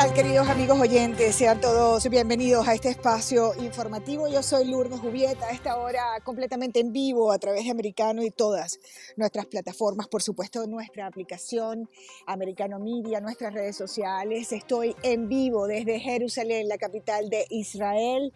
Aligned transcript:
tal, 0.00 0.14
queridos 0.14 0.48
amigos 0.48 0.80
oyentes? 0.80 1.36
Sean 1.36 1.60
todos 1.60 2.08
bienvenidos 2.08 2.66
a 2.66 2.72
este 2.72 2.88
espacio 2.88 3.52
informativo. 3.62 4.28
Yo 4.28 4.42
soy 4.42 4.64
Lourdes 4.64 4.98
Jubieta, 4.98 5.48
a 5.48 5.50
esta 5.50 5.76
hora 5.76 6.02
completamente 6.24 6.80
en 6.80 6.90
vivo 6.90 7.30
a 7.30 7.38
través 7.38 7.64
de 7.64 7.70
Americano 7.70 8.22
y 8.22 8.30
todas 8.30 8.80
nuestras 9.18 9.44
plataformas, 9.44 10.08
por 10.08 10.22
supuesto, 10.22 10.66
nuestra 10.66 11.06
aplicación 11.06 11.86
Americano 12.26 12.78
Media, 12.78 13.20
nuestras 13.20 13.52
redes 13.52 13.76
sociales. 13.76 14.52
Estoy 14.52 14.96
en 15.02 15.28
vivo 15.28 15.66
desde 15.66 16.00
Jerusalén, 16.00 16.66
la 16.66 16.78
capital 16.78 17.28
de 17.28 17.44
Israel. 17.50 18.32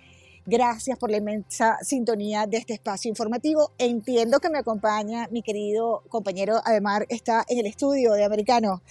Gracias 0.46 0.98
por 0.98 1.10
la 1.10 1.16
inmensa 1.16 1.78
sintonía 1.80 2.46
de 2.46 2.58
este 2.58 2.74
espacio 2.74 3.08
informativo. 3.08 3.72
Entiendo 3.78 4.40
que 4.40 4.50
me 4.50 4.58
acompaña 4.58 5.26
mi 5.30 5.40
querido 5.40 6.02
compañero 6.10 6.60
Ademar, 6.66 7.06
está 7.08 7.46
en 7.48 7.60
el 7.60 7.66
estudio 7.66 8.12
de 8.12 8.24
Americano. 8.24 8.82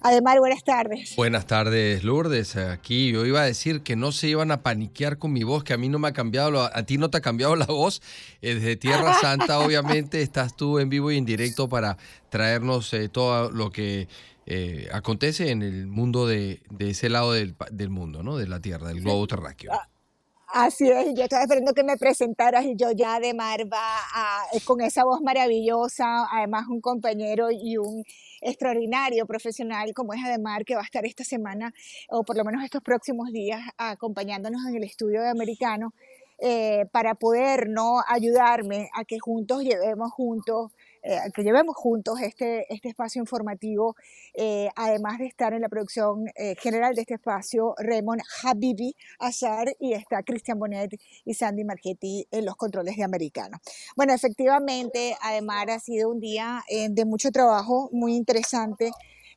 Ademar, 0.00 0.38
buenas 0.38 0.64
tardes. 0.64 1.14
Buenas 1.14 1.46
tardes, 1.46 2.02
Lourdes. 2.02 2.56
Aquí 2.56 3.12
yo 3.12 3.26
iba 3.26 3.42
a 3.42 3.44
decir 3.44 3.82
que 3.82 3.94
no 3.94 4.10
se 4.10 4.28
iban 4.28 4.50
a 4.52 4.62
paniquear 4.62 5.18
con 5.18 5.34
mi 5.34 5.42
voz, 5.42 5.64
que 5.64 5.74
a 5.74 5.76
mí 5.76 5.90
no 5.90 5.98
me 5.98 6.08
ha 6.08 6.12
cambiado, 6.14 6.62
a 6.62 6.82
ti 6.84 6.96
no 6.96 7.10
te 7.10 7.18
ha 7.18 7.20
cambiado 7.20 7.56
la 7.56 7.66
voz. 7.66 8.00
Eh, 8.40 8.54
desde 8.54 8.76
Tierra 8.76 9.12
Santa, 9.20 9.58
obviamente, 9.58 10.22
estás 10.22 10.56
tú 10.56 10.78
en 10.78 10.88
vivo 10.88 11.10
y 11.10 11.18
en 11.18 11.26
directo 11.26 11.68
para 11.68 11.98
traernos 12.30 12.90
eh, 12.94 13.10
todo 13.10 13.50
lo 13.50 13.70
que 13.70 14.08
eh, 14.46 14.88
acontece 14.92 15.50
en 15.50 15.60
el 15.60 15.86
mundo 15.86 16.26
de, 16.26 16.62
ese 16.78 17.10
lado 17.10 17.32
del, 17.32 17.54
mundo, 17.90 18.22
¿no? 18.22 18.38
De 18.38 18.48
la 18.48 18.60
Tierra, 18.60 18.88
del 18.88 19.02
globo 19.02 19.26
terráqueo. 19.26 19.72
Ah, 20.54 20.66
Así 20.66 20.88
es, 20.88 21.14
yo 21.14 21.22
estaba 21.24 21.42
esperando 21.42 21.72
que 21.72 21.82
me 21.82 21.96
presentaras 21.96 22.64
y 22.66 22.76
yo 22.76 22.90
ya 22.92 23.18
de 23.20 23.32
va 23.32 23.56
eh, 24.52 24.60
con 24.66 24.82
esa 24.82 25.02
voz 25.04 25.22
maravillosa, 25.22 26.26
además 26.30 26.66
un 26.68 26.80
compañero 26.82 27.48
y 27.50 27.78
un 27.78 28.04
extraordinario 28.42 29.26
profesional 29.26 29.94
como 29.94 30.12
es 30.12 30.22
Ademar, 30.22 30.64
que 30.66 30.74
va 30.74 30.82
a 30.82 30.84
estar 30.84 31.06
esta 31.06 31.24
semana 31.24 31.72
o 32.10 32.22
por 32.22 32.36
lo 32.36 32.44
menos 32.44 32.62
estos 32.64 32.82
próximos 32.82 33.32
días 33.32 33.62
acompañándonos 33.78 34.60
en 34.68 34.76
el 34.76 34.84
estudio 34.84 35.22
de 35.22 35.30
Americano 35.30 35.94
eh, 36.38 36.86
para 36.92 37.14
poder 37.14 37.68
¿no? 37.68 38.02
ayudarme 38.06 38.90
a 38.94 39.04
que 39.04 39.18
juntos 39.20 39.62
llevemos 39.62 40.12
juntos 40.12 40.72
eh, 41.02 41.18
que 41.34 41.42
llevemos 41.42 41.74
juntos 41.76 42.20
este, 42.20 42.72
este 42.72 42.88
espacio 42.88 43.20
informativo, 43.20 43.96
eh, 44.34 44.68
además 44.76 45.18
de 45.18 45.26
estar 45.26 45.52
en 45.52 45.62
la 45.62 45.68
producción 45.68 46.26
eh, 46.36 46.54
general 46.56 46.94
de 46.94 47.02
este 47.02 47.14
espacio, 47.14 47.74
Raymond 47.78 48.22
Habibi 48.44 48.94
Azar 49.18 49.74
y 49.80 49.94
está 49.94 50.22
Cristian 50.22 50.58
Bonet 50.58 51.00
y 51.24 51.34
Sandy 51.34 51.64
Marchetti 51.64 52.26
en 52.30 52.44
los 52.44 52.56
controles 52.56 52.96
de 52.96 53.02
Americano. 53.02 53.58
Bueno, 53.96 54.12
efectivamente, 54.14 55.16
además 55.20 55.66
ha 55.68 55.80
sido 55.80 56.08
un 56.10 56.20
día 56.20 56.62
de 56.68 57.04
mucho 57.04 57.30
trabajo, 57.30 57.88
muy 57.92 58.14
interesante. 58.14 58.92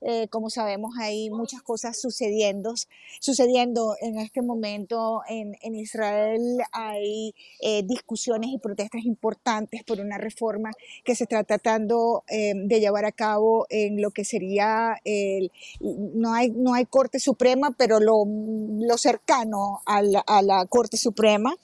Eh, 0.07 0.27
como 0.27 0.51
sabemos, 0.51 0.93
hay 0.99 1.31
muchas 1.31 1.63
cosas 1.63 1.99
sucediendo, 1.99 2.75
sucediendo 3.19 3.95
en 4.01 4.19
este 4.19 4.43
momento 4.43 5.21
en, 5.27 5.55
Israel. 5.75 6.59
Hay 6.71 7.33
eh, 7.59 7.81
discusiones 7.83 8.51
y 8.51 8.59
protestas 8.59 9.03
importantes 9.03 9.83
por 9.83 9.99
una 9.99 10.19
reforma 10.19 10.69
que 11.03 11.15
se 11.15 11.23
está 11.23 11.43
tratando 11.43 12.23
eh, 12.29 12.53
de 12.55 12.79
llevar 12.79 13.05
a 13.05 13.11
cabo 13.11 13.65
en 13.71 13.99
lo 13.99 14.11
que 14.11 14.25
sería, 14.25 14.95
el, 15.03 15.51
no, 15.79 16.35
hay, 16.35 16.51
no 16.51 16.75
hay 16.75 16.85
Corte 16.85 17.19
Suprema, 17.19 17.71
pero 17.75 17.99
lo, 17.99 18.25
lo 18.27 18.97
cercano 18.99 19.81
a 19.87 20.03
la 20.03 20.65
Corte 20.69 20.97
Suprema. 20.97 21.55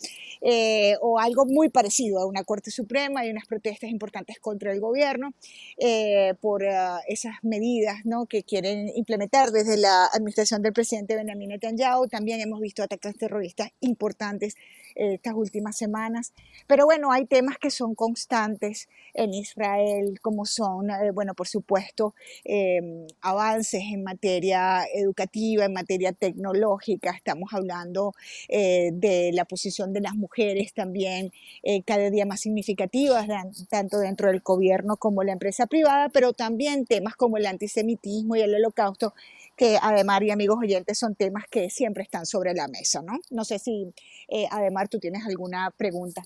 Eh, 0.44 0.96
o 1.02 1.20
algo 1.20 1.46
muy 1.46 1.70
parecido 1.70 2.20
a 2.20 2.26
una 2.26 2.44
Corte 2.44 2.72
Suprema 2.72 3.24
y 3.24 3.30
unas 3.30 3.46
protestas 3.46 3.92
importantes 3.92 4.40
contra 4.40 4.72
el 4.72 4.80
gobierno 4.80 5.34
eh, 5.78 6.34
por 6.42 6.64
eh, 6.64 6.76
esas 7.08 7.36
medidas 7.44 7.98
que 8.28 8.44
quieren 8.44 8.90
implementar 8.96 9.52
desde 9.52 9.78
la 9.78 10.08
administración 10.08 10.64
del 10.64 10.74
presidente 10.74 11.16
Benjamin 11.16 11.50
Netanyahu. 11.50 12.08
También 12.08 12.42
hemos 12.42 12.60
visto 12.60 12.82
ataques 12.82 13.16
terroristas 13.18 13.70
importantes 13.82 14.56
estas 14.96 15.34
últimas 15.34 15.78
semanas. 15.78 16.34
Pero 16.68 16.86
bueno, 16.86 17.12
hay 17.12 17.26
temas 17.26 17.58
que 17.58 17.70
son 17.70 17.96
constantes 17.96 18.90
en 19.14 19.34
Israel, 19.34 20.20
como 20.22 20.46
son, 20.46 20.88
bueno, 21.14 21.34
por 21.34 21.48
supuesto, 21.48 22.16
em, 22.44 23.08
avances 23.22 23.82
en 23.92 24.04
materia 24.04 24.86
educativa, 24.94 25.66
en 25.66 25.74
materia 25.74 26.12
tecnológica. 26.14 27.12
Estamos 27.12 27.54
hablando 27.54 28.14
de 28.50 29.32
la 29.34 29.46
posición 29.46 29.94
de 29.94 30.02
las 30.02 30.16
mujeres 30.16 30.74
también 30.74 31.32
eh, 31.64 31.84
cada 31.84 32.10
día 32.10 32.26
más 32.26 32.42
significativas, 32.42 33.28
tanto 33.70 34.00
dentro 34.00 34.30
del 34.30 34.42
gobierno 34.42 34.98
como 34.98 35.24
la 35.24 35.34
empresa 35.34 35.68
privada, 35.68 36.10
pero 36.10 36.34
también 36.34 36.86
temas 36.86 37.16
como 37.16 37.38
el 37.38 37.46
antisemitismo 37.46 38.36
y 38.36 38.42
el 38.42 38.56
holocausto, 38.56 39.14
que 39.56 39.78
además, 39.82 40.22
y 40.24 40.32
amigos 40.32 40.58
oyentes, 40.62 40.98
son 40.98 41.16
temas 41.16 41.46
que 41.50 41.70
siempre 41.70 42.04
están 42.04 42.26
sobre 42.26 42.54
la 42.54 42.68
mesa, 42.68 43.02
¿no? 43.02 43.20
No 43.30 43.46
sé 43.46 43.60
si, 43.60 43.94
eh, 44.28 44.48
tú 44.90 45.00
tienes 45.00 45.26
alguna 45.26 45.72
pregunta. 45.72 46.24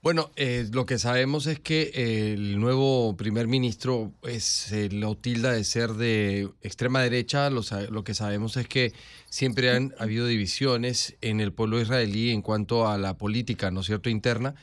Bueno, 0.00 0.30
eh, 0.36 0.68
lo 0.72 0.86
que 0.86 0.96
sabemos 0.96 1.48
es 1.48 1.58
que 1.58 2.32
el 2.32 2.60
nuevo 2.60 3.16
primer 3.16 3.48
ministro 3.48 4.12
es, 4.22 4.72
lo 4.92 5.16
tilda 5.16 5.50
de 5.50 5.64
ser 5.64 5.94
de 5.94 6.48
extrema 6.62 7.02
derecha. 7.02 7.50
Lo, 7.50 7.62
lo, 7.90 8.04
que 8.04 8.14
sabemos 8.14 8.56
es 8.56 8.68
que 8.68 8.92
siempre 9.28 9.70
han 9.70 9.94
habido 9.98 10.26
divisiones 10.26 11.16
en 11.20 11.40
el 11.40 11.52
pueblo 11.52 11.80
israelí 11.80 12.30
en 12.30 12.42
cuanto 12.42 12.86
a 12.86 12.96
la 12.96 13.18
política, 13.18 13.72
¿no 13.72 13.80
es 13.80 13.86
cierto?, 13.86 14.08
interna. 14.08 14.54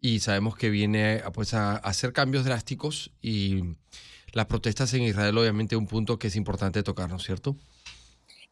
Y 0.00 0.20
sabemos 0.20 0.56
que 0.56 0.70
viene 0.70 1.22
pues, 1.32 1.54
a 1.54 1.76
hacer 1.76 2.12
cambios 2.12 2.44
drásticos 2.44 3.10
y 3.20 3.62
las 4.34 4.46
protestas 4.46 4.92
en 4.94 5.02
Israel 5.02 5.38
obviamente 5.38 5.76
un 5.76 5.86
punto 5.86 6.18
que 6.18 6.26
es 6.26 6.36
importante 6.36 6.82
tocar, 6.82 7.08
¿no 7.08 7.16
es 7.16 7.22
cierto? 7.22 7.56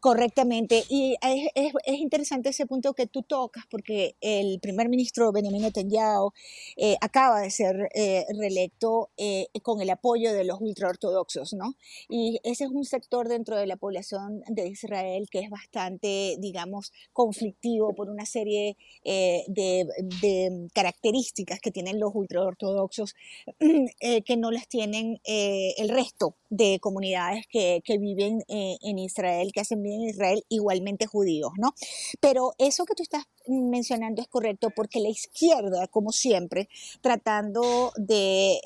Correctamente. 0.02 0.82
Y 0.88 1.14
es, 1.22 1.72
es, 1.84 1.94
interesante 2.00 2.48
ese 2.48 2.66
punto 2.66 2.92
que 2.92 3.06
tú 3.06 3.22
tocas, 3.22 3.66
porque 3.70 4.16
el 4.20 4.58
primer 4.58 4.88
ministro 4.88 5.30
Benjamin 5.30 5.62
Netanyahu 5.62 6.32
eh, 6.76 6.96
acaba 7.00 7.40
de 7.40 7.52
ser 7.52 7.88
eh, 7.94 8.24
reelecto 8.36 9.10
eh, 9.16 9.46
con 9.62 9.80
el 9.80 9.90
apoyo 9.90 10.32
de 10.32 10.42
los 10.42 10.60
ultraortodoxos, 10.60 11.52
¿no? 11.52 11.76
Y 12.08 12.40
ese 12.42 12.64
es 12.64 12.70
un 12.70 12.84
sector 12.84 13.28
dentro 13.28 13.56
de 13.56 13.68
la 13.68 13.76
población 13.76 14.42
de 14.48 14.66
Israel 14.66 15.28
que 15.30 15.38
es 15.38 15.50
bastante, 15.50 16.34
digamos, 16.40 16.92
conflictivo 17.12 17.94
por 17.94 18.10
una 18.10 18.26
serie 18.26 18.76
de, 19.04 19.86
de, 20.20 20.68
características 20.74 21.60
que 21.60 21.70
tienen 21.70 22.00
los 22.00 22.10
ultraortodoxos 22.12 23.14
que 24.26 24.36
no 24.36 24.50
las 24.50 24.66
tienen 24.66 25.20
el 25.24 25.88
resto 25.90 26.34
de 26.50 26.80
comunidades 26.80 27.46
que, 27.48 27.82
que 27.84 27.98
viven 27.98 28.42
en 28.48 28.98
Israel, 28.98 29.52
que 29.52 29.60
hacen 29.60 29.80
bien 29.80 29.91
en 29.94 30.08
Israel 30.08 30.44
igualmente 30.48 31.06
judíos, 31.06 31.52
¿no? 31.56 31.74
Pero 32.20 32.52
eso 32.58 32.84
que 32.84 32.94
tú 32.94 33.02
estás 33.02 33.24
mencionando 33.46 34.22
es 34.22 34.28
correcto 34.28 34.70
porque 34.74 35.00
la 35.00 35.08
izquierda, 35.08 35.86
como 35.88 36.12
siempre, 36.12 36.68
tratando 37.00 37.92
de, 37.96 38.60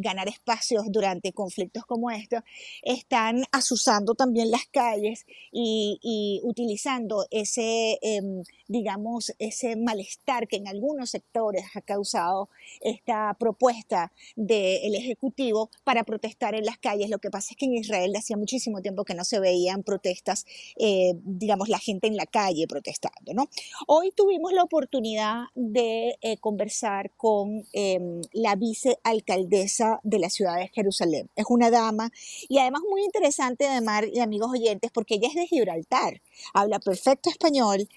ganar 0.00 0.28
espacios 0.28 0.84
durante 0.88 1.32
conflictos 1.32 1.84
como 1.86 2.10
estos, 2.10 2.42
están 2.82 3.44
asusando 3.52 4.14
también 4.14 4.50
las 4.50 4.66
calles 4.66 5.26
y, 5.52 6.40
utilizando 6.44 7.26
ese, 7.30 7.98
em, 8.02 8.42
digamos, 8.68 9.32
ese 9.38 9.76
malestar 9.76 10.48
que 10.48 10.56
en 10.56 10.68
algunos 10.68 11.10
sectores 11.10 11.64
ha 11.74 11.80
causado 11.80 12.48
esta 12.80 13.34
propuesta 13.38 14.12
del 14.36 14.94
Ejecutivo 14.94 15.70
para 15.84 16.04
protestar 16.04 16.54
en 16.54 16.64
las 16.64 16.78
calles. 16.78 17.10
Lo 17.10 17.18
que 17.18 17.30
pasa 17.30 17.48
es 17.50 17.56
que 17.56 17.66
en 17.66 17.74
Israel 17.74 18.12
hacía 18.16 18.36
muchísimo 18.36 18.80
tiempo 18.82 19.04
que 19.04 19.14
no 19.14 19.24
se 19.24 19.40
veían 19.40 19.82
protestas, 19.82 20.46
eh, 20.76 21.12
digamos, 21.24 21.68
la 21.68 21.78
gente 21.78 22.06
en 22.06 22.16
la 22.16 22.26
calle 22.26 22.66
protestando, 22.66 23.34
¿no? 23.34 23.48
Hoy 23.86 24.12
tuvimos 24.12 24.52
la 24.52 24.62
oportunidad 24.62 25.44
de 25.54 26.16
eh, 26.20 26.36
conversar 26.38 27.10
con 27.16 27.64
em, 27.72 28.20
la 28.32 28.56
vicealcaldesa 28.56 30.00
de 30.02 30.18
la 30.18 30.30
ciudad 30.30 30.56
de 30.58 30.68
Jerusalén. 30.68 31.30
Es 31.36 31.46
una 31.48 31.70
dama 31.70 32.10
y 32.48 32.58
además 32.58 32.82
muy 32.88 33.02
interesante, 33.02 33.66
además, 33.66 34.04
y 34.12 34.20
amigos 34.20 34.50
oyentes, 34.52 34.90
porque 34.92 35.14
ella 35.14 35.28
es 35.28 35.34
de 35.34 35.46
Gibraltar, 35.46 36.22
habla 36.52 36.78
perfecto 36.78 37.30
español 37.30 37.88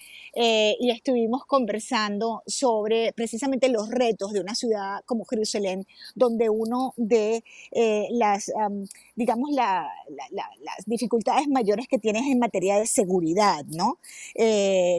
eh, 0.41 0.75
y 0.79 0.89
estuvimos 0.89 1.45
conversando 1.45 2.41
sobre 2.47 3.13
precisamente 3.13 3.69
los 3.69 3.89
retos 3.89 4.33
de 4.33 4.41
una 4.41 4.55
ciudad 4.55 5.01
como 5.05 5.25
Jerusalén, 5.25 5.85
donde 6.15 6.49
uno 6.49 6.95
de 6.97 7.43
eh, 7.71 8.07
las, 8.11 8.51
digamos, 9.15 9.51
las 9.51 9.85
dificultades 10.87 11.47
mayores 11.47 11.87
que 11.87 11.99
tienes 11.99 12.23
en 12.23 12.39
materia 12.39 12.77
de 12.77 12.87
seguridad, 12.87 13.63
¿no? 13.65 13.99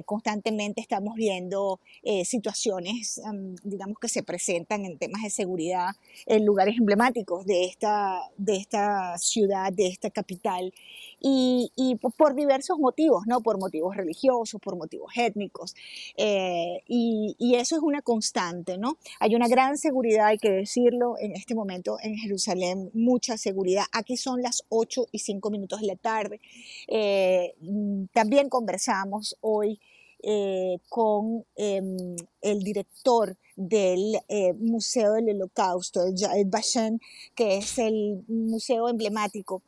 constantemente 0.05 0.81
está 0.81 1.01
estamos 1.01 1.15
viendo 1.15 1.81
eh, 2.03 2.27
situaciones, 2.27 3.23
digamos, 3.65 3.97
que 3.99 4.09
se 4.09 4.23
presentan 4.23 4.85
en 4.85 4.99
temas 4.99 5.23
de 5.23 5.31
seguridad 5.31 5.93
en 6.27 6.45
lugares 6.45 6.77
emblemáticos 6.77 7.47
de 7.47 7.65
esta, 7.65 8.21
de 8.37 8.57
esta 8.57 9.17
ciudad, 9.17 9.73
de 9.73 9.87
esta 9.87 10.11
capital, 10.11 10.75
y, 11.21 11.71
y 11.77 11.97
por 11.97 12.35
diversos 12.35 12.79
motivos, 12.79 13.25
¿no? 13.27 13.41
Por 13.43 13.59
motivos 13.59 13.97
religiosos, 13.97 14.61
por 14.61 14.77
motivos 14.77 15.13
étnicos, 15.17 15.75
eh, 16.17 16.83
y, 16.89 17.37
y, 17.39 17.57
eso 17.57 17.77
es 17.77 17.83
una 17.83 18.03
constante, 18.03 18.79
¿no? 18.79 18.97
Hay 19.21 19.35
una 19.35 19.49
gran 19.49 19.77
seguridad, 19.77 20.27
hay 20.27 20.39
que 20.39 20.51
decirlo, 20.51 21.17
en 21.19 21.33
este 21.33 21.55
momento 21.55 21.99
en 22.03 22.17
Jerusalén, 22.17 22.91
mucha 22.95 23.37
seguridad. 23.37 23.85
Aquí 23.93 24.17
son 24.17 24.43
las 24.43 24.65
8 24.69 25.07
y 25.13 25.19
5 25.19 25.51
minutos 25.51 25.81
de 25.81 25.87
la 25.87 25.97
tarde. 25.97 26.41
Eh, 26.89 27.55
también 28.13 28.49
conversamos 28.49 29.37
hoy 29.41 29.81
eh, 30.23 30.79
con 30.89 31.45
em, 31.57 32.17
el 32.41 32.63
director 32.63 33.37
del 33.57 34.17
eh, 34.29 34.53
Museo 34.55 35.13
del 35.13 35.31
Holocausto, 35.31 36.01
Jaed 36.17 36.47
Bashan, 36.47 37.01
que 37.35 37.59
es 37.59 37.79
el 37.79 38.25
museo 38.29 38.89
emblemático 38.89 39.63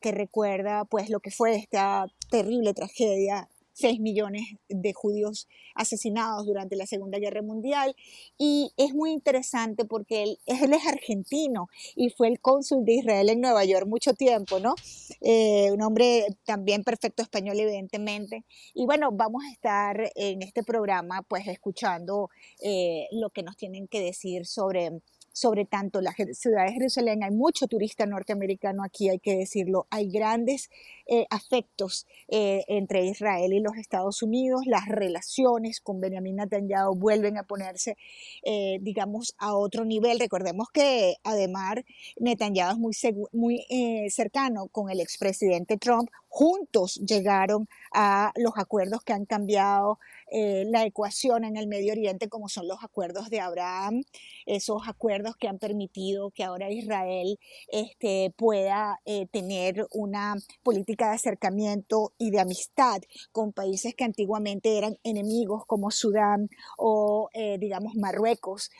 que 0.00 0.10
recuerda 0.10 0.84
pues 0.86 1.08
lo 1.08 1.20
que 1.20 1.30
fue 1.30 1.54
esta 1.54 2.06
terrible 2.30 2.74
tragedia 2.74 3.48
6 3.78 4.00
millones 4.00 4.42
de 4.68 4.92
judíos 4.92 5.46
asesinados 5.74 6.46
durante 6.46 6.74
la 6.74 6.86
Segunda 6.86 7.18
Guerra 7.18 7.42
Mundial. 7.42 7.94
Y 8.36 8.72
es 8.76 8.92
muy 8.92 9.12
interesante 9.12 9.84
porque 9.84 10.24
él, 10.24 10.38
es 10.46 10.86
argentino 10.86 11.68
y 11.94 12.10
fue 12.10 12.28
el 12.28 12.40
cónsul 12.40 12.84
de 12.84 12.94
Israel 12.94 13.28
en 13.28 13.40
Nueva 13.40 13.64
York 13.64 13.86
mucho 13.86 14.14
tiempo, 14.14 14.58
¿no? 14.58 14.74
Eh, 15.20 15.70
un 15.72 15.82
hombre 15.82 16.26
también 16.44 16.82
perfecto 16.82 17.22
español, 17.22 17.58
evidentemente. 17.60 18.44
Y 18.74 18.84
bueno, 18.86 19.10
vamos 19.12 19.44
a 19.44 19.52
estar 19.52 20.10
en 20.16 20.42
este 20.42 20.64
programa 20.64 21.22
pues 21.22 21.46
escuchando 21.46 22.30
eh, 22.60 23.06
lo 23.12 23.30
que 23.30 23.42
nos 23.42 23.56
tienen 23.56 23.86
que 23.86 24.00
decir 24.00 24.46
sobre 24.46 25.00
sobre 25.38 25.64
tanto 25.64 26.00
la 26.00 26.12
ciudad 26.32 26.66
de 26.66 26.72
Jerusalén. 26.72 27.22
Hay 27.22 27.30
mucho 27.30 27.68
turista 27.68 28.06
norteamericano 28.06 28.82
aquí, 28.82 29.08
hay 29.08 29.20
que 29.20 29.36
decirlo. 29.36 29.86
Hay 29.90 30.10
grandes 30.10 30.68
eh, 31.06 31.26
afectos 31.30 32.06
eh, 32.28 32.64
entre 32.66 33.04
Israel 33.06 33.52
y 33.52 33.60
los 33.60 33.76
Estados 33.76 34.22
Unidos. 34.22 34.62
Las 34.66 34.88
relaciones 34.88 35.80
con 35.80 36.00
Benjamin 36.00 36.36
Netanyahu 36.36 36.96
vuelven 36.96 37.38
a 37.38 37.44
ponerse, 37.44 37.96
eh, 38.42 38.78
digamos, 38.80 39.34
a 39.38 39.56
otro 39.56 39.84
nivel. 39.84 40.18
Recordemos 40.18 40.68
que 40.72 41.16
además 41.22 41.76
Netanyahu 42.18 42.90
es 42.90 43.04
muy, 43.14 43.26
muy 43.32 44.10
cercano 44.10 44.66
con 44.68 44.90
el 44.90 45.00
expresidente 45.00 45.76
Trump. 45.76 46.10
Juntos 46.28 46.96
llegaron 46.96 47.68
a 47.92 48.32
los 48.36 48.52
acuerdos 48.56 49.02
que 49.02 49.12
han 49.12 49.24
cambiado 49.24 49.98
eh, 50.30 50.64
la 50.66 50.84
ecuación 50.84 51.44
en 51.44 51.56
el 51.56 51.66
Medio 51.68 51.92
Oriente, 51.92 52.28
como 52.28 52.48
son 52.48 52.68
los 52.68 52.82
acuerdos 52.82 53.30
de 53.30 53.40
Abraham, 53.40 54.02
esos 54.46 54.82
acuerdos 54.86 55.36
que 55.36 55.48
han 55.48 55.58
permitido 55.58 56.30
que 56.30 56.44
ahora 56.44 56.70
Israel 56.70 57.38
este, 57.68 58.32
pueda 58.36 59.00
eh, 59.06 59.26
tener 59.32 59.86
una 59.92 60.34
política 60.62 61.08
de 61.08 61.16
acercamiento 61.16 62.12
y 62.18 62.30
de 62.30 62.40
amistad 62.40 63.00
con 63.32 63.52
países 63.52 63.94
que 63.94 64.04
antiguamente 64.04 64.76
eran 64.76 64.96
enemigos 65.02 65.64
como 65.66 65.90
Sudán 65.90 66.48
o 66.76 67.30
eh, 67.32 67.56
digamos 67.58 67.94
Marruecos 67.94 68.70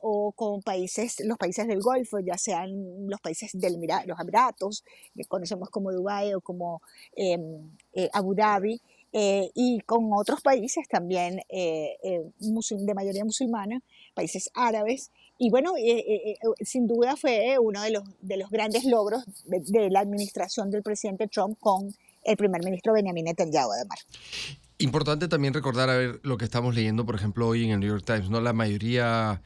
o 0.00 0.32
con 0.32 0.62
países, 0.62 1.16
los 1.24 1.38
países 1.38 1.66
del 1.66 1.80
Golfo, 1.80 2.18
ya 2.20 2.38
sean 2.38 2.70
los 3.08 3.20
países 3.20 3.50
del 3.52 3.74
los 4.06 4.20
Emiratos, 4.20 4.84
que 5.14 5.24
conocemos 5.24 5.70
como 5.70 5.92
Dubái 5.92 6.34
o 6.34 6.40
como 6.40 6.80
em, 7.16 7.70
Abu 8.12 8.34
Dhabi. 8.34 8.80
Eh, 9.16 9.52
y 9.54 9.78
con 9.86 10.12
otros 10.12 10.40
países 10.40 10.88
también 10.88 11.38
eh, 11.48 11.96
eh, 12.02 12.24
de 12.36 12.94
mayoría 12.94 13.24
musulmana, 13.24 13.80
países 14.12 14.50
árabes. 14.54 15.12
Y 15.38 15.50
bueno, 15.50 15.74
sin 16.60 16.88
duda 16.88 17.14
fue 17.14 17.56
uno 17.60 17.80
de 17.82 17.92
los, 17.92 18.02
de 18.20 18.36
los 18.36 18.50
grandes 18.50 18.84
logros 18.84 19.24
de, 19.44 19.88
la 19.90 20.00
administración 20.00 20.70
del 20.72 20.82
presidente 20.82 21.28
Trump 21.28 21.58
con 21.60 21.94
el 22.24 22.36
primer 22.36 22.64
ministro 22.64 22.92
Benjamin 22.92 23.26
Netanyahu, 23.26 23.70
además. 23.70 24.04
Importante 24.78 25.28
también 25.28 25.54
recordar 25.54 25.90
a 25.90 25.96
ver 25.96 26.20
lo 26.24 26.36
que 26.36 26.44
estamos 26.44 26.74
leyendo, 26.74 27.06
por 27.06 27.14
ejemplo, 27.14 27.46
hoy 27.46 27.64
en 27.64 27.70
el 27.70 27.80
New 27.80 27.88
York 27.88 28.04
Times, 28.04 28.30
¿no? 28.30 28.40
La 28.40 28.52
mayoría 28.52 29.42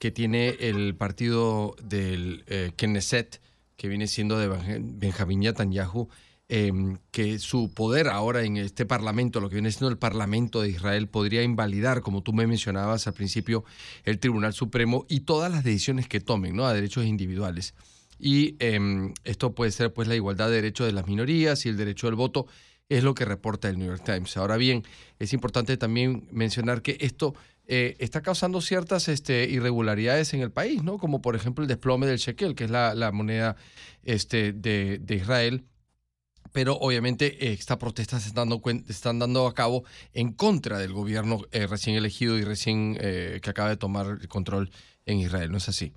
que 0.00 0.10
tiene 0.10 0.56
el 0.58 0.96
partido 0.96 1.76
del 1.80 2.44
Knesset, 2.76 3.40
que 3.76 3.86
viene 3.86 4.08
siendo 4.08 4.36
de 4.36 4.48
Benjamin 4.48 5.40
Netanyahu, 5.40 6.08
Em, 6.54 6.98
que 7.12 7.38
su 7.38 7.72
poder 7.72 8.08
ahora 8.08 8.42
en 8.42 8.58
este 8.58 8.84
Parlamento, 8.84 9.40
lo 9.40 9.48
que 9.48 9.54
viene 9.54 9.70
siendo 9.72 9.88
el 9.88 9.96
Parlamento 9.96 10.60
de 10.60 10.68
Israel, 10.68 11.08
podría 11.08 11.42
invalidar, 11.42 12.02
como 12.02 12.22
tú 12.22 12.34
me 12.34 12.46
mencionabas 12.46 13.06
al 13.06 13.14
principio, 13.14 13.64
el 14.04 14.18
Tribunal 14.18 14.52
Supremo 14.52 15.06
y 15.08 15.20
todas 15.20 15.50
las 15.50 15.64
decisiones 15.64 16.08
que 16.08 16.20
tomen 16.20 16.54
¿no? 16.54 16.66
a 16.66 16.74
derechos 16.74 17.06
individuales. 17.06 17.72
Y 18.18 18.56
em, 18.58 19.14
esto 19.24 19.54
puede 19.54 19.70
ser 19.70 19.94
pues 19.94 20.08
la 20.08 20.14
igualdad 20.14 20.50
de 20.50 20.56
derechos 20.56 20.86
de 20.86 20.92
las 20.92 21.06
minorías 21.06 21.64
y 21.64 21.70
el 21.70 21.78
derecho 21.78 22.06
del 22.06 22.16
voto, 22.16 22.46
es 22.90 23.02
lo 23.02 23.14
que 23.14 23.24
reporta 23.24 23.70
el 23.70 23.78
New 23.78 23.88
York 23.88 24.04
Times. 24.04 24.36
Ahora 24.36 24.58
bien, 24.58 24.82
es 25.18 25.32
importante 25.32 25.78
también 25.78 26.28
mencionar 26.32 26.82
que 26.82 26.98
esto 27.00 27.34
eh, 27.66 27.96
está 27.98 28.20
causando 28.20 28.60
ciertas 28.60 29.08
este, 29.08 29.48
irregularidades 29.48 30.34
en 30.34 30.42
el 30.42 30.50
país, 30.50 30.82
¿no? 30.82 30.98
Como 30.98 31.22
por 31.22 31.34
ejemplo 31.34 31.64
el 31.64 31.68
desplome 31.68 32.06
del 32.06 32.18
shekel, 32.18 32.54
que 32.54 32.64
es 32.64 32.70
la, 32.70 33.10
moneda 33.10 33.56
este, 34.04 34.52
de, 34.52 34.98
de 34.98 35.14
Israel, 35.14 35.64
pero 36.52 36.76
obviamente 36.76 37.46
eh, 37.46 37.52
estas 37.52 37.78
protestas 37.78 38.22
se 38.22 38.28
están 38.28 38.48
dando, 38.48 38.62
están 38.88 39.18
dando 39.18 39.46
a 39.46 39.54
cabo 39.54 39.84
en 40.12 40.32
contra 40.32 40.78
del 40.78 40.92
gobierno 40.92 41.40
eh, 41.50 41.66
recién 41.66 41.96
elegido 41.96 42.38
y 42.38 42.42
recién 42.44 42.96
eh, 43.00 43.40
que 43.42 43.50
acaba 43.50 43.70
de 43.70 43.76
tomar 43.76 44.18
el 44.20 44.28
control 44.28 44.70
en 45.06 45.18
Israel, 45.18 45.50
¿no 45.50 45.58
es 45.58 45.68
así? 45.68 45.92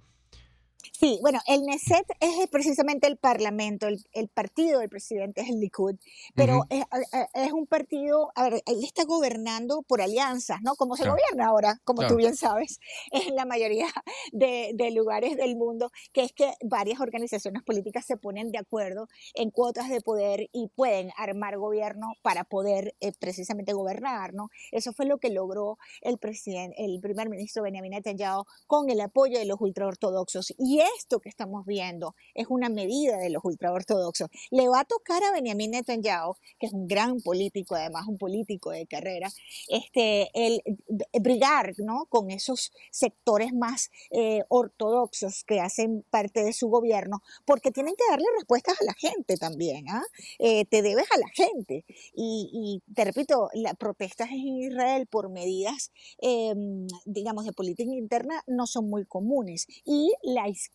Sí, 0.98 1.20
bueno, 1.22 1.40
el 1.46 1.64
Neset 1.64 2.06
es 2.22 2.48
precisamente 2.50 3.08
el 3.08 3.18
parlamento, 3.18 3.88
el, 3.88 4.30
partido 4.30 4.80
del 4.80 4.88
presidente 4.88 5.42
es 5.42 5.50
el 5.50 5.60
Likud, 5.60 5.96
pero 6.36 6.62
es, 6.70 7.52
un 7.52 7.68
partido, 7.68 8.32
a 8.34 8.44
ver, 8.50 8.64
él 8.66 8.82
está 8.82 9.04
gobernando 9.04 9.82
por 9.82 10.02
alianzas, 10.02 10.62
¿no? 10.62 10.76
Como 10.76 10.96
se 10.96 11.04
gobierna 11.04 11.48
ahora, 11.48 11.82
como 11.84 12.08
tú 12.08 12.16
bien 12.16 12.38
sabes, 12.38 12.80
en 13.12 13.36
la 13.36 13.46
mayoría 13.46 13.88
de, 14.32 14.92
lugares 14.92 15.36
del 15.36 15.58
mundo, 15.58 15.92
que 16.14 16.22
es 16.22 16.32
que 16.32 16.54
varias 16.64 17.02
organizaciones 17.02 17.62
políticas 17.64 18.06
se 18.06 18.16
ponen 18.16 18.52
de 18.52 18.60
acuerdo 18.60 19.10
en 19.34 19.52
cuotas 19.52 19.90
de 19.90 20.00
poder 20.00 20.48
y 20.54 20.70
pueden 20.70 21.12
armar 21.18 21.58
gobierno 21.58 22.14
para 22.22 22.46
poder 22.46 22.96
eh, 23.02 23.12
precisamente 23.20 23.74
gobernar, 23.74 24.34
¿no? 24.34 24.48
Eso 24.72 24.94
fue 24.94 25.06
lo 25.06 25.18
que 25.18 25.30
logró 25.30 25.78
el, 26.00 26.18
presidente, 26.20 26.76
el 26.78 27.02
primer 27.02 27.28
ministro 27.28 27.64
Benjamin 27.64 27.92
Netanyahu 27.92 28.46
con 28.66 28.90
el 28.90 29.02
apoyo 29.02 29.38
de 29.38 29.46
los 29.46 29.60
ultraortodoxos. 29.60 30.54
Y 30.58 30.85
esto 30.98 31.20
que 31.20 31.30
estamos 31.30 31.66
viendo 31.66 32.16
es 32.34 32.48
una 32.50 32.70
medida 32.70 33.18
de 33.18 33.30
los 33.30 33.44
ultraortodoxos. 33.44 34.30
Le 34.52 34.68
va 34.68 34.82
a 34.82 34.86
tocar 34.86 35.24
a 35.24 35.32
Benjamin 35.32 35.72
Netanyahu, 35.72 36.36
que 36.60 36.68
es 36.68 36.74
un 36.74 36.88
gran 36.88 37.22
político, 37.22 37.76
además 37.76 38.08
un 38.08 38.18
político 38.18 38.72
de 38.72 38.86
carrera, 38.86 39.30
este, 39.68 40.30
el, 40.34 40.62
brigar 41.22 41.74
¿no? 41.78 42.06
con 42.08 42.32
esos 42.32 42.72
sectores 42.92 43.54
más 43.54 43.92
eh, 44.12 44.44
ortodoxos 44.50 45.44
que 45.44 45.60
hacen 45.60 46.04
parte 46.10 46.44
de 46.44 46.54
su 46.54 46.68
gobierno, 46.68 47.22
porque 47.46 47.72
tienen 47.72 47.96
que 47.96 48.04
darle 48.10 48.26
respuestas 48.36 48.80
a 48.80 48.84
la 48.84 48.94
gente 48.94 49.38
también. 49.38 49.86
¿ah? 49.90 50.04
Eh, 50.40 50.66
te 50.66 50.82
debes 50.82 51.06
a 51.12 51.18
la 51.18 51.28
gente. 51.30 51.86
Y, 52.14 52.82
te 52.94 53.06
repito, 53.06 53.50
las 53.54 53.76
protestas 53.76 54.30
en 54.30 54.58
Israel 54.58 55.08
por 55.08 55.30
medidas, 55.30 55.92
em, 56.20 56.88
digamos, 57.06 57.46
de 57.46 57.54
política 57.54 57.92
interna 57.92 58.44
no 58.48 58.68
son 58.68 58.90
muy 58.90 59.06
comunes. 59.06 59.68
Y 59.86 60.14
la 60.24 60.48
izquierda, 60.48 60.75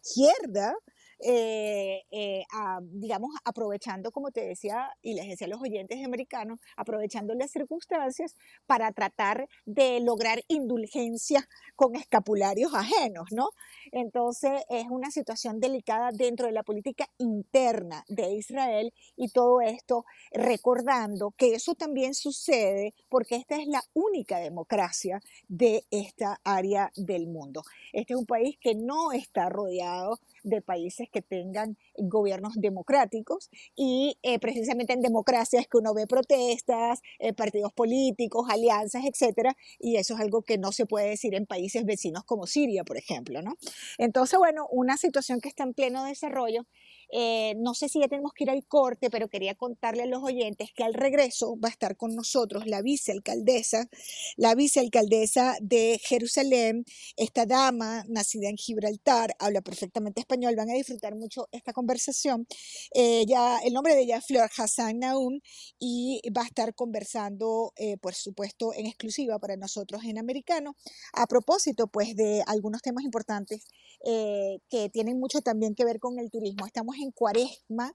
eh, 1.22 2.02
eh, 2.10 2.44
digamos, 2.82 3.30
aprovechando, 3.44 4.10
como 4.10 4.30
te 4.30 4.40
decía, 4.46 4.88
y 5.02 5.14
les 5.14 5.28
decía 5.28 5.46
a 5.46 5.50
los 5.50 5.60
oyentes 5.60 6.02
americanos, 6.04 6.60
aprovechando 6.76 7.34
las 7.34 7.50
circunstancias 7.50 8.34
para 8.66 8.92
tratar 8.92 9.48
de 9.66 10.00
lograr 10.00 10.40
indulgencia 10.48 11.46
con 11.76 11.94
escapularios 11.94 12.72
ajenos, 12.74 13.28
¿no? 13.32 13.50
Entonces 13.92 14.62
es 14.68 14.86
una 14.88 15.10
situación 15.10 15.60
delicada 15.60 16.10
dentro 16.12 16.46
de 16.46 16.52
la 16.52 16.62
política 16.62 17.08
interna 17.18 18.04
de 18.08 18.34
Israel 18.34 18.92
y 19.16 19.28
todo 19.28 19.60
esto 19.60 20.04
recordando 20.32 21.32
que 21.32 21.54
eso 21.54 21.74
también 21.74 22.14
sucede 22.14 22.94
porque 23.08 23.36
esta 23.36 23.56
es 23.56 23.66
la 23.66 23.82
única 23.94 24.38
democracia 24.38 25.20
de 25.48 25.84
esta 25.90 26.40
área 26.44 26.92
del 26.96 27.26
mundo. 27.26 27.62
Este 27.92 28.14
es 28.14 28.18
un 28.18 28.26
país 28.26 28.56
que 28.60 28.74
no 28.74 29.12
está 29.12 29.48
rodeado 29.48 30.18
de 30.42 30.62
países 30.62 31.08
que 31.10 31.22
tengan 31.22 31.76
gobiernos 32.02 32.54
democráticos 32.56 33.50
y 33.76 34.18
eh, 34.22 34.38
precisamente 34.38 34.92
en 34.92 35.00
democracia 35.00 35.60
es 35.60 35.68
que 35.68 35.78
uno 35.78 35.94
ve 35.94 36.06
protestas, 36.06 37.00
eh, 37.18 37.32
partidos 37.32 37.72
políticos, 37.72 38.46
alianzas, 38.48 39.04
etcétera, 39.04 39.56
y 39.78 39.96
eso 39.96 40.14
es 40.14 40.20
algo 40.20 40.42
que 40.42 40.58
no 40.58 40.72
se 40.72 40.86
puede 40.86 41.10
decir 41.10 41.34
en 41.34 41.46
países 41.46 41.84
vecinos 41.84 42.24
como 42.24 42.46
Siria, 42.46 42.84
por 42.84 42.96
ejemplo, 42.96 43.42
¿no? 43.42 43.54
Entonces, 43.98 44.38
bueno, 44.38 44.66
una 44.70 44.96
situación 44.96 45.40
que 45.40 45.48
está 45.48 45.64
en 45.64 45.74
pleno 45.74 46.04
desarrollo 46.04 46.66
eh, 47.12 47.54
no 47.56 47.74
sé 47.74 47.88
si 47.88 48.00
ya 48.00 48.08
tenemos 48.08 48.32
que 48.32 48.44
ir 48.44 48.50
al 48.50 48.64
corte, 48.66 49.10
pero 49.10 49.28
quería 49.28 49.54
contarle 49.54 50.04
a 50.04 50.06
los 50.06 50.22
oyentes 50.22 50.70
que 50.74 50.84
al 50.84 50.94
regreso 50.94 51.58
va 51.58 51.68
a 51.68 51.72
estar 51.72 51.96
con 51.96 52.14
nosotros 52.14 52.66
la 52.66 52.82
vicealcaldesa, 52.82 53.88
la 54.36 54.54
vicealcaldesa 54.54 55.56
de 55.60 56.00
Jerusalén, 56.02 56.84
esta 57.16 57.46
dama 57.46 58.04
nacida 58.08 58.48
en 58.48 58.56
Gibraltar, 58.56 59.34
habla 59.38 59.60
perfectamente 59.60 60.20
español, 60.20 60.54
van 60.56 60.70
a 60.70 60.74
disfrutar 60.74 61.14
mucho 61.16 61.48
esta 61.52 61.72
conversación. 61.72 62.46
Eh, 62.94 63.24
el 63.64 63.72
nombre 63.72 63.94
de 63.94 64.02
ella 64.02 64.18
es 64.18 64.26
Flor 64.26 64.50
Hassan 64.56 65.00
Naum 65.00 65.40
y 65.78 66.20
va 66.36 66.42
a 66.42 66.46
estar 66.46 66.74
conversando, 66.74 67.72
eh, 67.76 67.96
por 67.98 68.14
supuesto, 68.14 68.72
en 68.74 68.86
exclusiva 68.86 69.38
para 69.38 69.56
nosotros 69.56 70.02
en 70.04 70.18
americano, 70.18 70.76
a 71.12 71.26
propósito 71.26 71.86
pues 71.86 72.14
de 72.16 72.42
algunos 72.46 72.82
temas 72.82 73.04
importantes 73.04 73.66
que 74.02 74.90
tienen 74.92 75.18
mucho 75.18 75.40
también 75.40 75.74
que 75.74 75.84
ver 75.84 76.00
con 76.00 76.18
el 76.18 76.30
turismo. 76.30 76.66
Estamos 76.66 76.96
en 76.96 77.10
cuaresma 77.10 77.92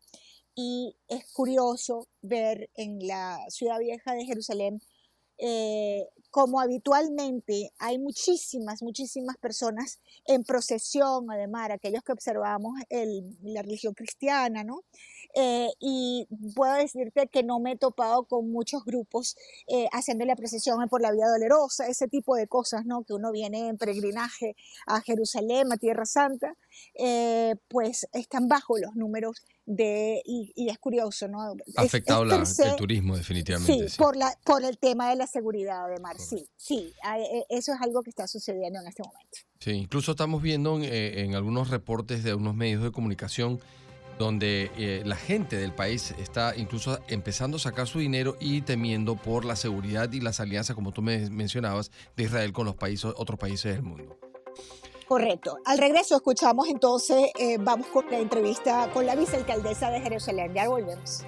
y 0.55 0.95
es 1.07 1.31
curioso 1.33 2.07
ver 2.21 2.69
en 2.75 3.00
la 3.07 3.39
ciudad 3.50 3.79
vieja 3.79 4.13
de 4.13 4.25
Jerusalén 4.25 4.81
eh, 5.38 6.07
como 6.31 6.62
habitualmente 6.62 7.71
hay 7.79 7.97
muchísimas, 7.97 8.81
muchísimas 8.81 9.38
personas 9.38 10.00
en 10.25 10.43
procesión, 10.43 11.29
además, 11.29 11.71
aquellos 11.71 12.03
que 12.03 12.13
observamos 12.13 12.74
la 13.41 13.62
religión 13.62 13.93
cristiana, 13.93 14.63
¿no? 14.63 14.83
Eh, 15.38 15.70
y 15.82 16.27
puedo 16.56 16.74
decirte 16.75 17.27
que 17.27 17.44
no 17.44 17.60
me 17.60 17.74
he 17.74 17.77
topado 17.77 18.24
con 18.24 18.50
muchos 18.51 18.86
grupos 18.86 19.36
eh, 19.68 19.88
haciendo 19.92 20.24
la 20.24 20.38
procesión 20.38 20.88
por 20.88 21.01
la 21.01 21.12
Vía 21.12 21.27
Dolorosa, 21.27 21.88
ese 21.88 22.08
tipo 22.08 22.36
de 22.36 22.48
cosas, 22.48 22.86
¿no? 22.86 23.04
Que 23.04 23.13
uno 23.13 23.34
viene 23.34 23.68
en 23.68 23.77
peregrinaje 23.77 24.56
a 24.88 25.01
Jerusalén, 25.01 25.74
a 25.74 25.77
Tierra 25.77 26.06
Santa, 26.06 26.56
eh, 26.94 27.56
pues 27.68 28.08
están 28.13 28.48
bajo 28.48 28.77
los 28.77 28.96
números 28.96 29.44
de, 29.65 30.22
y, 30.24 30.70
es 30.70 30.77
curioso, 30.77 31.27
¿no? 31.27 31.42
Ha 31.42 31.82
afectado 31.82 32.24
el 32.24 32.75
turismo 32.77 33.18
definitivamente. 33.18 33.89
Sí, 33.89 33.98
Por, 33.98 34.15
la, 34.15 34.38
por 34.46 34.63
el 34.63 34.77
tema 34.77 35.10
de 35.10 35.18
la 35.18 35.27
seguridad 35.27 35.89
de 35.89 36.00
mar, 36.00 36.18
sí, 36.18 36.48
sí, 36.56 36.94
e, 37.04 37.46
eso 37.50 37.74
es 37.74 37.82
algo 37.82 38.04
que 38.04 38.10
está 38.10 38.25
sucediendo 38.27 38.80
en 38.80 38.88
este 38.88 39.04
momento. 39.04 39.39
Sí, 39.60 39.72
incluso 39.72 40.12
estamos 40.12 40.42
viendo 40.42 40.77
en, 40.77 40.84
en 40.86 41.36
algunos 41.36 41.70
reportes 41.72 42.24
de 42.24 42.36
unos 42.36 42.56
medios 42.56 42.84
de 42.84 42.92
comunicación 42.92 43.60
donde 44.17 44.72
eh, 44.77 45.01
la 45.05 45.15
gente 45.15 45.57
del 45.57 45.74
país 45.74 46.13
está 46.17 46.55
incluso 46.55 47.00
empezando 47.07 47.57
a 47.57 47.60
sacar 47.60 47.88
su 47.88 48.00
dinero 48.00 48.38
y 48.39 48.62
temiendo 48.62 49.15
por 49.15 49.45
la 49.45 49.55
seguridad 49.55 50.12
y 50.12 50.22
las 50.22 50.39
alianzas, 50.39 50.75
como 50.75 50.91
tú 50.91 51.01
me 51.01 51.29
mencionabas, 51.29 51.91
de 52.15 52.24
Israel 52.24 52.53
con 52.53 52.65
los 52.65 52.75
países, 52.75 53.12
otros 53.17 53.39
países 53.39 53.74
del 53.74 53.84
mundo. 53.84 54.17
Correcto. 55.07 55.57
Al 55.65 55.77
regreso 55.77 56.15
escuchamos 56.15 56.67
entonces, 56.67 57.29
eh, 57.38 57.57
vamos 57.60 57.88
con 57.88 58.10
la 58.10 58.17
entrevista 58.17 58.89
con 58.91 59.05
la 59.05 59.15
vicealcaldesa 59.15 59.91
de 59.91 60.01
Jerusalén. 60.01 60.53
Ya 60.53 60.67
volvemos. 60.67 61.24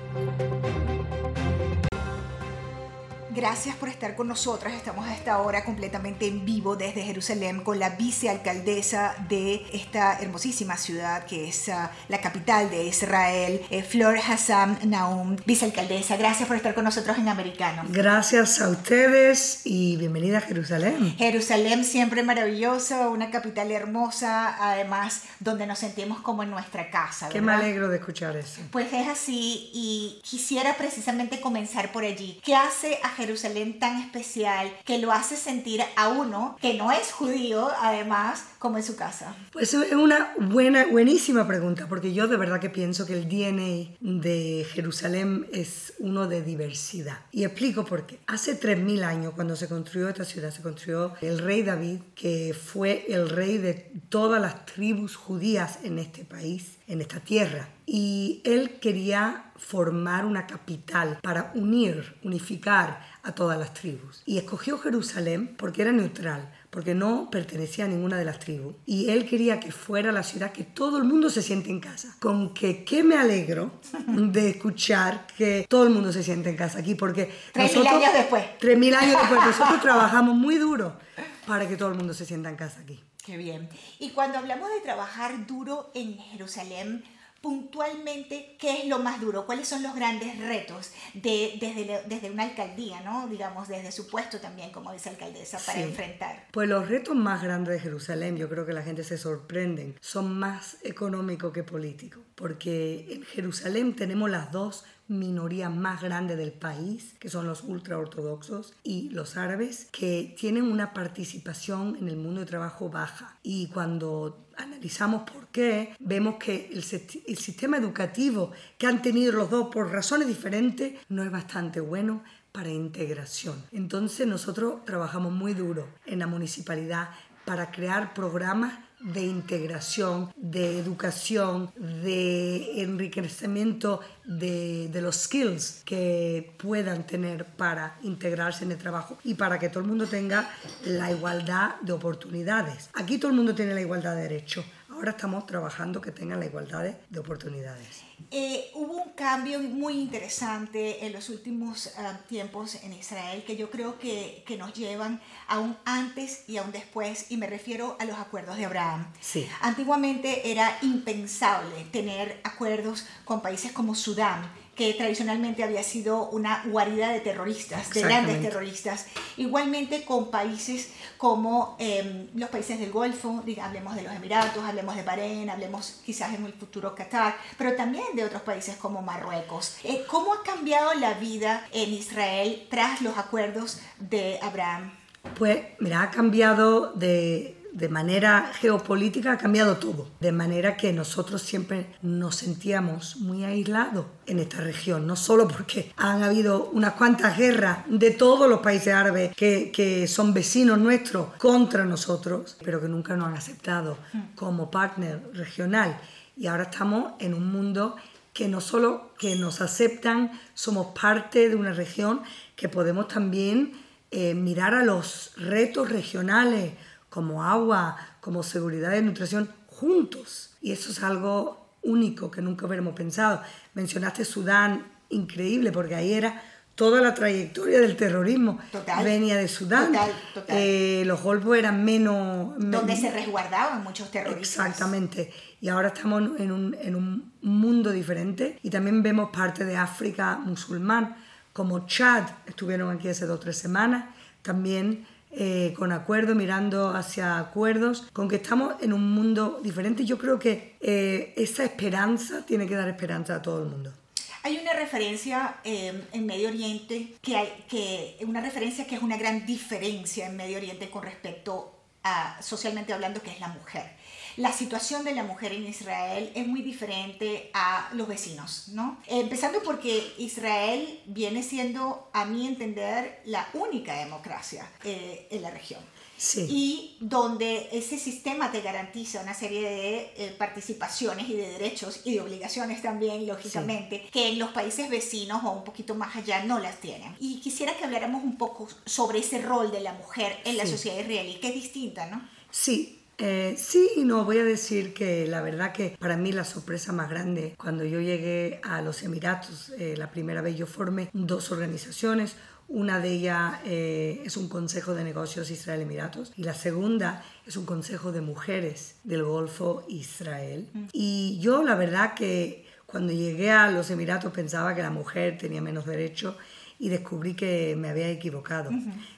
Gracias 3.37 3.75
por 3.75 3.87
estar 3.87 4.15
con 4.15 4.27
nosotras. 4.27 4.73
Estamos 4.73 5.05
a 5.05 5.13
esta 5.13 5.37
hora 5.37 5.63
completamente 5.63 6.25
en 6.25 6.43
vivo 6.43 6.75
desde 6.75 7.03
Jerusalén 7.03 7.61
con 7.61 7.77
la 7.77 7.91
vicealcaldesa 7.91 9.13
de 9.29 9.63
esta 9.73 10.19
hermosísima 10.19 10.75
ciudad 10.75 11.23
que 11.27 11.47
es 11.47 11.69
ah, 11.69 11.91
la 12.09 12.19
capital 12.19 12.71
de 12.71 12.85
Israel, 12.85 13.61
eh, 13.69 13.83
Flor 13.83 14.17
Hassan 14.17 14.79
Naum. 14.85 15.35
Vicealcaldesa, 15.45 16.17
gracias 16.17 16.47
por 16.47 16.57
estar 16.57 16.73
con 16.73 16.83
nosotros 16.83 17.15
en 17.19 17.27
Americano. 17.27 17.83
Gracias 17.89 18.59
a 18.59 18.69
ustedes 18.69 19.61
y 19.65 19.97
bienvenida 19.97 20.39
a 20.39 20.41
Jerusalén. 20.41 21.15
Jerusalén 21.19 21.85
siempre 21.85 22.23
maravillosa, 22.23 23.07
una 23.09 23.29
capital 23.29 23.71
hermosa, 23.71 24.57
además 24.59 25.21
donde 25.39 25.67
nos 25.67 25.77
sentimos 25.77 26.21
como 26.21 26.41
en 26.41 26.49
nuestra 26.49 26.89
casa. 26.89 27.29
Qué 27.29 27.41
me 27.41 27.53
alegro 27.53 27.87
de 27.87 27.97
escuchar 27.97 28.35
eso. 28.35 28.61
Pues 28.71 28.91
es 28.91 29.07
así 29.07 29.69
y 29.75 30.21
quisiera 30.23 30.75
precisamente 30.75 31.39
comenzar 31.39 31.91
por 31.91 32.03
allí. 32.03 32.41
¿Qué 32.43 32.55
hace 32.55 32.97
a 33.03 33.09
Jerusalén? 33.09 33.26
Jerusalén 33.27 33.77
tan 33.77 34.01
especial 34.01 34.71
que 34.85 34.99
lo 34.99 35.11
hace 35.11 35.35
sentir 35.35 35.81
a 35.97 36.07
uno 36.07 36.55
que 36.61 36.75
no 36.75 36.93
es 36.93 37.11
judío, 37.11 37.69
además, 37.81 38.45
como 38.57 38.77
en 38.77 38.83
su 38.83 38.95
casa? 38.95 39.35
Pues 39.51 39.73
es 39.73 39.91
una 39.91 40.33
buena, 40.39 40.85
buenísima 40.85 41.45
pregunta, 41.45 41.87
porque 41.89 42.13
yo 42.13 42.29
de 42.29 42.37
verdad 42.37 42.61
que 42.61 42.69
pienso 42.69 43.05
que 43.05 43.13
el 43.13 43.27
DNA 43.27 43.97
de 43.99 44.65
Jerusalén 44.71 45.45
es 45.51 45.93
uno 45.99 46.27
de 46.27 46.41
diversidad. 46.41 47.19
Y 47.31 47.43
explico 47.43 47.83
por 47.83 48.05
qué. 48.05 48.19
Hace 48.27 48.57
3.000 48.57 49.03
años, 49.03 49.33
cuando 49.35 49.57
se 49.57 49.67
construyó 49.67 50.07
esta 50.07 50.23
ciudad, 50.23 50.51
se 50.51 50.61
construyó 50.61 51.13
el 51.19 51.39
rey 51.39 51.63
David, 51.63 51.99
que 52.15 52.53
fue 52.53 53.05
el 53.09 53.29
rey 53.29 53.57
de 53.57 53.73
todas 54.07 54.41
las 54.41 54.65
tribus 54.65 55.17
judías 55.17 55.79
en 55.83 55.99
este 55.99 56.23
país, 56.23 56.77
en 56.87 57.01
esta 57.01 57.19
tierra 57.19 57.67
y 57.89 58.41
él 58.43 58.79
quería 58.81 59.45
formar 59.55 60.25
una 60.25 60.45
capital 60.45 61.19
para 61.23 61.51
unir, 61.55 62.17
unificar 62.21 62.99
a 63.27 63.35
todas 63.35 63.59
las 63.59 63.73
tribus. 63.73 64.23
Y 64.25 64.37
escogió 64.37 64.77
Jerusalén 64.79 65.55
porque 65.57 65.81
era 65.81 65.91
neutral, 65.91 66.49
porque 66.69 66.95
no 66.95 67.29
pertenecía 67.29 67.83
a 67.85 67.87
ninguna 67.89 68.17
de 68.17 68.23
las 68.23 68.39
tribus. 68.39 68.75
Y 68.85 69.09
él 69.09 69.27
quería 69.27 69.59
que 69.59 69.71
fuera 69.71 70.13
la 70.13 70.23
ciudad 70.23 70.53
que 70.53 70.63
todo 70.63 70.97
el 70.97 71.03
mundo 71.03 71.29
se 71.29 71.41
siente 71.41 71.69
en 71.69 71.81
casa. 71.81 72.15
Con 72.19 72.53
que, 72.53 72.85
qué 72.85 73.03
me 73.03 73.17
alegro 73.17 73.81
de 74.07 74.51
escuchar 74.51 75.27
que 75.37 75.65
todo 75.67 75.83
el 75.83 75.89
mundo 75.89 76.13
se 76.13 76.23
siente 76.23 76.49
en 76.49 76.55
casa 76.55 76.79
aquí, 76.79 76.95
porque... 76.95 77.29
Tres 77.51 77.75
mil 77.75 77.87
años 77.87 78.13
después. 78.13 78.45
Tres 78.59 78.77
mil 78.77 78.95
años 78.95 79.17
después, 79.19 79.45
nosotros 79.45 79.81
trabajamos 79.81 80.35
muy 80.35 80.55
duro 80.55 80.97
para 81.45 81.67
que 81.67 81.75
todo 81.75 81.89
el 81.89 81.95
mundo 81.95 82.13
se 82.13 82.25
sienta 82.25 82.49
en 82.49 82.55
casa 82.55 82.79
aquí. 82.79 83.03
Qué 83.25 83.35
bien. 83.35 83.67
Y 83.99 84.11
cuando 84.11 84.37
hablamos 84.37 84.69
de 84.69 84.79
trabajar 84.79 85.45
duro 85.45 85.91
en 85.93 86.17
Jerusalén, 86.17 87.03
puntualmente 87.41 88.55
qué 88.59 88.81
es 88.81 88.87
lo 88.87 88.99
más 88.99 89.21
duro, 89.21 89.45
cuáles 89.45 89.67
son 89.67 89.83
los 89.83 89.95
grandes 89.95 90.37
retos 90.39 90.91
de, 91.13 91.57
desde, 91.59 92.03
desde 92.07 92.31
una 92.31 92.43
alcaldía, 92.43 93.01
¿no? 93.01 93.27
digamos, 93.27 93.67
desde 93.67 93.91
su 93.91 94.07
puesto 94.07 94.39
también 94.39 94.71
como 94.71 94.91
vicealcaldesa 94.91 95.59
para 95.65 95.81
enfrentar. 95.81 96.47
Pues 96.51 96.67
los 96.67 96.87
retos 96.87 97.15
más 97.15 97.41
grandes 97.41 97.75
de 97.75 97.79
Jerusalén, 97.79 98.37
yo 98.37 98.49
creo 98.49 98.65
que 98.65 98.73
la 98.73 98.83
gente 98.83 99.03
se 99.03 99.17
sorprende, 99.17 99.95
son 100.01 100.37
más 100.37 100.77
económicos 100.83 101.53
que 101.53 101.63
políticos, 101.63 102.23
porque 102.35 103.05
en 103.09 103.23
Jerusalén 103.23 103.95
tenemos 103.95 104.29
las 104.29 104.51
dos 104.51 104.85
minorías 105.07 105.73
más 105.73 106.01
grandes 106.01 106.37
del 106.37 106.51
país, 106.51 107.15
que 107.19 107.29
son 107.29 107.47
los 107.47 107.63
ultraortodoxos 107.63 108.73
y 108.83 109.09
los 109.09 109.37
árabes, 109.37 109.87
que 109.91 110.35
tienen 110.37 110.63
una 110.63 110.93
participación 110.93 111.97
en 111.99 112.09
el 112.09 112.17
mundo 112.17 112.41
de 112.41 112.45
trabajo 112.45 112.89
baja. 112.89 113.37
Y 113.43 113.67
cuando 113.67 114.46
analizamos 114.57 115.29
por 115.29 115.47
qué, 115.47 115.95
vemos 115.99 116.35
que 116.35 116.69
el, 116.73 116.83
sistema 116.83 117.77
educativo 117.77 118.51
que 118.77 118.87
han 118.87 119.01
tenido 119.01 119.31
los 119.31 119.49
dos 119.49 119.69
por 119.71 119.91
razones 119.91 120.27
diferentes 120.27 120.93
no 121.09 121.23
es 121.23 121.31
bastante 121.31 121.79
bueno 121.79 122.23
para 122.51 122.69
integración. 122.69 123.63
Entonces 123.71 124.27
nosotros 124.27 124.83
trabajamos 124.85 125.31
muy 125.31 125.53
duro 125.53 125.87
en 126.05 126.19
la 126.19 126.27
municipalidad 126.27 127.09
para 127.45 127.71
crear 127.71 128.13
programas 128.13 128.73
de 128.99 129.25
integración, 129.25 130.33
de 130.35 130.79
educación, 130.79 131.71
de 131.75 132.81
enriquecimiento 132.81 134.01
de, 134.25 134.89
de, 134.89 135.01
los 135.01 135.15
skills 135.15 135.83
que 135.85 136.55
puedan 136.57 137.05
tener 137.05 137.45
para 137.45 137.97
integrarse 138.03 138.65
en 138.65 138.71
el 138.71 138.77
trabajo 138.77 139.17
y 139.23 139.35
para 139.35 139.59
que 139.59 139.69
todo 139.69 139.81
el 139.81 139.87
mundo 139.87 140.07
tenga 140.07 140.49
la 140.85 141.11
igualdad 141.11 141.75
de 141.81 141.93
oportunidades. 141.93 142.89
Aquí 142.93 143.17
todo 143.17 143.31
el 143.31 143.37
mundo 143.37 143.53
tiene 143.53 143.73
la 143.73 143.81
igualdad 143.81 144.15
de 144.15 144.23
derechos. 144.23 144.65
Ahora 144.97 145.11
estamos 145.11 145.45
trabajando 145.45 146.01
que 146.01 146.11
tengan 146.11 146.39
la 146.39 146.47
igualdad 146.47 146.83
de 146.83 147.19
oportunidades. 147.19 148.01
Eh, 148.31 148.71
hubo 148.73 148.93
un 148.93 149.11
cambio 149.11 149.59
muy 149.59 149.93
interesante 149.93 151.05
en 151.05 151.13
los 151.13 151.29
últimos 151.29 151.93
ah, 151.99 152.19
tiempos 152.27 152.83
en 152.83 152.93
Israel 152.93 153.43
que 153.45 153.55
yo 153.55 153.69
creo 153.69 153.99
que, 153.99 154.43
que, 154.47 154.57
nos 154.57 154.73
llevan 154.73 155.21
a 155.47 155.59
un 155.59 155.77
antes 155.85 156.49
y 156.49 156.57
a 156.57 156.63
un 156.63 156.71
después 156.71 157.29
y 157.29 157.37
me 157.37 157.45
refiero 157.45 157.95
a 157.99 158.05
los 158.05 158.17
acuerdos 158.17 158.57
de 158.57 158.65
Abraham. 158.65 159.05
Sí. 159.21 159.47
Antiguamente 159.61 160.49
era 160.51 160.79
impensable 160.81 161.85
tener 161.91 162.41
acuerdos 162.43 163.05
con 163.23 163.43
países 163.43 163.71
como 163.73 163.93
Sudán 163.93 164.51
que 164.77 164.93
tradicionalmente 164.93 165.63
había 165.63 165.81
sido 165.81 166.29
una 166.29 166.63
guarida 166.67 167.09
de 167.09 167.19
terroristas, 167.19 167.89
de 167.89 168.01
grandes 168.01 168.41
terroristas. 168.41 169.07
Igualmente 169.35 170.05
con 170.05 170.29
países 170.29 170.89
como 171.17 171.75
em, 171.79 172.27
los 172.35 172.49
países 172.49 172.79
del 172.79 172.91
Golfo, 172.91 173.43
hablemos 173.59 173.95
de 173.95 174.03
los 174.03 174.13
Emiratos, 174.13 174.63
hablemos 174.63 174.95
de 174.95 175.01
Bahrein, 175.01 175.49
hablemos 175.49 175.99
quizás 176.05 176.35
en 176.35 176.45
el 176.45 176.53
futuro 176.53 176.93
Qatar, 176.93 177.35
pero 177.57 177.75
también 177.75 178.05
de 178.13 178.23
otros 178.23 178.43
países 178.43 178.75
como 178.75 179.01
Marruecos. 179.01 179.77
Eh, 179.83 180.03
¿Cómo 180.07 180.33
ha 180.33 180.43
cambiado 180.43 180.93
la 180.93 181.15
vida 181.15 181.67
en 181.73 181.91
Israel 181.91 182.67
tras 182.69 183.01
los 183.01 183.17
acuerdos 183.17 183.79
de 183.99 184.37
Abraham? 184.43 184.91
Pues 185.35 185.59
mira, 185.79 186.03
ha 186.03 186.11
cambiado 186.11 186.93
de 186.93 187.56
de 187.77 187.89
manera 187.89 188.51
geopolítica 188.59 189.33
ha 189.33 189.37
cambiado 189.37 189.77
todo, 189.77 190.07
de 190.19 190.31
manera 190.31 190.75
que 190.77 190.91
nosotros 190.93 191.43
siempre 191.43 191.93
nos 192.01 192.37
sentíamos 192.37 193.17
muy 193.17 193.43
aislados 193.43 194.07
en 194.25 194.39
esta 194.39 194.61
región, 194.61 195.05
no 195.05 195.15
solo 195.15 195.47
porque 195.47 195.93
han 195.95 196.23
habido 196.23 196.71
unas 196.73 196.93
cuantas 196.93 197.37
guerras 197.37 197.79
de 197.87 198.09
todos 198.09 198.49
los 198.49 198.61
países 198.61 198.95
árabes 198.95 199.35
que, 199.35 199.71
que 199.71 200.07
son 200.07 200.33
vecinos 200.33 200.79
nuestros 200.79 201.35
contra 201.35 201.85
nosotros, 201.85 202.57
pero 202.65 202.81
que 202.81 202.87
nunca 202.87 203.15
nos 203.15 203.27
han 203.27 203.35
aceptado 203.35 203.99
como 204.33 204.71
partner 204.71 205.21
regional. 205.33 205.99
Y 206.35 206.47
ahora 206.47 206.63
estamos 206.63 207.13
en 207.19 207.35
un 207.35 207.51
mundo 207.51 207.95
que 208.33 208.47
no 208.47 208.59
solo 208.59 209.11
que 209.19 209.35
nos 209.35 209.61
aceptan, 209.61 210.31
somos 210.55 210.99
parte 210.99 211.47
de 211.47 211.55
una 211.55 211.73
región 211.73 212.21
que 212.55 212.69
podemos 212.69 213.07
también 213.07 213.73
eh, 214.09 214.33
mirar 214.33 214.73
a 214.73 214.83
los 214.83 215.33
retos 215.35 215.89
regionales 215.89 216.71
como 217.17 217.43
agua, 217.43 217.97
como 218.21 218.43
seguridad 218.43 218.91
de 218.91 219.01
nutrición, 219.01 219.49
juntos. 219.65 220.51
Y 220.61 220.71
eso 220.71 220.91
es 220.91 221.01
algo 221.01 221.67
único 221.81 222.29
que 222.29 222.43
nunca 222.43 222.67
hubiéramos 222.67 222.93
pensado. 222.93 223.41
Mencionaste 223.73 224.23
Sudán, 224.23 224.85
increíble, 225.09 225.71
porque 225.71 225.95
ahí 225.95 226.13
era 226.13 226.43
toda 226.75 227.01
la 227.01 227.15
trayectoria 227.15 227.79
del 227.79 227.95
terrorismo 227.97 228.59
Total. 228.71 229.03
venía 229.03 229.35
de 229.35 229.47
Sudán. 229.47 229.87
Total, 229.93 230.11
total. 230.35 230.55
Eh, 230.59 231.01
los 231.07 231.19
golpes 231.23 231.57
eran 231.57 231.83
menos... 231.83 232.53
Donde 232.59 232.93
men- 232.93 233.01
se 233.01 233.09
resguardaban 233.11 233.83
muchos 233.83 234.11
terroristas. 234.11 234.67
Exactamente. 234.67 235.33
Y 235.59 235.69
ahora 235.69 235.87
estamos 235.87 236.39
en 236.39 236.51
un, 236.51 236.75
en 236.79 236.93
un 236.95 237.33
mundo 237.41 237.89
diferente 237.91 238.59
y 238.61 238.69
también 238.69 239.01
vemos 239.01 239.31
parte 239.31 239.65
de 239.65 239.75
África 239.75 240.37
musulmán, 240.37 241.15
como 241.51 241.87
Chad, 241.87 242.25
estuvieron 242.45 242.95
aquí 242.95 243.07
hace 243.09 243.25
dos 243.25 243.37
o 243.37 243.39
tres 243.39 243.57
semanas, 243.57 244.05
también 244.43 245.07
eh, 245.39 245.75
con 245.77 245.91
acuerdos, 245.91 246.35
mirando 246.35 246.89
hacia 246.89 247.37
acuerdos, 247.37 248.07
con 248.11 248.27
que 248.27 248.37
estamos 248.37 248.73
en 248.81 248.91
un 248.91 249.11
mundo 249.11 249.59
diferente. 249.61 250.03
Yo 250.03 250.17
creo 250.17 250.39
que 250.39 250.77
eh, 250.81 251.35
esa 251.37 251.63
esperanza 251.63 252.43
tiene 252.43 252.65
que 252.65 252.75
dar 252.75 252.89
esperanza 252.89 253.35
a 253.35 253.41
todo 253.43 253.61
el 253.61 253.69
mundo. 253.69 253.93
Hay 254.41 254.57
una 254.57 254.73
referencia 254.73 255.57
eh, 255.63 256.05
en 256.11 256.25
Medio 256.25 256.47
Oriente 256.47 257.13
que 257.21 257.35
hay 257.35 257.65
que 257.69 258.17
una 258.25 258.41
referencia 258.41 258.87
que 258.87 258.95
es 258.95 259.03
una 259.03 259.17
gran 259.17 259.45
diferencia 259.45 260.25
en 260.25 260.37
Medio 260.37 260.57
Oriente 260.57 260.89
con 260.89 261.03
respecto 261.03 261.71
a 262.01 262.41
socialmente 262.41 262.91
hablando 262.91 263.21
que 263.21 263.29
es 263.29 263.39
la 263.39 263.49
mujer. 263.49 263.96
La 264.37 264.51
situación 264.53 265.03
de 265.03 265.13
la 265.15 265.23
mujer 265.23 265.51
en 265.51 265.65
Israel 265.67 266.31
es 266.35 266.47
muy 266.47 266.61
diferente 266.61 267.49
a 267.53 267.89
los 267.93 268.07
vecinos, 268.07 268.69
¿no? 268.69 268.97
Empezando 269.07 269.61
porque 269.63 270.13
Israel 270.19 271.01
viene 271.07 271.41
siendo, 271.43 272.09
a 272.13 272.25
mi 272.25 272.47
entender, 272.47 273.21
la 273.25 273.47
única 273.53 273.95
democracia 273.97 274.69
eh, 274.83 275.27
en 275.31 275.41
la 275.41 275.49
región 275.51 275.81
Sí. 276.19 276.47
y 276.49 276.97
donde 276.99 277.69
ese 277.71 277.99
sistema 277.99 278.51
te 278.51 278.61
garantiza 278.61 279.21
una 279.21 279.35
serie 279.35 279.61
de 279.61 279.97
eh, 280.17 280.35
participaciones 280.37 281.29
y 281.29 281.33
de 281.33 281.47
derechos 281.49 282.01
y 282.05 282.15
de 282.15 282.21
obligaciones 282.21 282.81
también, 282.81 283.27
lógicamente, 283.27 284.07
que 284.11 284.29
en 284.29 284.39
los 284.39 284.49
países 284.51 284.89
vecinos 284.89 285.43
o 285.43 285.51
un 285.51 285.63
poquito 285.63 285.93
más 285.93 286.15
allá 286.15 286.43
no 286.43 286.57
las 286.57 286.77
tienen. 286.79 287.15
Y 287.19 287.39
quisiera 287.39 287.75
que 287.77 287.83
habláramos 287.85 288.23
un 288.23 288.35
poco 288.37 288.67
sobre 288.85 289.19
ese 289.19 289.41
rol 289.43 289.71
de 289.71 289.81
la 289.81 289.93
mujer 289.93 290.39
en 290.45 290.57
la 290.57 290.65
Sí. 290.65 290.71
sociedad 290.71 290.97
israelí, 290.99 291.35
que 291.35 291.49
es 291.49 291.53
distinta, 291.53 292.07
¿no? 292.07 292.27
Sí, 292.49 292.96
eh, 293.17 293.55
sí 293.57 293.89
y 293.95 294.03
no. 294.03 294.25
Voy 294.25 294.37
a 294.37 294.43
decir 294.43 294.93
que 294.93 295.27
la 295.27 295.41
verdad 295.41 295.73
que 295.73 295.97
para 295.99 296.17
mí 296.17 296.31
la 296.31 296.43
sorpresa 296.43 296.91
más 296.91 297.09
grande 297.09 297.55
cuando 297.57 297.83
yo 297.83 297.99
llegué 297.99 298.59
a 298.63 298.81
los 298.81 299.01
Emiratos, 299.03 299.71
eh, 299.77 299.95
la 299.97 300.11
primera 300.11 300.41
vez 300.41 300.55
yo 300.55 300.67
formé 300.67 301.09
dos 301.13 301.51
organizaciones. 301.51 302.35
Una 302.69 302.99
de 302.99 303.11
ellas 303.11 303.59
eh, 303.65 304.21
es 304.25 304.35
un 304.35 304.49
Consejo 304.49 304.93
de 304.93 305.03
Negocios 305.03 305.49
Israel-Emiratos 305.49 306.33
y 306.35 306.43
la 306.43 306.53
segunda 306.53 307.23
es 307.45 307.55
un 307.55 307.65
Consejo 307.65 308.11
de 308.11 308.21
Mujeres 308.21 308.97
del 309.03 309.23
Golfo 309.23 309.85
Israel. 309.87 310.67
Y 310.91 311.39
yo 311.39 311.63
la 311.63 311.75
verdad 311.75 312.13
que 312.13 312.65
cuando 312.85 313.13
llegué 313.13 313.51
a 313.51 313.71
los 313.71 313.89
Emiratos 313.89 314.33
pensaba 314.33 314.75
que 314.75 314.81
la 314.81 314.91
mujer 314.91 315.37
tenía 315.37 315.61
menos 315.61 315.85
derechos 315.85 316.35
y 316.79 316.89
descubrí 316.89 317.33
que 317.33 317.75
me 317.77 317.89
había 317.89 318.09
equivocado. 318.09 318.69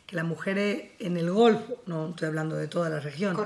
Que 0.05 0.15
las 0.15 0.25
mujeres 0.25 0.91
en 0.99 1.17
el 1.17 1.31
Golfo, 1.31 1.81
no 1.85 2.09
estoy 2.09 2.27
hablando 2.27 2.55
de 2.55 2.67
toda 2.67 2.89
la 2.89 2.99
región, 2.99 3.37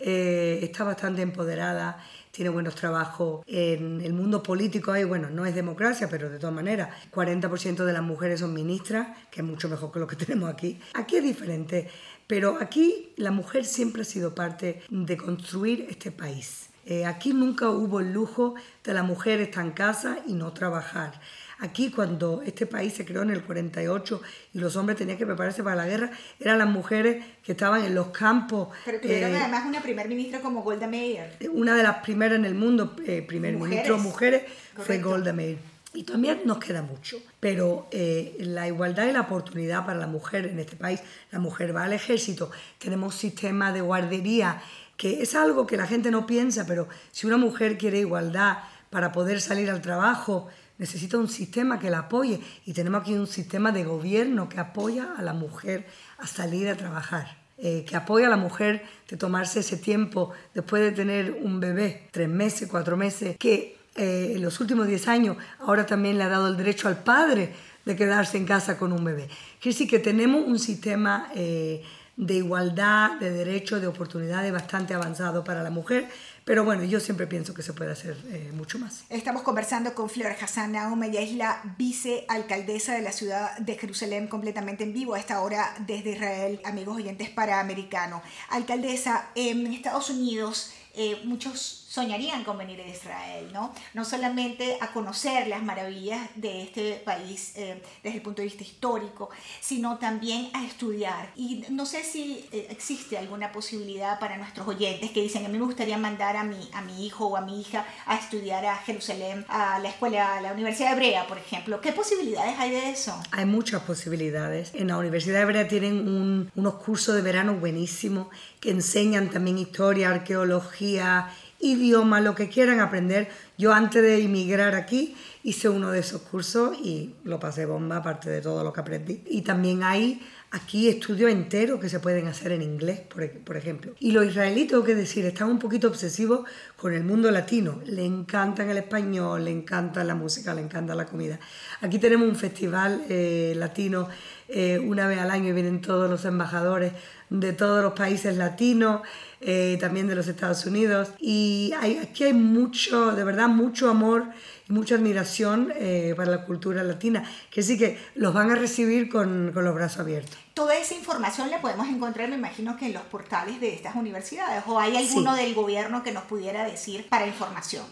eh, 0.00 0.60
está 0.62 0.84
bastante 0.84 1.22
empoderada, 1.22 2.02
tiene 2.30 2.50
buenos 2.50 2.74
trabajos. 2.74 3.44
En 3.46 4.00
el 4.00 4.12
mundo 4.12 4.42
político 4.42 4.92
hay, 4.92 5.04
bueno, 5.04 5.28
no 5.30 5.44
es 5.44 5.54
democracia, 5.54 6.08
pero 6.08 6.30
de 6.30 6.38
todas 6.38 6.54
maneras, 6.54 6.90
40% 7.12 7.84
de 7.84 7.92
las 7.92 8.02
mujeres 8.02 8.40
son 8.40 8.54
ministras, 8.54 9.08
que 9.30 9.40
es 9.40 9.46
mucho 9.46 9.68
mejor 9.68 9.92
que 9.92 9.98
lo 9.98 10.06
que 10.06 10.16
tenemos 10.24 10.50
aquí. 10.50 10.78
Aquí 10.94 11.16
es 11.16 11.22
diferente, 11.22 11.88
pero 12.26 12.58
aquí 12.60 13.12
la 13.16 13.30
mujer 13.30 13.64
siempre 13.64 14.02
ha 14.02 14.04
sido 14.04 14.34
parte 14.34 14.82
de 14.88 15.16
construir 15.16 15.86
este 15.90 16.10
país. 16.10 16.70
Eh, 16.90 17.04
aquí 17.04 17.34
nunca 17.34 17.68
hubo 17.68 18.00
el 18.00 18.14
lujo 18.14 18.54
de 18.82 18.94
la 18.94 19.02
mujer 19.02 19.40
estar 19.40 19.62
en 19.62 19.72
casa 19.72 20.20
y 20.26 20.32
no 20.32 20.52
trabajar. 20.52 21.20
Aquí 21.60 21.90
cuando 21.90 22.42
este 22.46 22.66
país 22.66 22.92
se 22.94 23.04
creó 23.04 23.22
en 23.22 23.30
el 23.30 23.42
48 23.42 24.22
y 24.54 24.58
los 24.60 24.76
hombres 24.76 24.96
tenían 24.96 25.18
que 25.18 25.26
prepararse 25.26 25.64
para 25.64 25.74
la 25.74 25.86
guerra, 25.86 26.10
eran 26.38 26.58
las 26.58 26.68
mujeres 26.68 27.24
que 27.42 27.52
estaban 27.52 27.84
en 27.84 27.94
los 27.96 28.08
campos. 28.08 28.68
Pero 28.84 29.00
tuvieron 29.00 29.32
eh, 29.32 29.38
además 29.40 29.66
una 29.66 29.82
primer 29.82 30.08
ministra 30.08 30.40
como 30.40 30.62
Golda 30.62 30.86
Meir. 30.86 31.36
una 31.50 31.74
de 31.74 31.82
las 31.82 31.96
primeras 31.96 32.38
en 32.38 32.44
el 32.44 32.54
mundo, 32.54 32.94
eh, 33.04 33.22
primer 33.22 33.54
Mujeres. 33.54 33.70
ministro 33.70 33.98
mujeres, 33.98 34.42
fue. 34.76 34.98
Golda 34.98 35.32
Meir. 35.32 35.58
Y 35.94 36.04
todavía 36.04 36.38
nos 36.44 36.58
queda 36.58 36.82
mucho, 36.82 37.16
pero 37.40 37.88
eh, 37.90 38.36
la 38.40 38.68
igualdad 38.68 39.06
y 39.06 39.12
la 39.12 39.22
oportunidad 39.22 39.84
para 39.84 39.98
la 39.98 40.06
mujer 40.06 40.46
en 40.46 40.60
este 40.60 40.76
país, 40.76 41.00
la 41.32 41.40
mujer 41.40 41.74
va 41.74 41.84
al 41.84 41.92
ejército, 41.92 42.50
tenemos 42.78 43.14
sistema 43.14 43.72
de 43.72 43.80
guardería, 43.80 44.62
que 44.96 45.22
es 45.22 45.34
algo 45.34 45.66
que 45.66 45.76
la 45.76 45.86
gente 45.86 46.10
no 46.10 46.26
piensa, 46.26 46.66
pero 46.66 46.88
si 47.10 47.26
una 47.26 47.38
mujer 47.38 47.78
quiere 47.78 47.98
igualdad 47.98 48.58
para 48.90 49.12
poder 49.12 49.40
salir 49.40 49.70
al 49.70 49.80
trabajo, 49.80 50.48
necesita 50.78 51.18
un 51.18 51.28
sistema 51.28 51.78
que 51.78 51.90
la 51.90 52.00
apoye 52.00 52.40
y 52.64 52.72
tenemos 52.72 53.02
aquí 53.02 53.14
un 53.14 53.26
sistema 53.26 53.72
de 53.72 53.84
gobierno 53.84 54.48
que 54.48 54.60
apoya 54.60 55.14
a 55.16 55.22
la 55.22 55.34
mujer 55.34 55.86
a 56.18 56.26
salir 56.26 56.68
a 56.68 56.76
trabajar 56.76 57.38
eh, 57.60 57.84
que 57.84 57.96
apoya 57.96 58.28
a 58.28 58.30
la 58.30 58.36
mujer 58.36 58.84
de 59.08 59.16
tomarse 59.16 59.58
ese 59.60 59.76
tiempo 59.76 60.30
después 60.54 60.80
de 60.80 60.92
tener 60.92 61.40
un 61.42 61.58
bebé, 61.58 62.06
tres 62.12 62.28
meses, 62.28 62.68
cuatro 62.70 62.96
meses, 62.96 63.36
que 63.36 63.76
eh, 63.96 64.34
en 64.36 64.42
los 64.42 64.60
últimos 64.60 64.86
diez 64.86 65.08
años 65.08 65.36
ahora 65.58 65.84
también 65.84 66.18
le 66.18 66.22
ha 66.22 66.28
dado 66.28 66.46
el 66.46 66.56
derecho 66.56 66.86
al 66.86 67.02
padre 67.02 67.52
de 67.84 67.96
quedarse 67.96 68.36
en 68.36 68.46
casa 68.46 68.78
con 68.78 68.92
un 68.92 69.02
bebé. 69.02 69.26
Quiere 69.60 69.74
decir 69.74 69.90
que 69.90 69.98
tenemos 69.98 70.46
un 70.46 70.60
sistema 70.60 71.32
eh, 71.34 71.82
de 72.16 72.34
igualdad, 72.34 73.18
de 73.18 73.32
derechos, 73.32 73.80
de 73.80 73.88
oportunidades 73.88 74.52
bastante 74.52 74.94
avanzado 74.94 75.42
para 75.42 75.64
la 75.64 75.70
mujer, 75.70 76.08
pero 76.48 76.64
bueno, 76.64 76.82
yo 76.82 76.98
siempre 76.98 77.26
pienso 77.26 77.52
que 77.52 77.62
se 77.62 77.74
puede 77.74 77.92
hacer 77.92 78.16
eh, 78.30 78.50
mucho 78.54 78.78
más. 78.78 79.04
Estamos 79.10 79.42
conversando 79.42 79.94
con 79.94 80.08
Flor 80.08 80.32
Hassan 80.40 80.72
Naum, 80.72 81.02
ella 81.02 81.20
es 81.20 81.34
la 81.34 81.60
vicealcaldesa 81.76 82.94
de 82.94 83.02
la 83.02 83.12
ciudad 83.12 83.58
de 83.58 83.76
Jerusalén, 83.76 84.28
completamente 84.28 84.82
en 84.82 84.94
vivo 84.94 85.12
a 85.12 85.18
esta 85.18 85.42
hora 85.42 85.74
desde 85.86 86.12
Israel, 86.12 86.62
amigos 86.64 86.96
oyentes 86.96 87.28
para 87.28 87.60
americano. 87.60 88.22
Alcaldesa, 88.48 89.28
en 89.34 89.66
Estados 89.66 90.08
Unidos 90.08 90.72
eh, 90.94 91.20
muchos 91.24 91.84
soñarían 92.02 92.44
con 92.44 92.56
venir 92.58 92.80
a 92.80 92.86
Israel, 92.98 93.44
¿no? 93.52 93.72
No 93.94 94.04
solamente 94.04 94.78
a 94.80 94.86
conocer 94.96 95.46
las 95.48 95.62
maravillas 95.62 96.20
de 96.36 96.62
este 96.62 96.84
país 97.10 97.52
eh, 97.56 97.82
desde 98.02 98.16
el 98.18 98.22
punto 98.22 98.40
de 98.42 98.46
vista 98.50 98.62
histórico, 98.62 99.30
sino 99.60 99.98
también 99.98 100.40
a 100.54 100.64
estudiar. 100.64 101.30
Y 101.36 101.64
no 101.70 101.84
sé 101.86 102.04
si 102.04 102.22
eh, 102.52 102.66
existe 102.70 103.18
alguna 103.18 103.50
posibilidad 103.52 104.18
para 104.20 104.36
nuestros 104.36 104.66
oyentes 104.68 105.10
que 105.10 105.22
dicen, 105.22 105.44
a 105.44 105.48
mí 105.48 105.58
me 105.58 105.64
gustaría 105.64 105.98
mandar 105.98 106.36
a 106.36 106.44
mi, 106.44 106.62
a 106.72 106.80
mi 106.82 107.06
hijo 107.06 107.26
o 107.26 107.36
a 107.36 107.40
mi 107.40 107.60
hija 107.60 107.84
a 108.06 108.14
estudiar 108.16 108.64
a 108.66 108.76
Jerusalén, 108.76 109.44
a 109.48 109.78
la 109.80 109.88
escuela, 109.88 110.36
a 110.36 110.40
la 110.40 110.52
Universidad 110.52 110.92
Hebrea, 110.92 111.26
por 111.26 111.38
ejemplo. 111.38 111.80
¿Qué 111.80 111.92
posibilidades 111.92 112.54
hay 112.58 112.70
de 112.70 112.90
eso? 112.90 113.12
Hay 113.32 113.44
muchas 113.44 113.82
posibilidades. 113.82 114.70
En 114.74 114.88
la 114.88 114.96
Universidad 114.98 115.42
Hebrea 115.42 115.66
tienen 115.68 115.94
un- 116.08 116.50
unos 116.54 116.74
cursos 116.74 117.14
de 117.16 117.22
verano 117.22 117.54
buenísimos 117.54 118.28
que 118.60 118.70
enseñan 118.70 119.30
también 119.30 119.58
historia, 119.58 120.10
arqueología, 120.10 121.28
idioma, 121.60 122.20
lo 122.20 122.34
que 122.34 122.48
quieran 122.48 122.80
aprender. 122.80 123.28
Yo 123.56 123.72
antes 123.72 124.02
de 124.02 124.22
emigrar 124.22 124.74
aquí 124.74 125.16
hice 125.42 125.68
uno 125.68 125.90
de 125.90 126.00
esos 126.00 126.22
cursos 126.22 126.76
y 126.78 127.14
lo 127.24 127.40
pasé 127.40 127.66
bomba, 127.66 127.98
aparte 127.98 128.30
de 128.30 128.40
todo 128.40 128.62
lo 128.62 128.72
que 128.72 128.80
aprendí. 128.80 129.22
Y 129.26 129.42
también 129.42 129.82
hay 129.82 130.20
aquí 130.50 130.88
estudios 130.88 131.30
enteros 131.30 131.80
que 131.80 131.88
se 131.88 132.00
pueden 132.00 132.26
hacer 132.26 132.52
en 132.52 132.62
inglés, 132.62 133.00
por, 133.00 133.28
por 133.40 133.56
ejemplo. 133.56 133.94
Y 133.98 134.12
los 134.12 134.26
israelíes, 134.26 134.68
tengo 134.68 134.84
que 134.84 134.94
decir, 134.94 135.24
están 135.26 135.50
un 135.50 135.58
poquito 135.58 135.88
obsesivos 135.88 136.48
con 136.78 136.94
el 136.94 137.02
mundo 137.02 137.30
latino. 137.32 137.80
Le 137.86 138.04
encantan 138.04 138.70
el 138.70 138.78
español, 138.78 139.44
le 139.44 139.50
encanta 139.50 140.04
la 140.04 140.14
música, 140.14 140.54
le 140.54 140.62
encanta 140.62 140.94
la 140.94 141.06
comida. 141.06 141.38
Aquí 141.80 141.98
tenemos 141.98 142.28
un 142.28 142.36
festival 142.36 143.04
eh, 143.08 143.52
latino 143.56 144.08
eh, 144.46 144.78
una 144.78 145.08
vez 145.08 145.18
al 145.18 145.30
año 145.30 145.52
vienen 145.52 145.80
todos 145.82 146.08
los 146.08 146.24
embajadores 146.24 146.92
de 147.30 147.52
todos 147.52 147.82
los 147.82 147.92
países 147.92 148.36
latinos, 148.36 149.02
eh, 149.40 149.76
también 149.80 150.06
de 150.06 150.14
los 150.14 150.28
Estados 150.28 150.64
Unidos. 150.66 151.10
Y 151.18 151.72
hay, 151.80 151.98
aquí 151.98 152.24
hay 152.24 152.32
mucho, 152.32 153.10
de 153.10 153.24
verdad, 153.24 153.48
mucho 153.48 153.90
amor 153.90 154.26
y 154.68 154.72
mucha 154.72 154.94
admiración 154.94 155.72
para 156.16 156.30
la 156.30 156.44
cultura 156.44 156.84
latina, 156.84 157.24
que 157.50 157.62
sí 157.62 157.76
que 157.76 157.98
los 158.14 158.32
van 158.32 158.52
a 158.52 158.54
recibir 158.54 159.08
con, 159.08 159.50
con 159.52 159.64
los 159.64 159.74
brazos 159.74 160.00
abiertos. 160.00 160.38
Toda 160.58 160.74
esa 160.74 160.94
información 160.96 161.50
la 161.52 161.60
podemos 161.60 161.86
encontrar, 161.86 162.28
me 162.28 162.34
imagino 162.34 162.76
que 162.76 162.86
en 162.86 162.92
los 162.92 163.04
portales 163.04 163.60
de 163.60 163.72
estas 163.74 163.94
universidades. 163.94 164.64
¿O 164.66 164.80
hay 164.80 164.96
alguno 164.96 165.36
Sí. 165.36 165.42
del 165.44 165.54
gobierno 165.54 166.02
que 166.02 166.10
nos 166.10 166.24
pudiera 166.24 166.64
decir 166.64 167.08
para 167.08 167.28
información? 167.28 167.84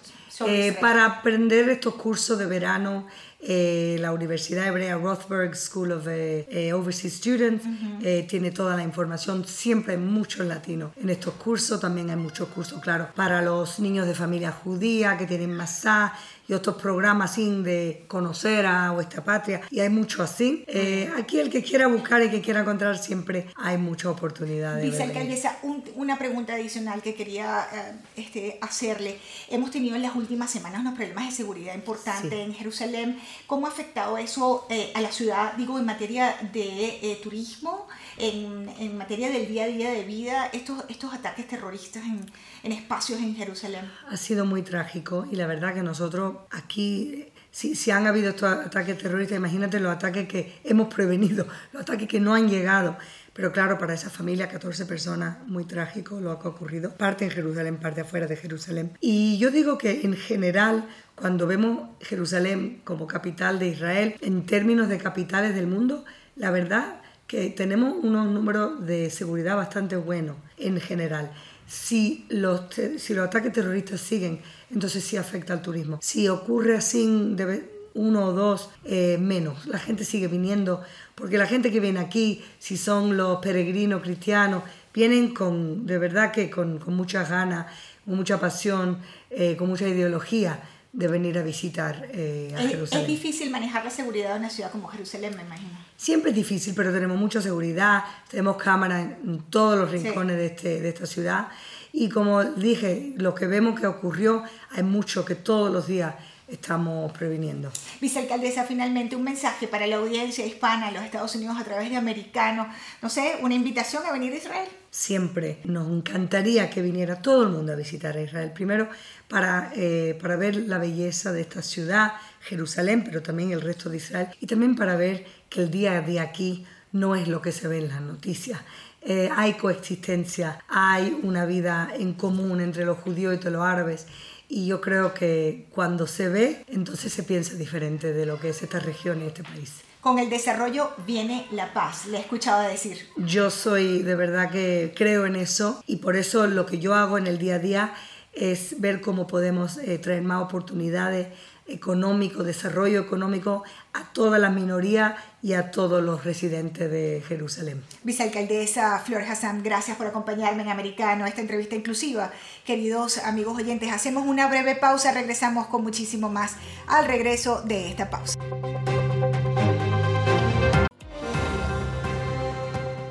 Eh, 0.46 0.76
para 0.80 1.06
aprender 1.06 1.68
estos 1.68 1.94
cursos 1.94 2.38
de 2.38 2.46
verano, 2.46 3.06
eh, 3.40 3.96
la 4.00 4.12
Universidad 4.12 4.66
Hebrea 4.66 4.96
Rothberg 4.96 5.54
School 5.54 5.92
of 5.92 6.06
eh, 6.08 6.46
eh, 6.50 6.72
Overseas 6.72 7.14
Students 7.14 7.64
eh, 8.02 8.26
tiene 8.28 8.50
toda 8.50 8.76
la 8.76 8.82
información. 8.82 9.44
Siempre 9.44 9.94
hay 9.94 10.00
muchos 10.00 10.46
latinos 10.46 10.92
en 10.96 11.10
estos 11.10 11.34
cursos. 11.34 11.80
También 11.80 12.10
hay 12.10 12.16
muchos 12.16 12.48
cursos, 12.48 12.80
claro, 12.80 13.08
para 13.14 13.42
los 13.42 13.78
niños 13.78 14.06
de 14.06 14.14
familia 14.14 14.52
judía 14.52 15.16
que 15.16 15.26
tienen 15.26 15.54
masá 15.54 16.14
y 16.48 16.52
otros 16.52 16.76
programas 16.76 17.32
así 17.32 17.62
de 17.62 18.04
conocer 18.06 18.66
a 18.66 18.92
vuestra 18.92 19.22
patria 19.24 19.62
y 19.70 19.80
hay 19.80 19.88
mucho 19.88 20.22
así. 20.22 20.64
Eh, 20.68 21.10
aquí 21.16 21.38
el 21.40 21.50
que 21.50 21.62
quiera 21.62 21.86
buscar 21.88 22.22
y 22.22 22.30
que 22.30 22.40
quiera 22.40 22.60
encontrar 22.60 22.98
siempre 22.98 23.46
hay 23.56 23.78
muchas 23.78 24.06
oportunidades. 24.06 24.84
Vicealcaldesa, 24.84 25.58
una 25.96 26.18
pregunta 26.18 26.54
adicional 26.54 27.02
que 27.02 27.14
quería 27.14 27.66
eh, 27.72 27.92
este, 28.16 28.58
hacerle. 28.60 29.18
Hemos 29.48 29.70
tenido 29.70 29.96
en 29.96 30.02
las 30.02 30.14
últimas 30.16 30.50
semanas 30.50 30.80
unos 30.80 30.94
problemas 30.94 31.26
de 31.26 31.32
seguridad 31.32 31.74
importantes 31.74 32.32
en 32.32 32.54
Jerusalén. 32.54 33.18
¿Cómo 33.46 33.66
ha 33.66 33.70
afectado 33.70 34.18
eso 34.18 34.66
eh, 34.70 34.92
a 34.94 35.00
la 35.00 35.12
ciudad, 35.12 35.54
digo, 35.54 35.78
en 35.78 35.86
materia 35.86 36.36
de 36.52 37.18
turismo, 37.22 37.86
en, 38.18 38.68
en, 38.78 38.96
materia 38.96 39.30
del 39.30 39.46
día 39.46 39.64
a 39.64 39.68
día 39.68 39.90
de 39.90 40.04
vida, 40.04 40.46
estos, 40.52 40.84
estos 40.88 41.12
ataques 41.12 41.46
terroristas 41.46 42.02
en, 42.04 42.30
en 42.62 42.72
espacios 42.72 43.20
en 43.20 43.34
Jerusalén? 43.36 43.90
Ha 44.08 44.16
sido 44.16 44.44
muy 44.44 44.62
trágico 44.62 45.26
y 45.30 45.36
la 45.36 45.46
verdad 45.46 45.74
que 45.74 45.82
nosotros 45.82 46.36
aquí 46.50 47.26
si, 47.50 47.74
si, 47.74 47.90
han 47.90 48.06
habido 48.06 48.30
estos 48.30 48.52
ataques 48.52 48.98
terroristas, 48.98 49.38
imagínate 49.38 49.80
los 49.80 49.90
ataques 49.90 50.28
que 50.28 50.60
hemos 50.64 50.92
prevenido, 50.92 51.46
los 51.72 51.82
ataques 51.82 52.06
que 52.06 52.20
no 52.20 52.34
han 52.34 52.48
llegado. 52.50 52.98
Pero 53.36 53.52
claro, 53.52 53.76
para 53.78 53.92
esa 53.92 54.08
familia, 54.08 54.48
14 54.48 54.86
personas, 54.86 55.46
muy 55.46 55.64
trágico 55.64 56.18
lo 56.20 56.38
que 56.38 56.48
ha 56.48 56.50
ocurrido. 56.50 56.92
Parte 56.92 57.26
en 57.26 57.30
Jerusalén, 57.30 57.76
parte 57.76 58.00
afuera 58.00 58.26
de 58.26 58.34
Jerusalén. 58.34 58.96
Y 58.98 59.36
yo 59.36 59.50
digo 59.50 59.76
que 59.76 60.00
en 60.04 60.14
general, 60.14 60.88
cuando 61.14 61.46
vemos 61.46 61.90
Jerusalén 62.00 62.80
como 62.82 63.06
capital 63.06 63.58
de 63.58 63.68
Israel, 63.68 64.16
en 64.22 64.46
términos 64.46 64.88
de 64.88 64.96
capitales 64.96 65.54
del 65.54 65.66
mundo, 65.66 66.06
la 66.34 66.50
verdad 66.50 67.02
que 67.26 67.50
tenemos 67.50 67.94
unos 68.02 68.26
números 68.26 68.86
de 68.86 69.10
seguridad 69.10 69.54
bastante 69.56 69.96
buenos 69.96 70.36
en 70.56 70.80
general. 70.80 71.30
Si 71.66 72.24
los, 72.30 72.62
si 72.96 73.12
los 73.12 73.26
ataques 73.26 73.52
terroristas 73.52 74.00
siguen, 74.00 74.40
entonces 74.70 75.04
sí 75.04 75.18
afecta 75.18 75.52
al 75.52 75.60
turismo. 75.60 75.98
Si 76.00 76.26
ocurre 76.28 76.76
así 76.76 77.34
de 77.34 77.75
uno 77.96 78.26
o 78.26 78.32
dos, 78.32 78.70
eh, 78.84 79.18
menos. 79.20 79.66
La 79.66 79.78
gente 79.78 80.04
sigue 80.04 80.28
viniendo, 80.28 80.82
porque 81.14 81.38
la 81.38 81.46
gente 81.46 81.72
que 81.72 81.80
viene 81.80 81.98
aquí, 82.00 82.44
si 82.58 82.76
son 82.76 83.16
los 83.16 83.38
peregrinos 83.38 84.02
cristianos, 84.02 84.62
vienen 84.94 85.34
con, 85.34 85.86
de 85.86 85.98
verdad 85.98 86.30
que 86.30 86.48
con, 86.50 86.78
con 86.78 86.94
muchas 86.94 87.28
ganas, 87.28 87.66
con 88.04 88.16
mucha 88.16 88.38
pasión, 88.38 88.98
eh, 89.30 89.56
con 89.56 89.68
mucha 89.68 89.88
ideología 89.88 90.60
de 90.92 91.08
venir 91.08 91.36
a 91.36 91.42
visitar 91.42 92.08
eh, 92.12 92.54
a 92.56 92.60
Jerusalén. 92.60 93.04
Es 93.04 93.08
difícil 93.08 93.50
manejar 93.50 93.84
la 93.84 93.90
seguridad 93.90 94.32
de 94.32 94.38
una 94.38 94.50
ciudad 94.50 94.70
como 94.70 94.88
Jerusalén, 94.88 95.34
me 95.36 95.42
imagino. 95.42 95.72
Siempre 95.96 96.30
es 96.30 96.36
difícil, 96.36 96.72
pero 96.74 96.90
tenemos 96.90 97.18
mucha 97.18 97.42
seguridad, 97.42 98.04
tenemos 98.30 98.56
cámaras 98.56 99.06
en 99.22 99.40
todos 99.50 99.78
los 99.78 99.90
rincones 99.90 100.36
de, 100.36 100.46
este, 100.46 100.80
de 100.80 100.88
esta 100.88 101.04
ciudad. 101.04 101.48
Y 101.92 102.08
como 102.08 102.44
dije, 102.44 103.12
lo 103.16 103.34
que 103.34 103.46
vemos 103.46 103.78
que 103.78 103.86
ocurrió, 103.86 104.42
hay 104.70 104.82
mucho 104.82 105.24
que 105.26 105.34
todos 105.34 105.70
los 105.70 105.86
días 105.86 106.14
estamos 106.48 107.12
previniendo. 107.12 107.72
Vicealcaldesa, 108.00 108.64
finalmente 108.64 109.16
un 109.16 109.24
mensaje 109.24 109.66
para 109.66 109.86
la 109.86 109.96
audiencia 109.96 110.46
hispana 110.46 110.90
los 110.90 111.02
Estados 111.02 111.34
Unidos 111.34 111.56
a 111.58 111.64
través 111.64 111.90
de 111.90 111.96
Americano, 111.96 112.68
no 113.02 113.08
sé, 113.08 113.36
una 113.42 113.54
invitación 113.54 114.04
a 114.06 114.12
venir 114.12 114.32
a 114.32 114.36
Israel. 114.36 114.68
Siempre 114.90 115.58
nos 115.64 115.88
encantaría 115.90 116.70
que 116.70 116.82
viniera 116.82 117.20
todo 117.20 117.42
el 117.42 117.50
mundo 117.50 117.72
a 117.72 117.76
visitar 117.76 118.16
a 118.16 118.22
Israel, 118.22 118.52
primero 118.52 118.88
para, 119.28 119.72
eh, 119.74 120.16
para 120.20 120.36
ver 120.36 120.56
la 120.56 120.78
belleza 120.78 121.32
de 121.32 121.42
esta 121.42 121.62
ciudad, 121.62 122.12
Jerusalén, 122.40 123.02
pero 123.04 123.22
también 123.22 123.50
el 123.50 123.60
resto 123.60 123.90
de 123.90 123.98
Israel, 123.98 124.28
y 124.40 124.46
también 124.46 124.76
para 124.76 124.96
ver 124.96 125.26
que 125.48 125.62
el 125.62 125.70
día 125.70 126.00
de 126.00 126.20
aquí 126.20 126.64
no 126.92 127.14
es 127.14 127.28
lo 127.28 127.42
que 127.42 127.52
se 127.52 127.68
ve 127.68 127.78
en 127.78 127.88
las 127.88 128.00
noticias. 128.00 128.60
Eh, 129.08 129.30
hay 129.32 129.54
coexistencia, 129.54 130.58
hay 130.68 131.16
una 131.22 131.46
vida 131.46 131.90
en 131.96 132.14
común 132.14 132.60
entre 132.60 132.84
los 132.84 132.98
judíos 132.98 133.38
y 133.40 133.50
los 133.50 133.62
árabes 133.62 134.08
y 134.48 134.66
yo 134.66 134.80
creo 134.80 135.14
que 135.14 135.68
cuando 135.70 136.08
se 136.08 136.28
ve, 136.28 136.64
entonces 136.66 137.12
se 137.12 137.22
piensa 137.22 137.54
diferente 137.54 138.12
de 138.12 138.26
lo 138.26 138.40
que 138.40 138.48
es 138.48 138.62
esta 138.62 138.80
región 138.80 139.22
y 139.22 139.26
este 139.26 139.44
país. 139.44 139.74
Con 140.00 140.18
el 140.18 140.28
desarrollo 140.28 140.90
viene 141.06 141.46
la 141.52 141.72
paz, 141.72 142.06
le 142.06 142.18
he 142.18 142.20
escuchado 142.20 142.68
decir. 142.68 142.98
Yo 143.16 143.50
soy 143.50 144.02
de 144.02 144.16
verdad 144.16 144.50
que 144.50 144.92
creo 144.96 145.24
en 145.24 145.36
eso 145.36 145.82
y 145.86 145.96
por 145.96 146.16
eso 146.16 146.48
lo 146.48 146.66
que 146.66 146.80
yo 146.80 146.94
hago 146.94 147.16
en 147.16 147.28
el 147.28 147.38
día 147.38 147.56
a 147.56 147.58
día 147.60 147.94
es 148.32 148.80
ver 148.80 149.00
cómo 149.00 149.28
podemos 149.28 149.78
eh, 149.78 149.98
traer 149.98 150.22
más 150.22 150.42
oportunidades 150.42 151.28
económico, 151.66 152.42
desarrollo 152.42 153.00
económico 153.00 153.64
a 153.92 154.04
toda 154.12 154.38
la 154.38 154.50
minoría 154.50 155.16
y 155.42 155.54
a 155.54 155.70
todos 155.70 156.02
los 156.02 156.24
residentes 156.24 156.90
de 156.90 157.22
Jerusalén. 157.26 157.82
Vicealcaldesa 158.02 158.98
Flor 159.00 159.22
Hassan, 159.22 159.62
gracias 159.62 159.96
por 159.96 160.06
acompañarme 160.06 160.62
en 160.62 160.68
Americano, 160.68 161.26
esta 161.26 161.40
entrevista 161.40 161.74
inclusiva. 161.74 162.32
Queridos 162.64 163.18
amigos 163.18 163.56
oyentes, 163.56 163.92
hacemos 163.92 164.26
una 164.26 164.48
breve 164.48 164.76
pausa, 164.76 165.12
regresamos 165.12 165.66
con 165.66 165.82
muchísimo 165.82 166.28
más 166.28 166.56
al 166.86 167.06
regreso 167.06 167.62
de 167.62 167.90
esta 167.90 168.10
pausa. 168.10 168.38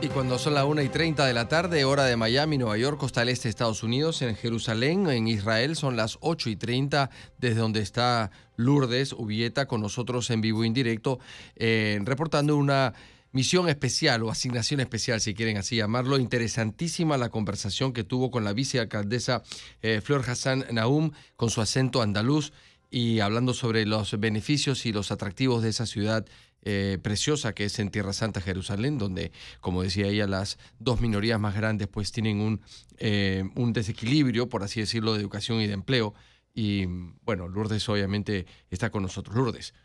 Y 0.01 0.09
cuando 0.09 0.37
son 0.37 0.53
las 0.53 0.65
1 0.65 0.81
y 0.83 0.89
30 0.89 1.25
de 1.25 1.33
la 1.33 1.47
tarde, 1.47 1.85
hora 1.85 2.03
de 2.05 2.15
Miami, 2.15 2.57
Nueva 2.57 2.77
York, 2.77 2.99
costa 2.99 3.21
del 3.21 3.29
este 3.29 3.49
Estados 3.49 3.81
Unidos, 3.81 4.21
en 4.21 4.35
Jerusalén, 4.35 5.09
en 5.09 5.27
Israel, 5.27 5.75
son 5.75 5.95
las 5.95 6.17
8 6.21 6.49
y 6.49 6.55
30, 6.55 7.09
desde 7.39 7.59
donde 7.59 7.81
está 7.81 8.29
Lourdes 8.55 9.13
Ubieta 9.13 9.67
con 9.67 9.81
nosotros 9.81 10.29
en 10.29 10.41
vivo 10.41 10.63
e 10.63 10.67
indirecto, 10.67 11.19
eh, 11.55 11.99
reportando 12.03 12.55
una 12.55 12.93
misión 13.31 13.67
especial 13.67 14.23
o 14.23 14.29
asignación 14.29 14.79
especial, 14.79 15.21
si 15.21 15.33
quieren 15.33 15.57
así 15.57 15.77
llamarlo. 15.77 16.19
Interesantísima 16.19 17.17
la 17.17 17.29
conversación 17.29 17.91
que 17.91 18.03
tuvo 18.03 18.31
con 18.31 18.43
la 18.43 18.53
vicealcaldesa 18.53 19.43
eh, 19.81 20.01
Flor 20.01 20.23
Hassan 20.27 20.65
Naum, 20.71 21.11
con 21.35 21.49
su 21.49 21.61
acento 21.61 22.01
andaluz 22.01 22.53
y 22.91 23.19
hablando 23.19 23.53
sobre 23.53 23.85
los 23.85 24.17
beneficios 24.19 24.85
y 24.85 24.93
los 24.93 25.11
atractivos 25.11 25.63
de 25.63 25.69
esa 25.69 25.85
ciudad 25.85 26.25
eh, 26.67 26.97
preciosa 26.99 27.53
que 27.53 27.65
es 27.65 27.77
en 27.77 27.91
Tierra 27.91 28.11
Santa, 28.11 28.41
Jerusalén, 28.41 28.97
donde, 28.97 29.31
como 29.61 29.83
decía 29.83 30.07
ella, 30.07 30.25
las 30.25 30.57
dos 30.79 30.99
minorías 30.99 31.39
más 31.39 31.55
grandes 31.55 31.87
pues 31.87 32.11
tienen 32.11 32.41
un, 32.41 32.59
eh, 32.97 33.43
un 33.55 33.71
desequilibrio, 33.71 34.49
por 34.49 34.63
así 34.63 34.79
decirlo, 34.79 35.13
de 35.13 35.19
educación 35.19 35.61
y 35.61 35.67
de 35.67 35.73
empleo. 35.73 36.15
Y 36.55 36.85
bueno, 37.23 37.47
Lourdes 37.47 37.87
obviamente 37.87 38.47
está 38.71 38.89
con 38.89 39.03
nosotros. 39.03 39.35
Lourdes. 39.35 39.75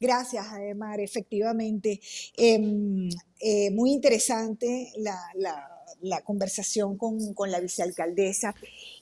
Gracias, 0.00 0.46
Ademar. 0.48 1.00
Efectivamente, 1.00 2.00
em, 2.38 3.10
eh, 3.40 3.70
muy 3.70 3.92
interesante 3.92 4.90
la, 4.96 5.18
la, 6.00 6.20
conversación 6.22 6.96
con, 6.96 7.34
con, 7.34 7.50
la 7.50 7.60
vicealcaldesa. 7.60 8.54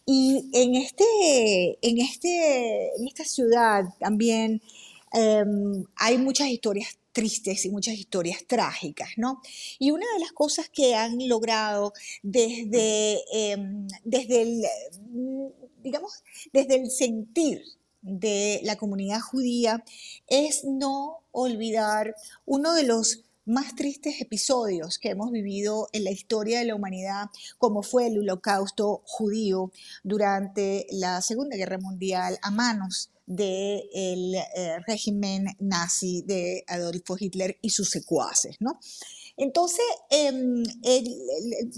Y 0.05 0.51
en, 0.53 0.75
este, 0.75 1.79
en, 1.81 1.99
este, 1.99 2.97
en 2.97 3.07
esta 3.07 3.25
ciudad 3.25 3.85
también 4.01 4.61
Em, 5.12 5.85
hay 5.96 6.18
muchas 6.18 6.48
historias 6.48 6.98
tristes 7.12 7.64
y 7.66 7.70
muchas 7.70 7.94
historias 7.94 8.44
trágicas, 8.46 9.11
¿no? 9.16 9.40
Y 9.79 9.90
una 9.90 10.07
de 10.14 10.20
las 10.20 10.33
cosas 10.33 10.68
que 10.70 10.94
han 10.94 11.29
logrado 11.29 11.92
desde, 12.22 13.22
em, 13.33 13.87
desde 14.05 14.42
el, 14.42 14.62
digamos, 15.83 16.25
desde 16.53 16.77
el 16.77 16.90
sentir 16.90 17.62
de 18.01 18.61
la 18.64 18.77
comunidad 18.77 19.20
judía 19.20 19.85
es 20.27 20.64
no 20.64 21.20
olvidar 21.31 22.16
uno 22.46 22.75
de 22.75 22.85
los 22.85 23.25
más 23.44 23.75
tristes 23.75 24.20
episodios 24.20 24.98
que 24.98 25.11
hemos 25.11 25.31
vivido 25.33 25.88
en 25.92 26.05
la 26.05 26.11
historia 26.11 26.61
de 26.61 26.64
la 26.64 26.75
humanidad, 26.77 27.27
como 27.59 27.83
fue 27.83 28.07
el 28.07 28.18
holocausto 28.18 29.03
judío 29.05 29.72
durante 30.05 30.87
la 30.90 31.20
Segunda 31.22 31.57
Guerra 31.57 31.79
Mundial 31.79 32.38
a 32.42 32.51
manos 32.51 33.12
del 33.26 34.35
eh, 34.35 34.78
régimen 34.87 35.46
nazi 35.61 36.22
de 36.26 36.64
Adolfo 36.66 37.16
Hitler 37.18 37.58
y 37.62 37.70
sus 37.70 37.90
secuaces, 37.90 38.56
¿no? 38.61 38.78
Entonces, 39.37 39.85
em, 40.11 40.62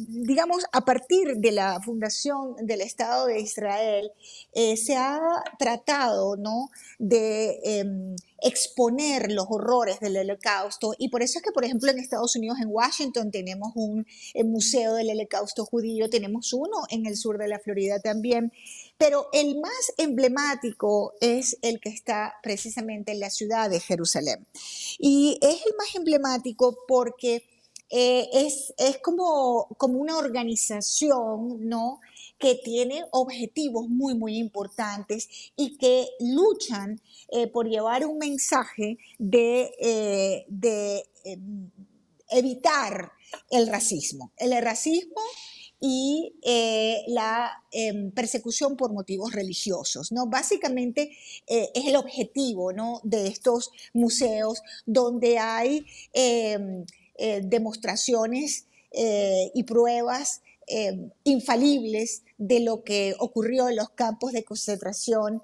digamos, 0.09 0.65
a 0.73 0.85
partir 0.85 1.37
de 1.37 1.53
la 1.53 1.81
fundación 1.81 2.57
del 2.61 2.81
Estado 2.81 3.27
de 3.27 3.41
Israel, 3.41 4.11
eh, 4.53 4.77
se 4.77 4.97
ha 4.97 5.21
tratado 5.59 6.37
¿no? 6.37 6.69
de 6.99 7.61
em, 7.63 8.17
exponer 8.43 9.31
los 9.31 9.47
horrores 9.49 10.01
del 10.01 10.17
holocausto 10.17 10.95
y 10.99 11.09
por 11.09 11.23
eso 11.23 11.39
es 11.39 11.45
que, 11.45 11.53
por 11.53 11.65
ejemplo, 11.65 11.91
en 11.91 11.99
Estados 11.99 12.35
Unidos, 12.35 12.59
en 12.61 12.69
Washington, 12.69 13.31
tenemos 13.31 13.73
un 13.77 14.05
museo 14.45 14.95
del 14.95 15.11
holocausto 15.11 15.65
judío, 15.65 16.11
tenemos 16.11 16.53
uno 16.53 16.85
en 16.91 17.07
el 17.07 17.17
sur 17.17 17.39
de 17.39 17.49
la 17.49 17.61
Florida 17.61 18.01
también, 18.01 18.53
pero 18.97 19.29
el 19.33 19.61
más 19.61 19.93
emblemático 19.97 21.15
es 21.21 21.59
el 21.63 21.81
que 21.81 21.91
está 21.91 22.35
precisamente 22.43 23.13
en 23.13 23.21
la 23.21 23.31
ciudad 23.31 23.71
de 23.71 23.81
Jerusalén. 23.81 24.47
Y 24.99 25.39
es 25.43 25.67
el 25.67 25.75
más 25.77 25.95
emblemático 25.95 26.79
porque 26.87 27.45
eh, 27.91 28.29
es, 28.33 28.73
es 28.79 28.99
como, 28.99 29.69
como 29.79 29.99
una 29.99 30.17
organización, 30.17 31.69
¿no? 31.69 32.01
que 32.39 32.57
tiene 32.57 33.05
objetivos 33.13 33.89
muy, 33.89 34.15
muy 34.15 34.37
importantes 34.37 35.29
y 35.57 35.79
que 35.79 36.09
luchan 36.21 37.01
eh, 37.29 37.47
por 37.47 37.69
llevar 37.69 38.05
un 38.05 38.19
mensaje 38.19 38.99
de, 39.19 39.73
eh, 39.81 40.45
de 40.49 41.09
evitar 42.29 43.13
el 43.51 43.69
racismo. 43.69 44.33
El 44.37 44.61
racismo 44.63 45.21
y 45.87 46.35
eh, 46.41 47.05
la 47.09 47.63
em, 47.71 48.11
persecución 48.11 48.75
por 48.75 48.91
motivos 48.91 49.35
religiosos. 49.35 50.13
¿no? 50.13 50.27
Básicamente 50.27 51.11
eh, 51.47 51.69
es 51.75 51.85
el 51.85 51.97
objetivo 51.97 52.73
¿no? 52.73 53.03
de 53.05 53.27
estos 53.27 53.71
museos 53.93 54.63
donde 54.87 55.37
hay 55.39 55.85
em, 56.15 56.87
eh, 57.17 57.43
demostraciones 57.45 58.67
y 58.97 59.65
pruebas 59.65 60.41
em, 60.69 61.11
infalibles 61.25 62.23
de 62.39 62.61
lo 62.61 62.85
que 62.85 63.17
ocurrió 63.19 63.69
en 63.69 63.75
los 63.75 63.91
campos 63.91 64.33
de 64.33 64.45
concentración 64.45 65.43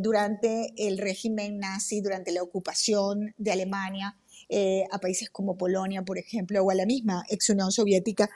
durante 0.00 0.72
el 0.76 0.98
régimen 0.98 1.60
nazi, 1.60 2.00
durante 2.00 2.32
la 2.32 2.42
ocupación 2.42 3.32
de 3.38 3.52
Alemania 3.52 4.16
eh, 4.52 4.84
a 4.90 4.98
países 4.98 5.30
como 5.30 5.56
Polonia, 5.56 6.02
por 6.02 6.18
ejemplo, 6.18 6.60
o 6.62 6.70
a 6.72 6.74
la 6.74 6.84
misma 6.84 7.24
ex 7.28 7.50
Unión 7.50 7.70
Soviética, 7.70 8.28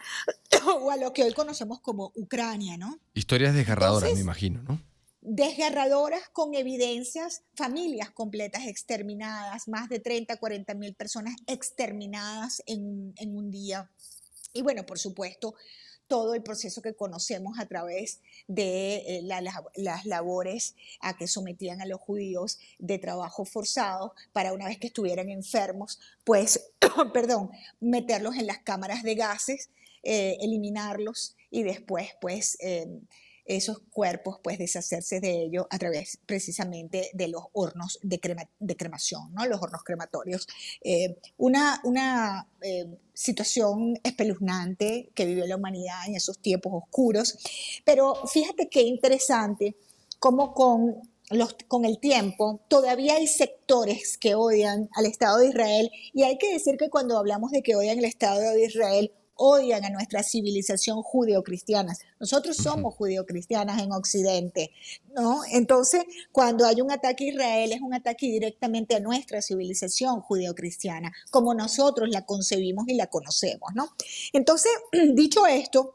o 0.81 0.90
a 0.92 0.96
lo 0.96 1.12
que 1.12 1.24
hoy 1.24 1.33
conocemos 1.33 1.81
como 1.81 2.12
Ucrania, 2.14 2.77
¿no? 2.77 3.00
Historias 3.14 3.53
desgarradoras, 3.53 4.14
me 4.14 4.20
imagino, 4.20 4.62
¿no? 4.62 4.81
Desgarradoras 5.20 6.29
con 6.33 6.55
evidencias, 6.55 7.42
familias 7.57 8.11
completas 8.11 8.66
exterminadas, 8.66 9.66
más 9.66 9.88
de 9.88 9.98
30, 9.98 10.37
40 10.37 10.74
mil 10.74 10.94
personas 10.94 11.35
exterminadas 11.48 12.62
en, 12.66 13.12
en 13.16 13.37
un 13.37 13.50
día. 13.50 13.90
Y 14.53 14.62
bueno, 14.62 14.87
por 14.87 15.00
supuesto, 15.00 15.57
todo 16.14 16.35
el 16.35 16.44
proceso 16.44 16.81
que 16.81 16.94
conocemos 16.94 17.59
a 17.59 17.66
través 17.66 18.20
de 18.46 18.98
eh, 18.98 19.22
las 19.74 20.07
labores 20.07 20.77
a 21.00 21.16
que 21.16 21.27
sometían 21.27 21.81
a 21.81 21.87
los 21.87 22.00
judíos 22.00 22.61
de 22.79 23.00
trabajo 23.00 23.44
forzado 23.44 24.14
para 24.33 24.53
una 24.53 24.68
vez 24.68 24.79
que 24.79 24.87
estuvieran 24.87 25.29
enfermos, 25.29 25.98
pues, 26.22 26.70
perdón, 27.12 27.50
meterlos 27.81 28.37
en 28.37 28.46
las 28.46 28.59
cámaras 28.59 29.03
de 29.03 29.16
gases, 29.16 29.70
eh, 30.05 30.37
eliminarlos 30.40 31.35
y 31.50 31.64
después, 31.64 32.11
pues, 32.20 32.59
em, 32.61 33.00
esos 33.44 33.80
cuerpos, 33.90 34.38
pues 34.42 34.59
deshacerse 34.59 35.20
de 35.20 35.42
ellos 35.42 35.66
a 35.70 35.78
través 35.78 36.18
precisamente 36.26 37.11
de 37.12 37.28
los 37.28 37.44
hornos 37.52 37.98
de, 38.02 38.18
cremación, 38.18 39.33
¿no? 39.35 39.46
los 39.46 39.61
hornos 39.61 39.83
crematorios. 39.85 40.46
Eh, 40.83 41.18
una 41.37 41.80
una 41.85 42.48
eh, 42.62 42.87
situación 43.12 43.98
espeluznante 44.02 45.11
que 45.14 45.26
vivió 45.26 45.46
la 45.46 45.57
humanidad 45.57 46.07
en 46.07 46.16
esos 46.16 46.38
tiempos 46.38 46.72
oscuros, 46.74 47.38
pero 47.85 48.14
fíjate 48.26 48.68
qué 48.68 48.83
interesante 48.83 49.76
cómo 50.18 50.54
con 50.54 51.02
los, 51.30 51.57
con 51.68 51.85
el 51.85 51.98
tiempo, 51.98 52.61
todavía 52.68 53.16
hay 53.16 53.26
sectores 53.26 54.18
que 54.18 54.35
odian 54.35 54.88
al 54.94 55.07
Estado 55.07 55.38
de 55.38 55.48
Israel 55.48 55.90
y 56.12 56.22
hay 56.22 56.38
que 56.38 56.52
decir 56.52 56.76
que 56.76 56.90
cuando 56.90 57.18
hablamos 57.18 57.50
de 57.50 57.62
que 57.62 57.76
odian 57.76 57.98
el 57.98 58.04
Estado 58.04 58.52
de 58.52 58.64
Israel, 58.64 59.12
odian 59.36 59.84
a 59.84 59.90
nuestra 59.90 60.22
civilización 60.22 61.02
judeocristiana. 61.02 61.94
Nosotros 62.20 62.56
somos 62.56 62.94
judeocristianas 62.94 63.82
en 63.82 63.92
Occidente, 63.92 64.70
¿no? 65.14 65.42
Entonces, 65.50 66.04
cuando 66.32 66.66
hay 66.66 66.80
un 66.80 66.90
ataque 66.90 67.24
a 67.24 67.28
Israel, 67.28 67.72
es 67.72 67.80
un 67.80 67.94
ataque 67.94 68.26
directamente 68.26 68.94
a 68.94 69.00
nuestra 69.00 69.42
civilización 69.42 70.20
judeocristiana, 70.20 71.12
como 71.30 71.54
nosotros 71.54 72.08
la 72.10 72.24
concebimos 72.24 72.86
y 72.88 72.94
la 72.94 73.06
conocemos, 73.08 73.70
¿no? 73.74 73.88
Entonces, 74.32 74.72
dicho 75.14 75.46
esto, 75.46 75.94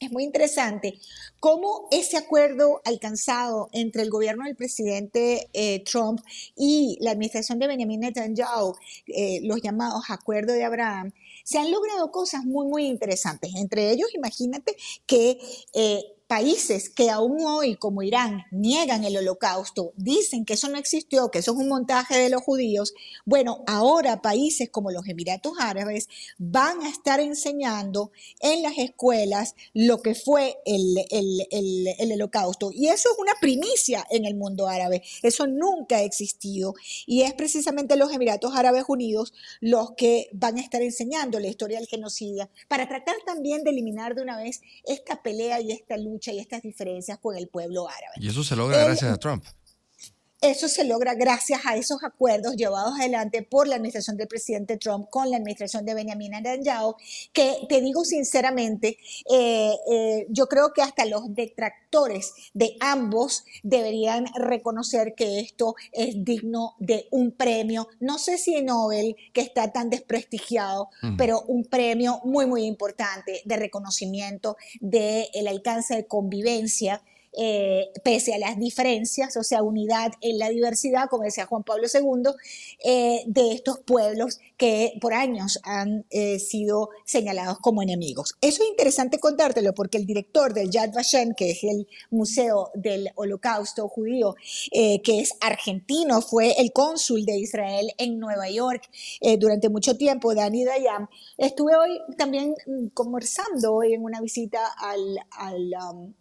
es 0.00 0.10
muy 0.10 0.24
interesante 0.24 0.98
cómo 1.40 1.86
ese 1.90 2.16
acuerdo 2.16 2.80
alcanzado 2.86 3.68
entre 3.72 4.02
el 4.02 4.08
gobierno 4.08 4.46
del 4.46 4.56
presidente 4.56 5.50
eh, 5.52 5.84
Trump 5.84 6.20
y 6.56 6.96
la 7.02 7.10
administración 7.10 7.58
de 7.58 7.66
Benjamin 7.66 8.00
Netanyahu, 8.00 8.74
eh, 9.06 9.40
los 9.42 9.60
llamados 9.60 10.04
acuerdos 10.08 10.56
de 10.56 10.64
Abraham, 10.64 11.12
se 11.50 11.58
han 11.58 11.72
logrado 11.72 12.12
cosas 12.12 12.44
muy, 12.44 12.68
muy 12.68 12.86
interesantes. 12.86 13.50
Entre 13.56 13.90
ellos, 13.90 14.08
imagínate 14.14 14.76
que 15.04 15.36
eh, 15.74 16.00
países 16.30 16.90
que 16.90 17.10
aún 17.10 17.44
hoy, 17.44 17.74
como 17.74 18.04
Irán, 18.04 18.44
niegan 18.52 19.02
el 19.02 19.16
holocausto, 19.16 19.92
dicen 19.96 20.44
que 20.44 20.54
eso 20.54 20.68
no 20.68 20.78
existió, 20.78 21.28
que 21.28 21.40
eso 21.40 21.50
es 21.50 21.58
un 21.58 21.66
montaje 21.66 22.16
de 22.16 22.30
los 22.30 22.40
judíos, 22.40 22.94
bueno, 23.24 23.64
ahora 23.66 24.22
países 24.22 24.70
como 24.70 24.92
los 24.92 25.08
Emiratos 25.08 25.54
Árabes 25.58 26.08
van 26.38 26.82
a 26.82 26.88
estar 26.88 27.18
enseñando 27.18 28.12
en 28.38 28.62
las 28.62 28.78
escuelas 28.78 29.56
lo 29.74 30.02
que 30.02 30.14
fue 30.14 30.58
el, 30.66 31.04
el, 31.10 32.12
holocausto. 32.12 32.70
Y 32.72 32.86
eso 32.86 33.08
es 33.10 33.18
una 33.18 33.32
primicia 33.40 34.06
en 34.08 34.24
el 34.24 34.36
mundo 34.36 34.68
árabe. 34.68 35.02
Eso 35.24 35.48
nunca 35.48 35.96
ha 35.96 36.02
existido. 36.02 36.74
Y 37.06 37.22
es 37.22 37.34
precisamente 37.34 37.96
los 37.96 38.12
Emiratos 38.12 38.54
Árabes 38.54 38.84
Unidos 38.86 39.32
los 39.60 39.94
que 39.96 40.28
van 40.32 40.58
a 40.58 40.60
estar 40.60 40.80
enseñando 40.80 41.40
la 41.40 41.48
historia 41.48 41.80
del 41.80 41.88
genocidio 41.88 42.48
para 42.68 42.86
tratar 42.86 43.16
también 43.26 43.64
de 43.64 43.70
eliminar 43.70 44.14
de 44.14 44.22
una 44.22 44.36
vez 44.36 44.60
esta 44.84 45.22
pelea 45.24 45.60
y 45.60 45.72
esta 45.72 45.96
lucha 45.96 46.19
y 46.28 46.38
estas 46.38 46.62
diferencias 46.62 47.18
con 47.18 47.36
el 47.36 47.48
pueblo 47.48 47.88
árabe. 47.88 48.14
Y 48.16 48.28
eso 48.28 48.44
se 48.44 48.56
logra 48.56 48.84
gracias 48.84 49.10
a 49.12 49.18
Trump. 49.18 49.44
Eso 50.40 50.68
se 50.68 50.84
logra 50.84 51.12
gracias 51.14 51.60
a 51.66 51.76
esos 51.76 52.02
acuerdos 52.02 52.56
llevados 52.56 52.98
adelante 52.98 53.42
por 53.42 53.68
la 53.68 53.76
administración 53.76 54.16
del 54.16 54.26
presidente 54.26 54.78
Trump 54.78 55.10
con 55.10 55.30
la 55.30 55.36
administración 55.36 55.84
de 55.84 55.92
Benjamin 55.92 56.30
Netanyahu, 56.30 56.94
que 57.34 57.58
te 57.68 57.82
digo 57.82 58.06
sinceramente, 58.06 58.96
eh, 59.30 59.74
eh, 59.92 60.26
yo 60.30 60.46
creo 60.46 60.72
que 60.72 60.80
hasta 60.80 61.04
los 61.04 61.34
detractores 61.34 62.32
de 62.54 62.74
ambos 62.80 63.44
deberían 63.62 64.28
reconocer 64.34 65.14
que 65.14 65.40
esto 65.40 65.74
es 65.92 66.24
digno 66.24 66.74
de 66.78 67.06
un 67.10 67.32
premio, 67.32 67.88
no 68.00 68.18
sé 68.18 68.38
si 68.38 68.62
Nobel, 68.62 69.16
que 69.34 69.42
está 69.42 69.72
tan 69.72 69.90
desprestigiado, 69.90 70.88
pero 71.18 71.42
un 71.48 71.64
premio 71.64 72.22
muy, 72.24 72.46
muy 72.46 72.64
importante 72.64 73.42
de 73.44 73.56
reconocimiento 73.56 74.56
del 74.80 75.48
alcance 75.48 75.96
de 75.96 76.06
convivencia 76.06 77.02
eh, 77.32 77.90
pese 78.02 78.34
a 78.34 78.38
las 78.38 78.58
diferencias, 78.58 79.36
o 79.36 79.44
sea, 79.44 79.62
unidad 79.62 80.12
en 80.20 80.38
la 80.38 80.48
diversidad, 80.48 81.08
como 81.08 81.22
decía 81.22 81.46
Juan 81.46 81.62
Pablo 81.62 81.86
II, 81.92 82.32
eh, 82.84 83.22
de 83.26 83.52
estos 83.52 83.78
pueblos 83.80 84.40
que 84.56 84.94
por 85.00 85.14
años 85.14 85.60
han 85.62 86.04
eh, 86.10 86.40
sido 86.40 86.90
señalados 87.04 87.58
como 87.60 87.82
enemigos. 87.82 88.34
Eso 88.40 88.62
es 88.64 88.70
interesante 88.70 89.20
contártelo 89.20 89.74
porque 89.74 89.98
el 89.98 90.06
director 90.06 90.52
del 90.52 90.70
Yad 90.70 90.92
Vashem, 90.92 91.34
que 91.34 91.52
es 91.52 91.62
el 91.62 91.86
Museo 92.10 92.70
del 92.74 93.10
Holocausto 93.14 93.88
Judío, 93.88 94.34
que 94.72 95.20
es 95.20 95.34
argentino, 95.40 96.20
fue 96.22 96.60
el 96.60 96.72
cónsul 96.72 97.24
de 97.24 97.38
Israel 97.38 97.92
en 97.98 98.18
Nueva 98.18 98.50
York 98.50 98.90
durante 99.38 99.68
mucho 99.68 99.96
tiempo, 99.96 100.34
Dani 100.34 100.64
Dayan, 100.64 101.08
estuve 101.38 101.76
hoy 101.76 102.00
también 102.16 102.54
mm, 102.66 102.88
conversando 102.88 103.74
hoy 103.74 103.94
en 103.94 104.02
una 104.02 104.20
visita 104.20 104.60
al... 104.78 105.18
um, 105.92 106.14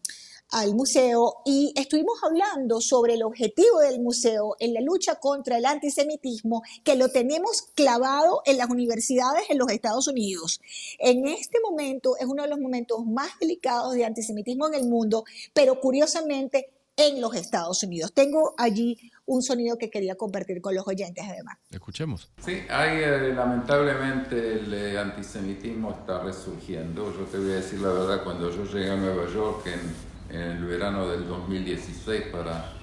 al 0.51 0.73
museo 0.75 1.37
y 1.45 1.73
estuvimos 1.75 2.23
hablando 2.23 2.81
sobre 2.81 3.13
el 3.13 3.23
objetivo 3.23 3.79
del 3.79 4.01
museo 4.01 4.55
en 4.59 4.73
la 4.73 4.81
lucha 4.81 5.15
contra 5.15 5.57
el 5.57 5.65
antisemitismo 5.65 6.63
que 6.83 6.95
lo 6.95 7.09
tenemos 7.09 7.63
clavado 7.75 8.41
en 8.45 8.57
las 8.57 8.69
universidades 8.69 9.43
en 9.49 9.57
los 9.57 9.71
Estados 9.71 10.07
Unidos. 10.07 10.59
En 10.97 11.27
este 11.27 11.59
momento 11.61 12.17
es 12.17 12.25
uno 12.25 12.43
de 12.43 12.49
los 12.49 12.59
momentos 12.59 13.05
más 13.05 13.31
delicados 13.39 13.93
de 13.93 14.05
antisemitismo 14.05 14.67
en 14.67 14.73
el 14.75 14.87
mundo, 14.87 15.23
pero 15.53 15.79
curiosamente 15.79 16.71
en 16.99 17.21
los 17.21 17.33
Estados 17.33 17.81
Unidos. 17.83 18.13
Tengo 18.13 18.53
allí 18.57 18.97
un 19.25 19.41
sonido 19.41 19.77
que 19.77 19.89
quería 19.89 20.15
compartir 20.15 20.59
con 20.61 20.75
los 20.75 20.85
oyentes 20.85 21.23
además. 21.25 21.57
Escuchemos. 21.71 22.29
Sí, 22.43 22.59
hay 22.69 22.97
eh, 22.97 23.33
lamentablemente 23.33 24.53
el 24.53 24.73
eh, 24.73 24.99
antisemitismo 24.99 25.91
está 25.91 26.21
resurgiendo. 26.21 27.13
Yo 27.13 27.23
te 27.25 27.37
voy 27.37 27.51
a 27.51 27.55
decir 27.55 27.79
la 27.79 27.89
verdad, 27.89 28.23
cuando 28.23 28.51
yo 28.51 28.65
llegué 28.65 28.89
a 28.89 28.97
Nueva 28.97 29.31
York 29.31 29.67
en 29.67 30.08
en 30.29 30.41
el 30.41 30.65
verano 30.65 31.07
del 31.07 31.27
2016 31.27 32.25
para 32.31 32.73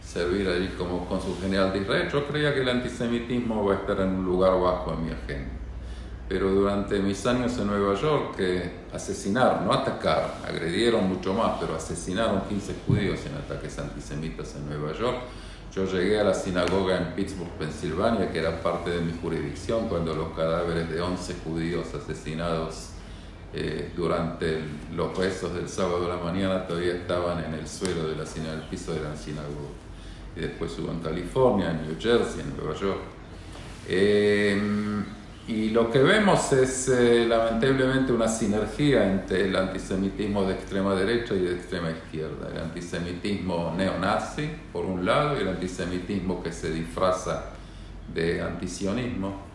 servir 0.00 0.48
allí 0.48 0.68
como 0.76 1.06
cónsul 1.06 1.36
general 1.40 1.72
de 1.72 1.80
Israel. 1.80 2.08
Yo 2.12 2.26
creía 2.26 2.52
que 2.54 2.62
el 2.62 2.68
antisemitismo 2.68 3.64
va 3.64 3.74
a 3.74 3.76
estar 3.76 4.00
en 4.00 4.08
un 4.08 4.24
lugar 4.24 4.52
bajo 4.60 4.94
en 4.94 5.04
mi 5.04 5.12
agenda. 5.12 5.50
Pero 6.28 6.48
durante 6.50 7.00
mis 7.00 7.26
años 7.26 7.58
en 7.58 7.66
Nueva 7.66 7.94
York, 7.94 8.36
que 8.36 8.70
asesinaron, 8.92 9.64
no 9.64 9.72
atacaron, 9.72 10.30
agredieron 10.46 11.08
mucho 11.08 11.34
más, 11.34 11.58
pero 11.58 11.74
asesinaron 11.74 12.42
15 12.48 12.74
judíos 12.86 13.18
en 13.26 13.34
ataques 13.34 13.78
antisemitas 13.78 14.54
en 14.54 14.68
Nueva 14.68 14.96
York. 14.96 15.18
Yo 15.74 15.86
llegué 15.86 16.20
a 16.20 16.24
la 16.24 16.34
sinagoga 16.34 16.98
en 16.98 17.14
Pittsburgh, 17.14 17.50
Pensilvania, 17.58 18.30
que 18.30 18.38
era 18.38 18.62
parte 18.62 18.90
de 18.90 19.00
mi 19.00 19.12
jurisdicción, 19.20 19.88
cuando 19.88 20.14
los 20.14 20.30
cadáveres 20.30 20.88
de 20.88 21.00
11 21.00 21.34
judíos 21.44 21.86
asesinados 21.94 22.90
eh, 23.52 23.90
durante 23.96 24.60
los 24.94 25.16
rezos 25.18 25.52
del 25.54 25.68
sábado 25.68 26.02
de 26.02 26.08
la 26.08 26.18
mañana 26.18 26.68
todavía 26.68 26.94
estaban 26.94 27.42
en 27.42 27.54
el 27.54 27.66
suelo 27.66 28.06
de 28.06 28.14
la 28.14 28.22
del 28.22 28.62
piso 28.70 28.92
de 28.94 29.00
la 29.00 29.16
sinagoga. 29.16 29.74
Y 30.36 30.40
después 30.40 30.78
hubo 30.78 30.92
en 30.92 31.00
California, 31.00 31.70
en 31.72 31.82
New 31.82 31.96
Jersey, 31.98 32.42
en 32.42 32.56
Nueva 32.56 32.78
York. 32.78 33.00
Eh, 33.88 34.56
y 35.48 35.70
lo 35.70 35.90
que 35.90 35.98
vemos 35.98 36.52
es 36.52 36.90
eh, 36.90 37.26
lamentablemente 37.26 38.12
una 38.12 38.28
sinergia 38.28 39.10
entre 39.10 39.46
el 39.46 39.56
antisemitismo 39.56 40.44
de 40.44 40.54
extrema 40.54 40.94
derecha 40.94 41.34
y 41.34 41.40
de 41.40 41.54
extrema 41.56 41.90
izquierda. 41.90 42.50
El 42.52 42.60
antisemitismo 42.60 43.74
neonazi, 43.76 44.48
por 44.72 44.84
un 44.84 45.04
lado, 45.04 45.36
y 45.36 45.40
el 45.40 45.48
antisemitismo 45.48 46.40
que 46.40 46.52
se 46.52 46.70
disfraza 46.70 47.46
de 48.14 48.40
antisionismo 48.42 49.50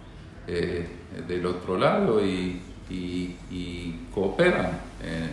del 0.46 1.46
otro 1.46 1.78
lado. 1.78 2.24
Y 2.24 2.62
y, 2.90 4.08
cooperan 4.14 4.80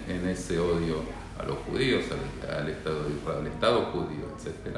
en, 0.08 0.28
ese 0.28 0.58
odio 0.58 1.02
a 1.38 1.44
los 1.44 1.58
judíos, 1.58 2.04
al, 2.48 2.68
Estado 2.68 3.04
de 3.04 3.14
Israel, 3.14 3.38
al 3.40 3.46
Estado 3.46 3.82
judío, 3.86 4.26
etc. 4.36 4.76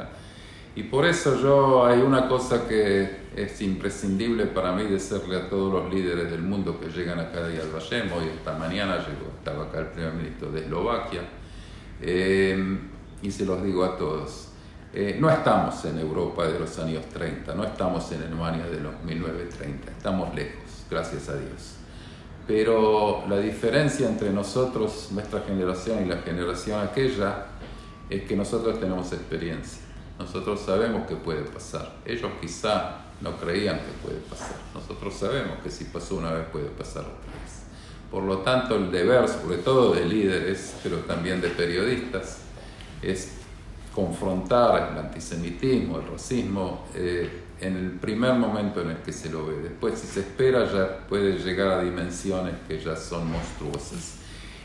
Y 0.77 0.83
por 0.85 1.07
eso 1.07 1.41
yo 1.41 1.87
hay 1.87 2.01
una 2.01 2.29
cosa 2.29 2.67
que 2.67 3.25
es 3.37 3.61
imprescindible 3.63 4.47
para 4.47 4.73
mí 4.73 4.85
decirle 4.85 5.37
a 5.37 5.49
todos 5.49 5.73
los 5.73 5.93
líderes 5.93 6.31
del 6.31 6.43
mundo 6.43 6.81
que 6.81 6.89
llegan 6.89 7.21
acá 7.21 7.43
de 7.43 7.57
Yad 7.57 8.13
hoy 8.17 8.29
esta 8.37 8.59
mañana 8.59 8.97
llegó, 8.99 9.33
estaba 9.39 9.67
acá 9.67 9.81
el 9.81 9.87
primer 9.87 10.15
ministro 10.15 10.51
de 10.51 10.61
Eslovaquia, 10.61 11.23
eh, 12.01 12.79
y 13.23 13.31
se 13.31 13.47
los 13.47 13.63
digo 13.63 13.85
a 13.85 13.97
todos, 13.97 14.49
eh, 14.93 15.17
no 15.21 15.31
estamos 15.31 15.85
en 15.85 15.99
Europa 15.99 16.47
de 16.47 16.59
los 16.59 16.77
años 16.79 17.05
30, 17.07 17.55
no 17.55 17.65
estamos 17.65 18.11
en 18.13 18.23
Alemania 18.23 18.67
de 18.67 18.81
los 18.81 19.01
1930, 19.05 19.91
estamos 19.93 20.35
lejos, 20.35 20.87
gracias 20.91 21.29
a 21.29 21.37
Dios. 21.37 21.84
Pero 22.47 23.25
la 23.29 23.39
diferencia 23.39 24.07
entre 24.07 24.31
nosotros, 24.31 25.09
nuestra 25.13 25.41
generación 25.41 26.05
y 26.05 26.09
la 26.09 26.19
generación 26.19 26.81
aquella, 26.87 27.47
es 28.11 28.25
que 28.25 28.37
nosotros 28.37 28.79
tenemos 28.79 29.13
experiencia. 29.13 29.81
Nosotros 30.19 30.61
sabemos 30.61 31.07
que 31.07 31.17
puede 31.17 31.43
pasar. 31.43 31.97
Ellos 32.05 32.31
quizá 32.41 32.99
no 33.21 33.37
creían 33.37 33.79
que 33.79 34.07
puede 34.07 34.21
pasar. 34.21 34.57
Nosotros 34.75 35.15
sabemos 35.15 35.59
que 35.63 35.71
si 35.71 35.85
pasó 35.87 36.17
una 36.17 36.33
vez 36.33 36.47
puede 36.53 36.67
pasar 36.67 37.03
otra 37.03 37.33
vez. 37.43 37.63
Por 38.11 38.23
lo 38.23 38.39
tanto, 38.39 38.77
el 38.77 38.93
deber, 38.93 39.27
sobre 39.29 39.57
todo 39.59 39.95
de 39.95 40.05
líderes, 40.05 40.77
pero 40.83 40.99
también 40.99 41.41
de 41.41 41.49
periodistas, 41.49 42.39
es 43.03 43.33
confrontar 43.95 44.93
el 44.93 44.99
antisemitismo, 44.99 45.99
el 45.99 46.09
racismo, 46.09 46.87
eh, 46.95 47.44
en 47.65 47.77
el 47.77 47.91
primer 47.93 48.35
momento 48.35 48.83
en 48.83 48.91
el 48.91 48.97
que 48.99 49.13
se 49.13 49.31
lo 49.31 49.47
ve. 49.47 49.57
Después, 49.63 49.99
si 49.99 50.07
se 50.07 50.21
espera, 50.21 50.71
ya 50.71 51.07
puede 51.09 51.39
llegar 51.39 51.69
a 51.69 51.83
dimensiones 51.83 52.55
que 52.69 52.79
ya 52.79 52.95
son 52.95 53.31
monstruosas. 53.31 54.19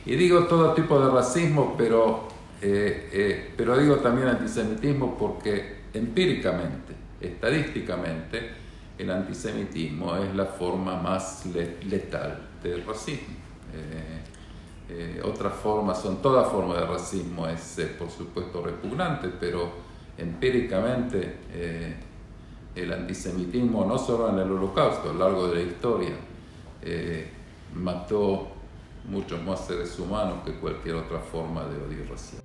Y 0.06 0.16
digo 0.16 0.46
todo 0.46 0.74
tipo 0.74 1.00
de 1.00 1.10
racismo, 1.10 1.76
pero, 1.78 2.28
eh, 2.62 3.10
eh, 3.14 3.54
pero 3.56 3.78
digo 3.78 3.98
también 3.98 4.28
antisemitismo 4.28 5.18
porque 5.18 5.84
empíricamente, 5.94 6.94
estadísticamente, 7.22 8.52
el 8.98 9.10
antisemitismo 9.10 10.18
es 10.18 10.36
la 10.36 10.46
forma 10.46 11.02
más 11.02 11.46
letal 11.46 12.50
del 12.62 12.86
racismo. 12.86 13.36
Eh, 14.92 15.22
otras 15.24 15.54
formas, 15.54 16.02
son 16.02 16.22
todas 16.22 16.52
formas 16.52 16.80
de 16.80 16.86
racismo, 16.86 17.48
es 17.48 17.80
por 17.98 18.10
supuesto 18.10 18.62
repugnante, 18.62 19.30
pero 19.40 19.72
empíricamente 20.18 21.38
el 22.76 22.94
antisemitismo 22.94 23.86
no 23.86 23.98
solo 23.98 24.30
en 24.30 24.40
el 24.40 24.52
holocausto, 24.52 25.10
a 25.10 25.14
lo 25.14 25.20
largo 25.20 25.48
de 25.48 25.56
la 25.56 25.62
historia, 25.62 26.16
eh, 26.82 27.30
mató 27.74 28.48
muchos 29.10 29.42
más 29.44 29.66
seres 29.66 29.98
humanos 30.00 30.44
que 30.46 30.54
cualquier 30.60 30.96
otra 30.96 31.20
forma 31.20 31.66
de 31.66 31.78
odio 31.82 32.06
racial. 32.10 32.42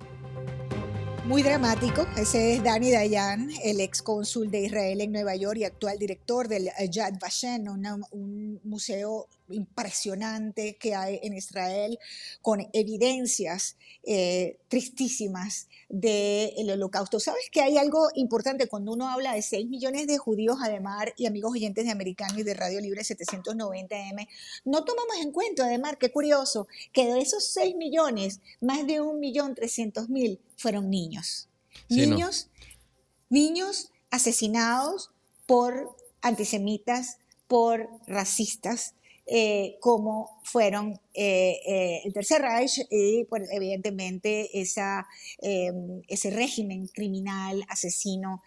Muy 1.25 1.41
dramático. 1.41 2.05
Ese 2.15 2.53
es 2.53 2.63
Dani 2.63 2.91
Dayan, 2.91 3.49
el 3.63 3.79
ex 3.79 4.03
cónsul 4.03 4.51
de 4.51 4.61
Israel 4.61 5.01
en 5.01 5.11
Nueva 5.11 5.35
York 5.35 5.57
y 5.57 5.63
actual 5.63 5.97
director 5.97 6.47
del 6.47 6.69
Yad 6.91 7.13
Vashem, 7.19 7.65
un 8.11 8.59
museo 8.63 9.27
impresionante 9.49 10.75
que 10.77 10.95
hay 10.95 11.19
en 11.23 11.33
Israel, 11.33 11.99
con 12.41 12.67
evidencias 12.73 13.77
eh, 14.03 14.57
tristísimas 14.67 15.67
del 15.89 16.69
holocausto. 16.71 17.19
¿Sabes 17.19 17.49
que 17.51 17.61
hay 17.61 17.77
algo 17.77 18.09
importante 18.15 18.67
cuando 18.67 18.93
uno 18.93 19.09
habla 19.09 19.33
de 19.33 19.41
6 19.41 19.67
millones 19.67 20.07
de 20.07 20.17
judíos, 20.17 20.57
además, 20.61 21.05
y 21.17 21.25
amigos 21.25 21.53
oyentes 21.53 21.85
de 21.85 21.91
Americano 21.91 22.39
y 22.39 22.43
de 22.43 22.53
Radio 22.53 22.81
Libre 22.81 23.01
790M? 23.01 24.27
No 24.65 24.83
tomamos 24.83 25.17
en 25.21 25.31
cuenta, 25.31 25.65
además, 25.65 25.95
qué 25.99 26.11
curioso, 26.11 26.67
que 26.91 27.05
de 27.05 27.21
esos 27.21 27.45
6 27.47 27.75
millones, 27.75 28.41
más 28.61 28.85
de 28.87 29.01
1.300.000 29.01 30.39
fueron 30.57 30.89
niños. 30.89 31.47
niños, 31.89 32.49
niños 33.29 33.91
asesinados 34.09 35.11
por 35.45 35.95
antisemitas, 36.21 37.17
por 37.47 37.89
racistas, 38.07 38.95
eh, 39.27 39.77
como 39.79 40.39
fueron 40.43 40.99
eh, 41.15 41.59
eh, 41.65 42.01
el 42.05 42.13
Tercer 42.13 42.43
Reich 42.43 42.85
y 42.91 43.23
pues, 43.23 43.49
evidentemente 43.51 44.61
esa, 44.61 45.07
em, 45.41 46.03
ese 46.07 46.29
régimen 46.29 46.87
criminal, 46.87 47.65
asesino 47.67 48.43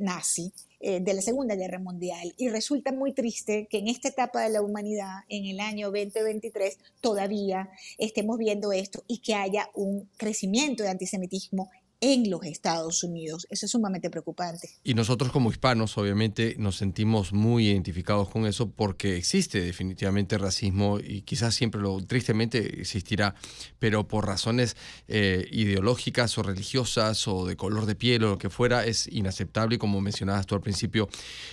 nazi 0.00 0.52
de 0.80 1.12
la 1.12 1.22
Segunda 1.22 1.56
Guerra 1.56 1.78
Mundial. 1.78 2.34
Y 2.36 2.48
resulta 2.48 2.92
muy 2.92 3.12
triste 3.12 3.66
que 3.68 3.78
en 3.78 3.88
esta 3.88 4.08
etapa 4.08 4.42
de 4.42 4.48
la 4.50 4.62
humanidad, 4.62 5.24
en 5.28 5.44
el 5.46 5.60
año 5.60 5.90
2023, 5.90 6.78
todavía 7.00 7.68
estemos 7.98 8.38
viendo 8.38 8.72
esto 8.72 9.02
y 9.08 9.18
que 9.18 9.34
haya 9.34 9.70
un 9.74 10.08
crecimiento 10.16 10.84
de 10.84 10.90
antisemitismo 10.90 11.68
en 12.00 12.30
los 12.30 12.44
Estados 12.44 13.02
Unidos. 13.02 13.46
Eso 13.50 13.66
es 13.66 13.72
sumamente 13.72 14.10
preocupante. 14.10 14.70
Y 14.84 14.94
nosotros 14.94 15.32
como 15.32 15.50
hispanos, 15.50 15.98
obviamente, 15.98 16.54
nos 16.58 16.76
sentimos 16.76 17.32
muy 17.32 17.68
identificados 17.68 18.28
con 18.28 18.46
eso 18.46 18.70
porque 18.70 19.16
existe 19.16 19.60
definitivamente 19.60 20.38
racismo 20.38 20.98
y 21.00 21.22
quizás 21.22 21.54
siempre 21.54 21.80
lo 21.80 22.00
tristemente 22.04 22.80
existirá, 22.80 23.34
pero 23.78 24.06
por 24.06 24.26
razones 24.26 24.76
eh, 25.08 25.48
ideológicas 25.50 26.38
o 26.38 26.42
religiosas 26.42 27.26
o 27.26 27.46
de 27.46 27.56
color 27.56 27.86
de 27.86 27.94
piel 27.94 28.24
o 28.24 28.30
lo 28.30 28.38
que 28.38 28.50
fuera, 28.50 28.86
es 28.86 29.08
inaceptable. 29.08 29.76
Y 29.76 29.78
como 29.78 30.00
mencionabas 30.00 30.46
tú 30.46 30.54
al 30.54 30.60
principio, 30.60 31.08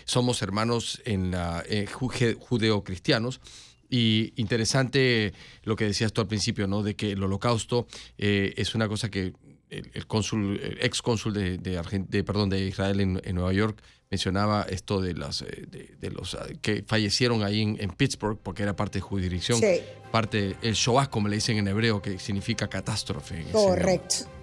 somos 0.05 0.41
hermanos 0.41 1.01
en 1.05 1.31
la 1.31 1.63
eh, 1.67 1.87
judeo-cristianos. 1.87 3.41
Y 3.87 4.33
interesante 4.35 5.33
lo 5.63 5.75
que 5.75 5.85
decías 5.85 6.11
tú 6.11 6.21
al 6.21 6.27
principio, 6.27 6.67
¿no? 6.67 6.81
De 6.81 6.95
que 6.95 7.11
el 7.11 7.23
holocausto 7.23 7.87
eh, 8.17 8.53
es 8.57 8.73
una 8.73 8.87
cosa 8.87 9.09
que 9.09 9.33
el, 9.69 10.07
cónsul, 10.07 10.59
ex 10.79 11.01
cónsul 11.01 11.33
de, 11.33 11.57
de, 11.57 12.23
perdón, 12.23 12.49
de 12.49 12.65
Israel 12.65 12.99
en, 12.99 13.35
Nueva 13.35 13.53
York 13.53 13.81
mencionaba 14.09 14.65
esto 14.69 15.01
de, 15.01 15.13
las, 15.13 15.41
eh, 15.41 15.65
de, 15.99 16.11
los 16.11 16.35
ah, 16.35 16.45
que 16.61 16.83
fallecieron 16.87 17.43
ahí 17.43 17.61
en, 17.61 17.89
Pittsburgh 17.89 18.39
porque 18.41 18.63
era 18.63 18.75
parte 18.75 18.99
de 18.99 19.01
jurisdicción, 19.01 19.59
parte 20.11 20.55
el 20.61 20.73
Shoah, 20.73 21.09
como 21.09 21.27
le 21.27 21.35
dicen 21.35 21.57
en 21.57 21.67
hebreo, 21.67 22.01
que 22.01 22.19
significa 22.19 22.67
catástrofe. 22.67 23.45
Correcto. 23.51 24.34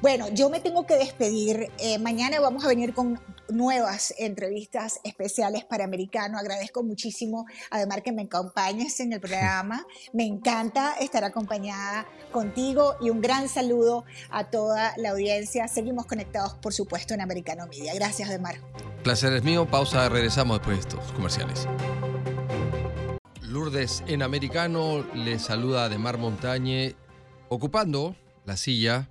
Bueno, 0.00 0.28
yo 0.28 0.50
me 0.50 0.60
tengo 0.60 0.86
que 0.86 0.96
despedir. 0.96 1.70
Eh, 1.78 1.98
mañana 1.98 2.40
vamos 2.40 2.64
a 2.64 2.68
venir 2.68 2.94
con 2.94 3.20
nuevas 3.48 4.14
entrevistas 4.18 5.00
especiales 5.04 5.64
para 5.64 5.84
Americano. 5.84 6.38
Agradezco 6.38 6.82
muchísimo, 6.82 7.46
además, 7.70 8.00
que 8.02 8.12
me 8.12 8.22
acompañes 8.22 9.00
en 9.00 9.12
el 9.12 9.20
programa. 9.20 9.86
Me 10.12 10.24
encanta 10.24 10.94
estar 11.00 11.24
acompañada 11.24 12.06
contigo 12.32 12.96
y 13.00 13.10
un 13.10 13.20
gran 13.20 13.48
saludo 13.48 14.04
a 14.30 14.50
toda 14.50 14.94
la 14.96 15.10
audiencia. 15.10 15.68
Seguimos 15.68 16.06
conectados, 16.06 16.54
por 16.54 16.72
supuesto, 16.72 17.14
en 17.14 17.20
Americano 17.20 17.66
Media. 17.66 17.94
Gracias, 17.94 18.28
Ademar. 18.28 18.56
Placer 19.02 19.32
es 19.32 19.42
mío. 19.42 19.66
Pausa, 19.70 20.08
regresamos 20.08 20.58
después 20.58 20.76
de 20.76 20.80
estos 20.80 21.12
comerciales. 21.12 21.66
Lourdes 23.42 24.02
en 24.06 24.22
Americano 24.22 25.04
le 25.14 25.38
saluda 25.38 25.82
a 25.82 25.84
Ademar 25.86 26.18
Montañe, 26.18 26.94
ocupando 27.48 28.14
la 28.44 28.56
silla 28.56 29.10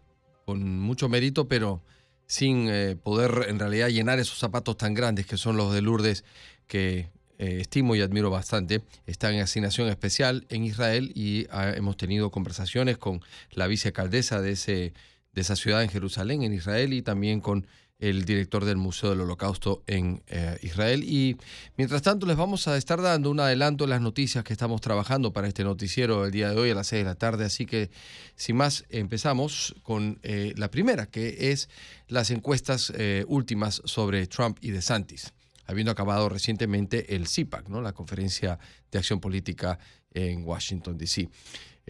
con 0.50 0.80
mucho 0.80 1.10
mérito, 1.10 1.48
pero 1.48 1.84
sin 2.26 2.70
eh, 2.70 2.96
poder 2.96 3.46
en 3.50 3.60
realidad 3.60 3.90
llenar 3.90 4.18
esos 4.18 4.40
zapatos 4.40 4.78
tan 4.78 4.96
grandes 4.96 5.28
que 5.28 5.38
son 5.38 5.58
los 5.58 5.72
de 5.72 5.84
Lourdes, 5.84 6.24
que 6.66 7.12
eh, 7.38 7.60
estimo 7.62 7.96
y 7.96 8.02
admiro 8.02 8.32
bastante. 8.32 8.82
Está 9.06 9.32
en 9.32 9.42
asignación 9.42 9.90
especial 9.90 10.48
en 10.50 10.64
Israel 10.64 11.12
y 11.14 11.46
ah, 11.52 11.72
hemos 11.76 11.98
tenido 11.98 12.32
conversaciones 12.32 12.98
con 12.98 13.22
la 13.52 13.68
vicealcaldesa 13.68 14.42
de, 14.42 14.54
ese, 14.54 14.94
de 15.34 15.42
esa 15.42 15.56
ciudad 15.56 15.84
en 15.84 15.90
Jerusalén, 15.90 16.42
en 16.42 16.54
Israel, 16.54 16.94
y 16.94 17.04
también 17.04 17.42
con 17.42 17.68
el 18.00 18.24
director 18.24 18.64
del 18.64 18.78
Museo 18.78 19.10
del 19.10 19.22
Holocausto 19.22 19.84
en 19.86 20.24
eh, 20.28 20.58
Israel. 20.62 21.04
Y 21.04 21.38
mientras 21.76 22.02
tanto 22.02 22.26
les 22.26 22.38
vamos 22.38 22.68
a 22.68 22.78
estar 22.78 23.02
dando 23.02 23.30
un 23.30 23.40
adelanto 23.42 23.84
de 23.84 23.90
las 23.90 24.02
noticias 24.02 24.44
que 24.44 24.54
estamos 24.54 24.80
trabajando 24.80 25.34
para 25.34 25.48
este 25.48 25.66
noticiero 25.66 26.26
el 26.26 26.32
día 26.32 26.50
de 26.50 26.58
hoy 26.58 26.72
a 26.72 26.76
las 26.76 26.88
6 26.88 27.02
de 27.02 27.06
la 27.06 27.16
tarde. 27.16 27.46
Así 27.46 27.66
que 27.66 27.90
sin 28.36 28.56
más, 28.56 28.86
empezamos 28.90 29.76
con 29.84 30.20
eh, 30.24 30.54
la 30.56 30.72
primera, 30.72 31.08
que 31.08 31.52
es 31.52 31.70
las 32.08 32.32
encuestas 32.32 32.94
eh, 32.96 33.26
últimas 33.28 33.82
sobre 33.84 34.26
Trump 34.28 34.58
y 34.62 34.72
DeSantis, 34.72 35.34
habiendo 35.66 35.92
acabado 35.92 36.30
recientemente 36.30 37.16
el 37.16 37.28
CIPAC, 37.28 37.68
¿no? 37.68 37.82
la 37.82 37.92
Conferencia 37.92 38.60
de 38.92 38.98
Acción 38.98 39.20
Política 39.20 39.78
en 40.14 40.46
Washington, 40.46 40.98
D.C. 40.98 41.30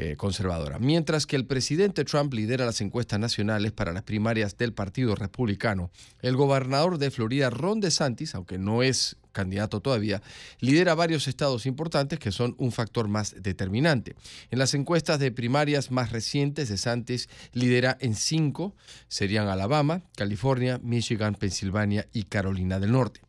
Eh, 0.02 0.16
conservadora. 0.16 0.80
Mientras 0.80 1.26
que 1.26 1.36
el 1.36 1.46
presidente 1.46 2.06
Trump 2.06 2.34
lidera 2.34 2.66
las 2.66 2.80
encuestas 2.80 3.20
nacionales 3.20 3.74
para 3.74 3.92
las 3.92 4.04
primarias 4.04 4.58
del 4.58 4.72
Partido 4.72 5.14
Republicano, 5.14 5.92
el 6.22 6.38
gobernador 6.38 7.00
de 7.00 7.12
Florida, 7.12 7.50
Ron 7.50 7.82
DeSantis, 7.82 8.34
aunque 8.34 8.58
no 8.58 8.82
es 8.82 9.18
candidato 9.34 9.82
todavía, 9.82 10.22
lidera 10.62 10.96
varios 10.96 11.28
estados 11.28 11.66
importantes 11.66 12.18
que 12.18 12.32
son 12.32 12.56
un 12.60 12.72
factor 12.72 13.10
más 13.10 13.36
determinante. 13.44 14.16
En 14.52 14.60
las 14.60 14.74
encuestas 14.74 15.20
de 15.20 15.34
primarias 15.34 15.92
más 15.92 16.14
recientes, 16.14 16.70
DeSantis 16.70 17.28
lidera 17.52 17.98
en 18.00 18.16
cinco, 18.16 18.74
serían 19.10 19.50
Alabama, 19.50 20.04
California, 20.16 20.80
Michigan, 20.82 21.36
Pensilvania 21.36 22.08
y 22.14 22.24
Carolina 22.24 22.80
del 22.80 22.94
Norte. 22.94 23.20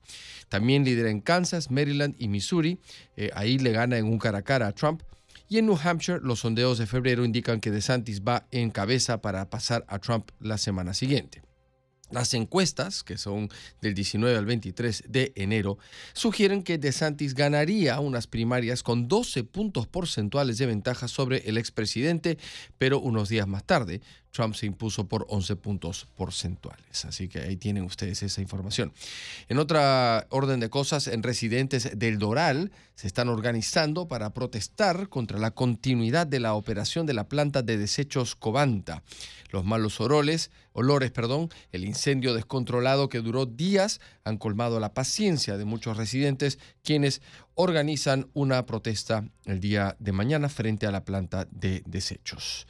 También 0.49 0.85
lidera 0.85 1.11
en 1.11 1.21
Kansas, 1.21 1.73
Maryland 1.73 2.15
y 2.17 2.29
Missouri. 2.29 2.79
Eh, 3.17 3.31
ahí 3.35 3.59
le 3.59 3.73
gana 3.73 3.99
en 3.99 4.05
un 4.05 4.19
cara 4.19 4.39
a 4.39 4.43
cara 4.43 4.69
a 4.69 4.73
Trump 4.73 5.03
Y 5.53 5.59
en 5.59 5.67
New 5.67 5.77
Hampshire, 5.83 6.21
los 6.23 6.39
sondeos 6.39 6.79
de 6.79 6.87
febrero 6.87 7.25
indican 7.25 7.61
que 7.61 7.73
DeSantis 7.73 8.23
va 8.23 8.47
en 8.53 8.71
cabeza 8.71 9.21
para 9.21 9.51
pasar 9.51 9.85
a 9.89 9.99
Trump 9.99 10.31
la 10.39 10.59
semana 10.59 10.95
siguiente. 10.95 11.43
Las 12.13 12.35
encuestas, 12.35 13.03
que 13.03 13.19
son 13.19 13.49
del 13.81 13.95
19 13.95 14.39
al 14.39 14.47
23 14.47 15.05
de 15.09 15.33
enero, 15.35 15.79
sugieren 16.13 16.63
que 16.63 16.79
DeSantis 16.79 17.35
ganaría 17.35 17.99
unas 17.99 18.29
primarias 18.29 18.85
con 18.85 19.09
12 19.09 19.43
puntos 19.43 19.89
porcentuales 19.89 20.57
de 20.59 20.67
ventaja 20.67 21.09
sobre 21.09 21.39
el 21.49 21.59
expresidente, 21.59 22.39
pero 22.79 23.01
unos 23.01 23.29
días 23.29 23.49
más 23.49 23.65
tarde, 23.65 24.03
Trump 24.31 24.55
se 24.55 24.67
impuso 24.67 25.09
por 25.09 25.27
11 25.29 25.57
puntos 25.57 26.07
porcentuales. 26.17 27.05
Así 27.05 27.29
que 27.29 27.41
ahí 27.41 27.57
tienen 27.57 27.85
ustedes 27.85 28.23
esa 28.23 28.41
información. 28.41 28.93
En 29.49 29.59
otra 29.59 30.27
orden 30.31 30.61
de 30.61 30.71
cosas, 30.71 31.09
en 31.09 31.23
residentes 31.23 31.99
del 31.99 32.19
Doral 32.19 32.71
se 32.95 33.07
están 33.07 33.29
organizando 33.29 34.09
para 34.09 34.31
protestar 34.35 35.09
contra 35.09 35.39
la 35.39 35.51
continuidad 35.53 36.27
de 36.27 36.41
la 36.41 36.55
operación 36.55 37.07
de 37.07 37.15
la 37.15 37.29
planta 37.29 37.63
de 37.63 37.79
desechos 37.79 38.37
Covanta. 38.37 39.03
Los 39.51 39.65
malos 39.65 40.01
olores, 40.01 40.51
olores, 40.73 41.11
perdón, 41.11 41.49
el 41.73 41.85
incendio 41.85 42.35
descontrolado 42.35 43.09
que 43.09 43.21
duró 43.21 43.47
días 43.47 44.01
han 44.23 44.39
colmado 44.39 44.79
la 44.79 44.95
paciencia 44.95 45.57
de 45.57 45.65
muchos 45.65 45.97
residentes 45.97 46.59
quienes 46.85 47.21
organizan 47.55 48.29
una 48.33 48.65
protesta 48.65 49.25
el 49.45 49.61
día 49.61 49.97
de 49.99 50.13
mañana 50.13 50.49
frente 50.49 50.87
a 50.87 50.93
la 50.93 51.05
planta 51.05 51.49
de 51.51 51.83
desechos. 51.87 52.67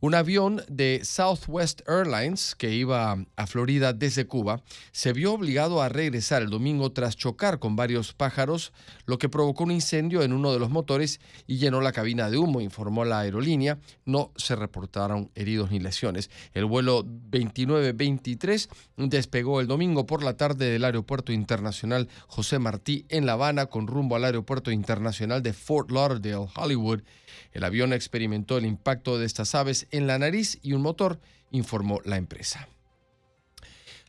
Un 0.00 0.14
avión 0.14 0.62
de 0.68 1.00
Southwest 1.04 1.80
Airlines 1.88 2.54
que 2.54 2.74
iba 2.74 3.24
a 3.36 3.46
Florida 3.46 3.92
desde 3.92 4.26
Cuba 4.26 4.62
se 4.92 5.12
vio 5.12 5.32
obligado 5.32 5.80
a 5.80 5.88
regresar 5.88 6.42
el 6.42 6.50
domingo 6.50 6.92
tras 6.92 7.16
chocar 7.16 7.58
con 7.58 7.76
varios 7.76 8.12
pájaros, 8.12 8.72
lo 9.06 9.18
que 9.18 9.28
provocó 9.28 9.64
un 9.64 9.70
incendio 9.70 10.22
en 10.22 10.32
uno 10.32 10.52
de 10.52 10.58
los 10.58 10.70
motores 10.70 11.20
y 11.46 11.56
llenó 11.56 11.80
la 11.80 11.92
cabina 11.92 12.30
de 12.30 12.38
humo, 12.38 12.60
informó 12.60 13.04
la 13.04 13.20
aerolínea. 13.20 13.78
No 14.04 14.32
se 14.36 14.54
reportaron 14.54 15.30
heridos 15.34 15.70
ni 15.70 15.80
lesiones. 15.80 16.30
El 16.52 16.66
vuelo 16.66 17.02
2923 17.02 18.68
despegó 18.96 19.60
el 19.60 19.66
domingo 19.66 20.06
por 20.06 20.22
la 20.22 20.36
tarde 20.36 20.70
del 20.70 20.84
Aeropuerto 20.84 21.32
Internacional 21.32 22.08
José 22.26 22.58
Martí 22.58 23.06
en 23.08 23.26
La 23.26 23.32
Habana 23.32 23.66
con 23.66 23.86
rumbo 23.86 24.16
al 24.16 24.24
Aeropuerto 24.24 24.70
Internacional 24.70 25.42
de 25.42 25.52
Fort 25.52 25.90
Lauderdale, 25.90 26.48
Hollywood. 26.54 27.02
El 27.52 27.64
avión 27.64 27.92
experimentó 27.92 28.58
el 28.58 28.66
impacto 28.66 29.18
de 29.18 29.26
estas 29.26 29.54
aves 29.54 29.86
en 29.90 30.06
la 30.06 30.18
nariz 30.18 30.58
y 30.62 30.72
un 30.72 30.82
motor, 30.82 31.20
informó 31.50 32.00
la 32.04 32.16
empresa. 32.16 32.68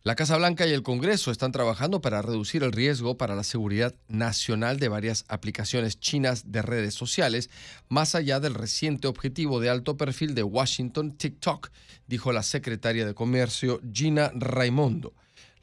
La 0.08 0.16
Casa 0.16 0.38
Blanca 0.38 0.66
y 0.66 0.72
el 0.72 0.84
Congreso 0.84 1.32
están 1.32 1.52
trabajando 1.52 2.00
para 2.00 2.22
reducir 2.22 2.64
el 2.64 2.72
riesgo 2.72 3.18
para 3.18 3.36
la 3.36 3.44
seguridad 3.44 3.94
nacional 4.08 4.80
de 4.80 4.88
varias 4.88 5.26
aplicaciones 5.28 6.00
chinas 6.00 6.50
de 6.50 6.62
redes 6.62 6.94
sociales, 6.94 7.50
más 7.90 8.16
allá 8.16 8.40
del 8.40 8.54
reciente 8.54 9.10
objetivo 9.10 9.60
de 9.60 9.70
alto 9.70 9.98
perfil 9.98 10.34
de 10.34 10.44
Washington, 10.44 11.18
TikTok, 11.18 11.72
dijo 12.08 12.32
la 12.32 12.44
secretaria 12.44 13.06
de 13.06 13.14
Comercio 13.14 13.82
Gina 13.92 14.32
Raimondo. 14.34 15.14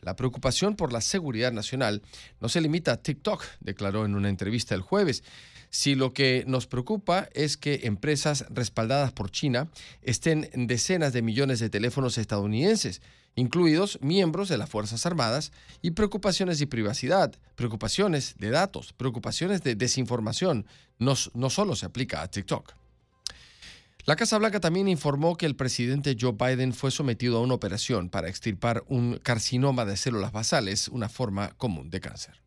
La 0.02 0.14
preocupación 0.14 0.76
por 0.76 0.92
la 0.92 1.00
seguridad 1.00 1.50
nacional 1.50 2.02
no 2.38 2.50
se 2.50 2.61
limita 2.61 2.92
a 2.92 2.96
TikTok, 2.98 3.42
declaró 3.61 4.05
en 4.05 4.14
una 4.14 4.28
entrevista 4.28 4.74
el 4.74 4.82
jueves 4.82 5.24
si 5.75 5.97
lo 5.97 6.12
que 6.12 6.45
nos 6.47 6.68
preocupa 6.68 7.29
es 7.33 7.57
que 7.57 7.81
empresas 7.83 8.45
respaldadas 8.49 9.11
por 9.11 9.33
China 9.33 9.68
estén 10.03 10.49
en 10.53 10.68
decenas 10.68 11.12
de 11.12 11.20
millones 11.20 11.59
de 11.59 11.68
teléfonos 11.68 12.16
estadounidenses, 12.16 13.03
incluidos 13.35 13.99
miembros 14.01 14.49
de 14.49 14.57
las 14.57 14.70
Fuerzas 14.70 15.05
Armadas, 15.05 15.51
y 15.83 15.91
preocupaciones 15.91 16.61
de 16.61 16.68
privacidad, 16.68 17.35
preocupaciones 17.57 18.37
de 18.39 18.51
datos, 18.51 18.93
preocupaciones 18.93 19.64
de 19.64 19.75
desinformación, 19.75 20.64
no, 21.01 21.16
solo 21.16 21.75
se 21.75 21.87
aplica 21.87 22.22
a 22.22 22.31
TikTok. 22.31 22.72
La 24.05 24.14
Casa 24.14 24.39
Blanca 24.39 24.61
también 24.61 24.87
informó 24.87 25.37
que 25.37 25.47
el 25.47 25.57
presidente 25.57 26.16
Joe 26.18 26.37
Biden 26.39 26.72
fue 26.72 26.93
sometido 26.93 27.39
a 27.39 27.41
una 27.41 27.55
operación 27.55 28.11
para 28.11 28.29
extirpar 28.29 28.85
un 28.87 29.18
carcinoma 29.20 29.85
de 29.85 29.97
células 29.97 30.31
basales, 30.31 30.87
una 30.87 31.09
forma 31.09 31.49
común 31.57 31.91
de 31.91 32.01
cáncer. 32.01 32.43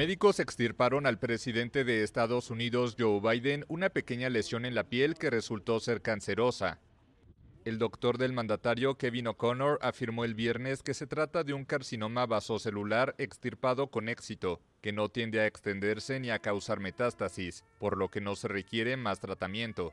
Médicos 0.00 0.40
extirparon 0.40 1.06
al 1.06 1.18
presidente 1.18 1.84
de 1.84 2.02
Estados 2.02 2.48
Unidos, 2.48 2.96
Joe 2.98 3.20
Biden, 3.20 3.66
una 3.68 3.90
pequeña 3.90 4.30
lesión 4.30 4.64
en 4.64 4.74
la 4.74 4.84
piel 4.84 5.14
que 5.14 5.28
resultó 5.28 5.78
ser 5.78 6.00
cancerosa. 6.00 6.78
El 7.66 7.78
doctor 7.78 8.16
del 8.16 8.32
mandatario, 8.32 8.96
Kevin 8.96 9.26
O'Connor, 9.26 9.78
afirmó 9.82 10.24
el 10.24 10.34
viernes 10.34 10.82
que 10.82 10.94
se 10.94 11.06
trata 11.06 11.44
de 11.44 11.52
un 11.52 11.66
carcinoma 11.66 12.24
vasocelular 12.24 13.14
extirpado 13.18 13.90
con 13.90 14.08
éxito, 14.08 14.62
que 14.80 14.94
no 14.94 15.10
tiende 15.10 15.40
a 15.40 15.46
extenderse 15.46 16.18
ni 16.18 16.30
a 16.30 16.38
causar 16.38 16.80
metástasis, 16.80 17.66
por 17.78 17.98
lo 17.98 18.08
que 18.08 18.22
no 18.22 18.36
se 18.36 18.48
requiere 18.48 18.96
más 18.96 19.20
tratamiento. 19.20 19.92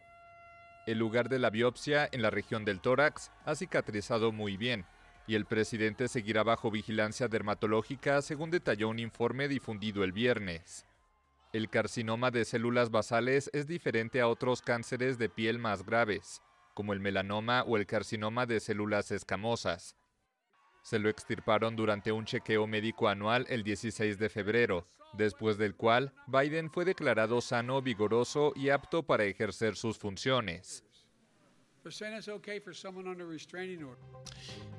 El 0.85 0.99
lugar 0.99 1.27
de 1.27 1.39
la 1.39 1.49
biopsia, 1.49 2.07
en 2.09 2.21
la 2.21 2.29
región 2.29 2.63
del 2.63 2.79
tórax, 2.79 3.29
ha 3.43 3.55
cicatrizado 3.55 4.31
muy 4.31 4.55
bien, 4.55 4.85
y 5.27 5.35
el 5.35 5.45
presidente 5.45 6.07
seguirá 6.07 6.43
bajo 6.43 6.71
vigilancia 6.71 7.27
dermatológica, 7.27 8.21
según 8.21 8.49
detalló 8.49 8.89
un 8.89 8.97
informe 8.97 9.47
difundido 9.47 10.03
el 10.03 10.13
viernes. 10.13 10.85
El 11.53 11.69
carcinoma 11.69 12.31
de 12.31 12.45
células 12.45 12.89
basales 12.89 13.49
es 13.53 13.67
diferente 13.67 14.21
a 14.21 14.29
otros 14.29 14.61
cánceres 14.61 15.17
de 15.17 15.29
piel 15.29 15.59
más 15.59 15.85
graves, 15.85 16.41
como 16.73 16.93
el 16.93 17.01
melanoma 17.01 17.63
o 17.63 17.77
el 17.77 17.85
carcinoma 17.85 18.45
de 18.45 18.59
células 18.59 19.11
escamosas. 19.11 19.95
Se 20.81 20.99
lo 20.99 21.09
extirparon 21.09 21.75
durante 21.75 22.13
un 22.13 22.23
chequeo 22.23 22.65
médico 22.65 23.09
anual 23.09 23.45
el 23.49 23.63
16 23.63 24.17
de 24.17 24.29
febrero, 24.29 24.87
después 25.13 25.57
del 25.57 25.75
cual 25.75 26.13
Biden 26.27 26.71
fue 26.71 26.85
declarado 26.85 27.41
sano, 27.41 27.81
vigoroso 27.81 28.53
y 28.55 28.69
apto 28.69 29.03
para 29.03 29.25
ejercer 29.25 29.75
sus 29.75 29.97
funciones. 29.97 30.86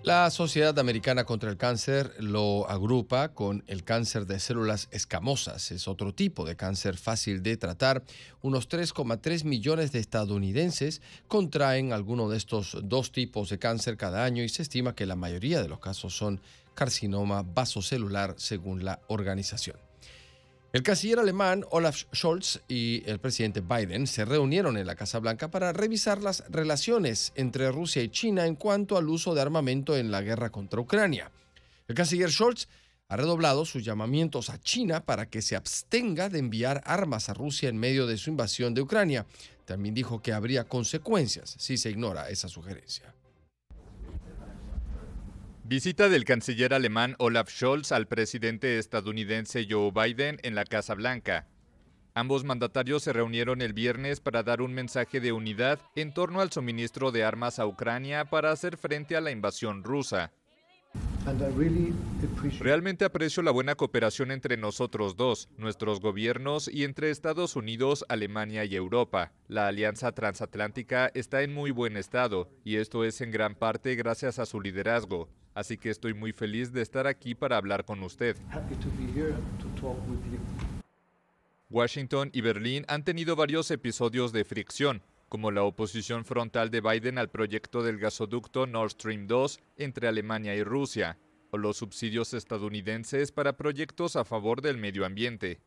La 0.03 0.31
Sociedad 0.31 0.79
Americana 0.79 1.25
contra 1.25 1.51
el 1.51 1.57
Cáncer 1.57 2.13
lo 2.19 2.69
agrupa 2.69 3.35
con 3.35 3.65
el 3.67 3.85
cáncer 3.85 4.27
de 4.27 4.39
células 4.41 4.89
escamosas. 4.91 5.71
Es 5.71 5.89
otro 5.89 6.15
tipo 6.15 6.45
de 6.45 6.57
cáncer 6.57 6.97
fácil 6.97 7.43
de 7.43 7.57
tratar. 7.57 8.05
Unos 8.43 8.69
3,3 8.69 9.45
millones 9.45 9.93
de 9.93 9.99
estadounidenses 9.99 11.03
contraen 11.27 11.93
alguno 11.93 12.29
de 12.29 12.37
estos 12.37 12.77
dos 12.85 13.13
tipos 13.13 13.51
de 13.51 13.59
cáncer 13.59 13.97
cada 13.97 14.25
año 14.25 14.43
y 14.43 14.49
se 14.49 14.63
estima 14.63 14.95
que 14.95 15.07
la 15.07 15.17
mayoría 15.17 15.63
de 15.63 15.69
los 15.69 15.81
casos 15.81 16.17
son 16.17 16.41
carcinoma 16.75 17.43
vasocelular 17.43 18.35
según 18.37 18.85
la 18.85 19.01
organización. 19.09 19.88
El 20.71 20.83
canciller 20.83 21.19
alemán 21.19 21.65
Olaf 21.71 22.03
Scholz 22.15 22.61
y 22.69 23.03
el 23.07 23.21
presidente 23.21 23.63
Biden 23.63 24.07
se 24.07 24.27
reunieron 24.27 24.77
en 24.77 24.87
la 24.87 24.97
Casa 24.97 25.19
Blanca 25.19 25.51
para 25.51 25.73
revisar 25.73 26.23
las 26.23 26.45
relaciones 26.51 27.33
entre 27.37 27.73
Rusia 27.73 28.03
y 28.03 28.11
China 28.11 28.45
en 28.45 28.55
cuanto 28.55 28.99
al 28.99 29.09
uso 29.09 29.35
de 29.35 29.41
armamento 29.41 29.97
en 29.97 30.11
la 30.11 30.21
guerra 30.21 30.51
contra 30.51 30.79
Ucrania. 30.79 31.31
El 31.89 31.95
canciller 31.95 32.31
Scholz 32.31 32.69
ha 33.09 33.17
redoblado 33.17 33.65
sus 33.65 33.83
llamamientos 33.83 34.51
a 34.51 34.61
China 34.61 35.07
para 35.07 35.31
que 35.31 35.41
se 35.41 35.57
abstenga 35.57 36.29
de 36.29 36.41
enviar 36.41 36.83
armas 36.85 37.31
a 37.31 37.35
Rusia 37.35 37.71
en 37.71 37.79
medio 37.79 38.07
de 38.07 38.19
su 38.19 38.29
invasión 38.29 38.75
de 38.75 38.83
Ucrania. 38.83 39.25
También 39.65 39.95
dijo 39.95 40.21
que 40.21 40.35
habría 40.35 40.65
consecuencias 40.65 41.57
si 41.59 41.79
se 41.79 41.89
ignora 41.89 42.29
esa 42.29 42.49
sugerencia. 42.49 43.15
Visita 45.69 46.09
del 46.09 46.25
canciller 46.25 46.73
alemán 46.73 47.15
Olaf 47.19 47.51
Scholz 47.51 47.93
al 47.93 48.09
presidente 48.09 48.79
estadounidense 48.79 49.67
Joe 49.69 49.91
Biden 49.93 50.39
en 50.43 50.55
la 50.55 50.65
Casa 50.65 50.95
Blanca. 50.95 51.47
Ambos 52.15 52.43
mandatarios 52.43 53.03
se 53.03 53.13
reunieron 53.13 53.61
el 53.61 53.75
viernes 53.75 54.21
para 54.21 54.43
dar 54.43 54.63
un 54.63 54.73
mensaje 54.73 55.21
de 55.21 55.33
unidad 55.33 55.79
en 55.95 56.15
torno 56.15 56.41
al 56.41 56.51
suministro 56.51 57.13
de 57.13 57.23
armas 57.23 57.59
a 57.59 57.67
Ucrania 57.67 58.25
para 58.25 58.51
hacer 58.51 58.79
frente 58.79 59.15
a 59.15 59.21
la 59.21 59.31
invasión 59.31 59.85
rusa. 59.85 60.33
Realmente 62.61 63.05
aprecio 63.05 63.43
la 63.43 63.51
buena 63.51 63.75
cooperación 63.75 64.31
entre 64.31 64.57
nosotros 64.57 65.19
dos, 65.19 65.51
nuestros 65.59 66.01
gobiernos 66.01 66.69
y 66.69 66.85
entre 66.85 67.11
Estados 67.11 67.57
Unidos, 67.57 68.07
Alemania 68.09 68.65
y 68.65 68.75
Europa. 68.75 69.33
La 69.49 69.67
alianza 69.67 70.13
transatlántica 70.13 71.11
está 71.13 71.43
en 71.43 71.53
muy 71.53 71.73
buen 71.73 71.99
estado 71.99 72.49
y 72.65 72.77
esto 72.77 73.05
es 73.05 73.21
en 73.21 73.33
gran 73.33 73.55
parte 73.55 73.97
gracias 73.97 74.39
a 74.39 74.47
su 74.47 74.63
liderazgo. 74.63 75.29
Así 75.59 75.77
que 75.77 75.91
estoy 75.91 76.15
muy 76.15 76.31
feliz 76.31 76.73
de 76.73 76.83
estar 76.83 77.09
aquí 77.09 77.35
para 77.35 77.57
hablar 77.57 77.85
con 77.85 78.01
usted. 78.05 78.37
Washington 81.69 82.31
y 82.33 82.41
Berlín 82.43 82.85
han 82.87 83.03
tenido 83.03 83.35
varios 83.35 83.73
episodios 83.73 84.31
de 84.31 84.45
fricción, 84.45 85.03
como 85.29 85.51
la 85.51 85.65
oposición 85.65 86.25
frontal 86.25 86.71
de 86.71 86.81
Biden 86.81 87.19
al 87.19 87.29
proyecto 87.29 87.83
del 87.83 87.99
gasoducto 87.99 88.69
Nord 88.69 88.93
Stream 88.93 89.27
2 89.27 89.59
entre 89.79 90.07
Alemania 90.07 90.55
y 90.55 90.63
Rusia, 90.63 91.19
o 91.51 91.59
los 91.59 91.79
subsidios 91.79 92.35
estadounidenses 92.35 93.33
para 93.33 93.57
proyectos 93.57 94.15
a 94.15 94.25
favor 94.25 94.63
del 94.63 94.79
medio 94.79 95.05
ambiente. 95.05 95.59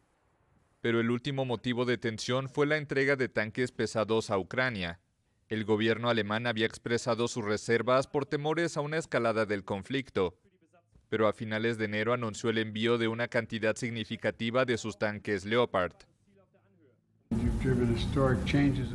Pero 0.80 1.02
el 1.02 1.12
último 1.12 1.44
motivo 1.44 1.84
de 1.84 1.98
tensión 1.98 2.48
fue 2.48 2.66
la 2.66 2.78
entrega 2.78 3.18
de 3.18 3.28
tanques 3.28 3.74
pesados 3.74 4.30
a 4.30 4.38
Ucrania, 4.38 5.02
el 5.52 5.66
gobierno 5.66 6.10
alemán 6.10 6.48
había 6.48 6.66
expresado 6.66 7.28
sus 7.28 7.44
reservas 7.44 8.08
por 8.08 8.26
temores 8.26 8.78
a 8.78 8.82
una 8.82 8.98
escalada 8.98 9.46
del 9.46 9.66
conflicto. 9.66 10.38
pero 11.10 11.28
a 11.28 11.34
finales 11.34 11.78
de 11.78 11.84
enero 11.84 12.14
anunció 12.14 12.50
el 12.50 12.58
envío 12.58 12.98
de 12.98 13.10
una 13.10 13.28
cantidad 13.28 13.76
significativa 13.76 14.64
de 14.64 14.78
sus 14.78 14.98
tanques 14.98 15.44
Leopard. 15.44 15.92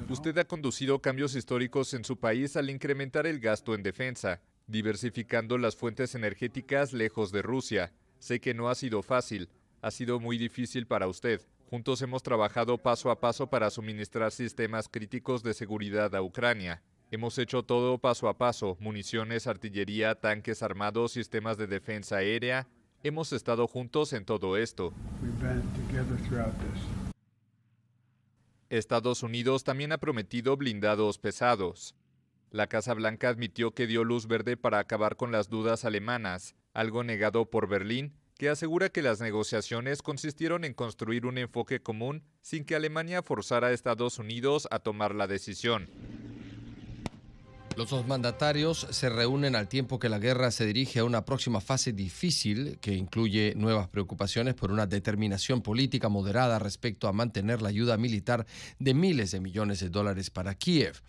Usted 0.09 0.39
ha 0.39 0.45
conducido 0.47 0.99
cambios 1.03 1.37
históricos 1.37 1.93
en 1.93 2.05
su 2.05 2.19
país 2.19 2.57
al 2.57 2.71
incrementar 2.71 3.27
el 3.27 3.39
gasto 3.39 3.75
en 3.75 3.83
defensa, 3.83 4.41
diversificando 4.67 5.59
las 5.59 5.77
fuentes 5.77 6.15
energéticas 6.15 6.95
lejos 6.95 7.33
de 7.33 7.43
Rusia. 7.43 7.93
Sé 8.19 8.41
que 8.41 8.55
no 8.55 8.71
ha 8.71 8.75
sido 8.75 9.03
fácil, 9.03 9.51
ha 9.83 9.91
sido 9.91 10.21
muy 10.21 10.39
difícil 10.39 10.87
para 10.87 11.07
usted. 11.07 11.43
Juntos 11.69 12.01
hemos 12.01 12.23
trabajado 12.23 12.79
paso 12.79 13.11
a 13.11 13.19
paso 13.19 13.49
para 13.49 13.71
suministrar 13.71 14.31
sistemas 14.31 14.89
críticos 14.89 15.43
de 15.43 15.53
seguridad 15.53 16.15
a 16.15 16.23
Ucrania. 16.23 16.81
Hemos 17.11 17.39
hecho 17.39 17.65
todo 17.65 17.99
paso 17.99 18.29
a 18.29 18.39
paso, 18.39 18.77
municiones, 18.79 19.49
artillería, 19.49 20.15
tanques 20.15 20.63
armados, 20.63 21.11
sistemas 21.11 21.59
de 21.59 21.67
defensa 21.67 22.19
aérea. 22.19 22.69
Hemos 23.03 23.33
estado 23.33 23.67
juntos 23.67 24.13
en 24.13 24.25
todo 24.25 24.57
esto. 24.57 24.93
Estados 28.71 29.25
Unidos 29.25 29.65
también 29.65 29.91
ha 29.91 29.99
prometido 29.99 30.57
blindados 30.57 31.19
pesados. 31.19 31.97
La 32.53 32.69
Casa 32.69 32.95
Blanca 32.95 33.29
admitió 33.29 33.73
que 33.73 33.89
dio 33.89 34.05
luz 34.05 34.29
verde 34.29 34.57
para 34.57 34.79
acabar 34.79 35.17
con 35.17 35.33
las 35.33 35.49
dudas 35.49 35.85
alemanas, 35.85 36.55
algo 36.75 37.03
negado 37.03 37.51
por 37.51 37.69
Berlín, 37.69 38.13
que 38.39 38.49
asegura 38.51 38.91
que 38.91 39.03
las 39.03 39.21
negociaciones 39.21 40.03
consistieron 40.03 40.65
en 40.65 40.75
construir 40.75 41.27
un 41.27 41.39
enfoque 41.39 41.81
común 41.81 42.23
sin 42.43 42.65
que 42.65 42.75
Alemania 42.75 43.23
forzara 43.23 43.69
a 43.69 43.73
Estados 43.73 44.19
Unidos 44.19 44.69
a 44.71 44.79
tomar 44.79 45.15
la 45.15 45.27
decisión. 45.27 45.89
Los 47.77 47.91
dos 47.91 48.07
mandatarios 48.07 48.87
se 48.91 49.11
reúnen 49.11 49.55
al 49.55 49.69
tiempo 49.69 49.99
que 49.99 50.09
la 50.09 50.19
guerra 50.19 50.51
se 50.51 50.65
dirige 50.65 51.01
a 51.01 51.05
una 51.05 51.27
próxima 51.27 51.61
fase 51.61 51.93
difícil 51.93 52.79
que 52.81 52.95
incluye 52.95 53.53
nuevas 53.55 53.89
preocupaciones 53.89 54.55
por 54.55 54.73
una 54.73 54.87
determinación 54.87 55.61
política 55.61 56.09
moderada 56.09 56.59
respecto 56.59 57.07
a 57.07 57.13
mantener 57.13 57.61
la 57.61 57.69
ayuda 57.69 57.99
militar 57.99 58.47
de 58.79 58.95
miles 58.95 59.31
de 59.31 59.41
millones 59.41 59.81
de 59.81 59.91
dólares 59.91 60.31
para 60.31 60.55
Kiev. 60.55 61.03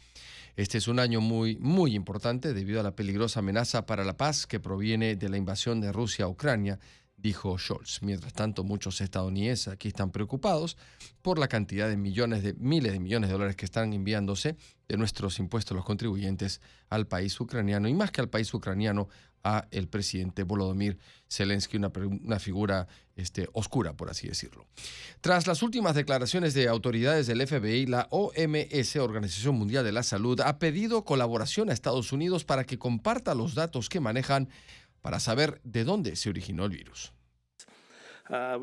Este 0.57 0.77
es 0.79 0.89
un 0.89 0.99
año 0.99 1.21
muy, 1.21 1.55
muy 1.57 1.95
importante 1.95 2.53
debido 2.53 2.81
a 2.81 2.83
la 2.83 2.95
peligrosa 2.95 3.39
amenaza 3.39 3.85
para 3.85 4.03
la 4.03 4.17
paz 4.17 4.45
que 4.45 4.59
proviene 4.59 5.15
de 5.15 5.29
la 5.29 5.37
invasión 5.37 5.79
de 5.79 5.93
Rusia 5.93 6.25
a 6.25 6.29
Ucrania 6.29 6.79
dijo 7.17 7.57
Scholz. 7.57 8.01
Mientras 8.03 8.33
tanto, 8.33 8.63
muchos 8.63 9.01
estadounidenses 9.01 9.67
aquí 9.67 9.87
están 9.87 10.11
preocupados 10.11 10.77
por 11.21 11.39
la 11.39 11.47
cantidad 11.47 11.89
de 11.89 11.97
millones 11.97 12.43
de 12.43 12.53
miles 12.53 12.93
de 12.93 12.99
millones 12.99 13.29
de 13.29 13.33
dólares 13.33 13.55
que 13.55 13.65
están 13.65 13.91
enviándose 13.91 14.55
de 14.87 14.97
nuestros 14.97 15.39
impuestos 15.39 15.75
los 15.75 15.83
contribuyentes 15.83 16.61
al 16.89 17.07
país 17.07 17.39
ucraniano 17.39 17.89
y 17.89 17.93
más 17.93 18.11
que 18.11 18.21
al 18.21 18.29
país 18.29 18.53
ucraniano 18.53 19.09
a 19.43 19.67
el 19.71 19.87
presidente 19.87 20.43
Volodymyr 20.43 20.97
Zelensky, 21.29 21.77
una, 21.77 22.39
figura 22.39 22.87
este, 23.15 23.47
oscura, 23.53 23.93
por 23.93 24.09
así 24.09 24.27
decirlo. 24.27 24.65
Tras 25.21 25.47
las 25.47 25.63
últimas 25.63 25.95
declaraciones 25.95 26.53
de 26.53 26.67
autoridades 26.67 27.27
del 27.27 27.45
FBI, 27.45 27.85
la 27.85 28.07
OMS, 28.11 28.95
Organización 28.97 29.55
Mundial 29.55 29.85
de 29.85 29.91
la 29.91 30.03
Salud, 30.03 30.41
ha 30.41 30.59
pedido 30.59 31.05
colaboración 31.05 31.69
a 31.69 31.73
Estados 31.73 32.11
Unidos 32.11 32.43
para 32.43 32.65
que 32.65 32.77
comparta 32.77 33.35
los 33.35 33.55
datos 33.55 33.89
que 33.89 33.99
manejan 33.99 34.49
para 35.07 35.21
saber 35.21 35.61
de 35.63 35.85
dónde 35.85 36.17
se 36.17 36.29
originó 36.29 36.65
el 36.65 36.71
virus. 36.71 37.13
Uh, 38.29 38.59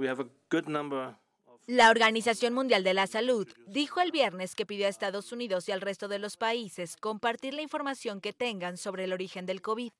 la 1.67 1.89
Organización 1.89 2.53
Mundial 2.53 2.85
de 2.85 2.93
la 2.93 3.07
Salud 3.07 3.49
dijo 3.67 4.03
el 4.03 4.11
viernes 4.13 4.55
que 4.55 4.67
pidió 4.67 4.85
a 4.85 4.91
Estados 4.91 5.33
Unidos 5.33 5.71
y 5.71 5.73
al 5.73 5.81
resto 5.81 6.07
de 6.07 6.19
los 6.19 6.37
países 6.37 6.99
compartir 6.99 7.55
la 7.55 7.63
información 7.63 8.21
que 8.21 8.35
tengan 8.35 8.77
sobre 8.77 9.05
el 9.05 9.15
origen 9.15 9.47
del 9.47 9.63
COVID. 9.63 9.91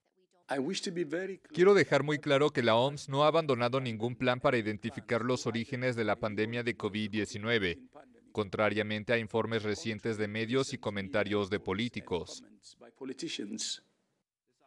Quiero 1.51 1.73
dejar 1.73 2.03
muy 2.03 2.19
claro 2.19 2.51
que 2.51 2.63
la 2.63 2.77
OMS 2.77 3.09
no 3.09 3.25
ha 3.25 3.29
abandonado 3.29 3.81
ningún 3.81 4.15
plan 4.15 4.39
para 4.39 4.59
identificar 4.59 5.23
los 5.23 5.47
orígenes 5.47 5.97
de 5.97 6.05
la 6.05 6.17
pandemia 6.17 6.63
de 6.63 6.77
COVID-19, 6.77 7.89
contrariamente 8.33 9.15
a 9.15 9.19
informes 9.19 9.63
recientes 9.63 10.19
de 10.19 10.29
medios 10.29 10.75
y 10.75 10.77
comentarios 10.77 11.49
de 11.49 11.59
políticos. 11.59 12.45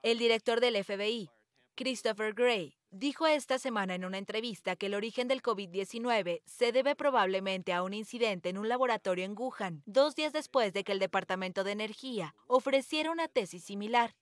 El 0.01 0.17
director 0.17 0.59
del 0.59 0.83
FBI, 0.83 1.29
Christopher 1.77 2.33
Gray 2.33 2.75
dijo 2.89 3.27
esta 3.27 3.59
semana 3.59 3.93
en 3.93 4.03
una 4.03 4.17
entrevista 4.17 4.75
que 4.75 4.87
el 4.87 4.95
origen 4.95 5.27
del 5.27 5.43
COVID-19 5.43 6.41
se 6.43 6.71
debe 6.71 6.95
probablemente 6.95 7.71
a 7.71 7.83
un 7.83 7.93
incidente 7.93 8.49
en 8.49 8.57
un 8.57 8.67
laboratorio 8.67 9.23
en 9.23 9.35
Wuhan, 9.37 9.83
dos 9.85 10.15
días 10.15 10.33
después 10.33 10.73
de 10.73 10.83
que 10.83 10.91
el 10.91 10.97
Departamento 10.97 11.63
de 11.63 11.73
Energía 11.73 12.33
ofreciera 12.47 13.11
una 13.11 13.27
tesis 13.27 13.63
similar. 13.63 14.15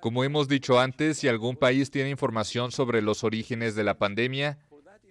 Como 0.00 0.22
hemos 0.22 0.46
dicho 0.46 0.78
antes, 0.78 1.18
si 1.18 1.26
algún 1.26 1.56
país 1.56 1.90
tiene 1.90 2.10
información 2.10 2.70
sobre 2.70 3.02
los 3.02 3.24
orígenes 3.24 3.74
de 3.74 3.82
la 3.82 3.98
pandemia, 3.98 4.60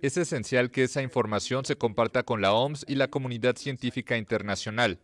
es 0.01 0.15
esencial 0.15 0.71
que 0.71 0.83
esa 0.83 1.01
información 1.01 1.65
se 1.65 1.75
comparta 1.77 2.23
con 2.23 2.39
la 2.39 2.53
OMS 2.53 2.85
y 2.87 2.95
la 2.95 3.09
comunidad 3.09 3.57
científica 3.57 4.15
internacional, 4.15 5.01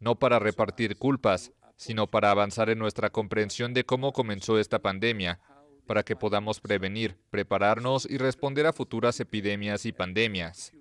no 0.00 0.18
para 0.18 0.38
repartir 0.38 0.96
culpas, 0.96 1.52
sino 1.76 2.06
para 2.10 2.30
avanzar 2.30 2.70
en 2.70 2.78
nuestra 2.78 3.10
comprensión 3.10 3.74
de 3.74 3.84
cómo 3.84 4.12
comenzó 4.12 4.58
esta 4.58 4.80
pandemia, 4.80 5.40
para 5.86 6.02
que 6.02 6.16
podamos 6.16 6.60
prevenir, 6.60 7.16
prepararnos 7.30 8.06
y 8.10 8.18
responder 8.18 8.66
a 8.66 8.72
futuras 8.72 9.20
epidemias 9.20 9.86
y 9.86 9.92
pandemias. 9.92 10.72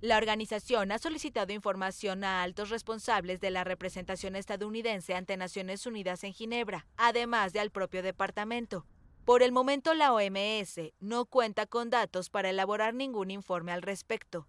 La 0.00 0.16
organización 0.16 0.92
ha 0.92 0.98
solicitado 0.98 1.52
información 1.52 2.22
a 2.22 2.44
altos 2.44 2.70
responsables 2.70 3.40
de 3.40 3.50
la 3.50 3.64
representación 3.64 4.36
estadounidense 4.36 5.14
ante 5.14 5.36
Naciones 5.36 5.86
Unidas 5.86 6.22
en 6.22 6.32
Ginebra, 6.32 6.86
además 6.96 7.52
de 7.52 7.58
al 7.58 7.72
propio 7.72 8.02
departamento. 8.04 8.86
Por 9.24 9.42
el 9.42 9.50
momento 9.50 9.94
la 9.94 10.12
OMS 10.12 10.92
no 11.00 11.26
cuenta 11.26 11.66
con 11.66 11.90
datos 11.90 12.30
para 12.30 12.48
elaborar 12.48 12.94
ningún 12.94 13.32
informe 13.32 13.72
al 13.72 13.82
respecto. 13.82 14.46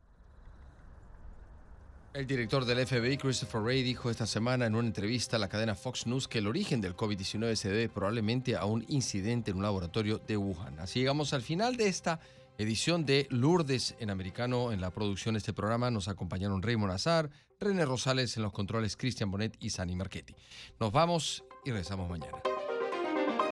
El 2.19 2.27
director 2.27 2.65
del 2.65 2.85
FBI, 2.85 3.15
Christopher 3.15 3.61
Wray, 3.61 3.81
dijo 3.81 4.09
esta 4.09 4.27
semana 4.27 4.65
en 4.65 4.75
una 4.75 4.85
entrevista 4.85 5.37
a 5.37 5.39
la 5.39 5.47
cadena 5.47 5.73
Fox 5.73 6.05
News 6.05 6.27
que 6.27 6.39
el 6.39 6.47
origen 6.47 6.81
del 6.81 6.93
COVID-19 6.93 7.55
se 7.55 7.69
debe 7.69 7.87
probablemente 7.87 8.57
a 8.57 8.65
un 8.65 8.83
incidente 8.89 9.51
en 9.51 9.57
un 9.57 9.63
laboratorio 9.63 10.17
de 10.17 10.35
Wuhan. 10.35 10.77
Así 10.81 10.99
llegamos 10.99 11.31
al 11.31 11.43
final 11.43 11.77
de 11.77 11.87
esta 11.87 12.19
edición 12.57 13.05
de 13.05 13.25
Lourdes 13.29 13.95
en 14.01 14.09
americano. 14.09 14.73
En 14.73 14.81
la 14.81 14.91
producción 14.91 15.35
de 15.35 15.37
este 15.37 15.53
programa 15.53 15.91
nos 15.91 16.09
acompañaron 16.09 16.61
Raymond 16.61 16.91
Azar, 16.91 17.29
René 17.57 17.85
Rosales 17.85 18.35
en 18.35 18.43
los 18.43 18.51
controles, 18.51 18.97
Cristian 18.97 19.31
Bonet 19.31 19.55
y 19.61 19.69
Sani 19.69 19.95
Marchetti. 19.95 20.35
Nos 20.77 20.91
vamos 20.91 21.45
y 21.63 21.71
regresamos 21.71 22.09
mañana. 22.09 22.39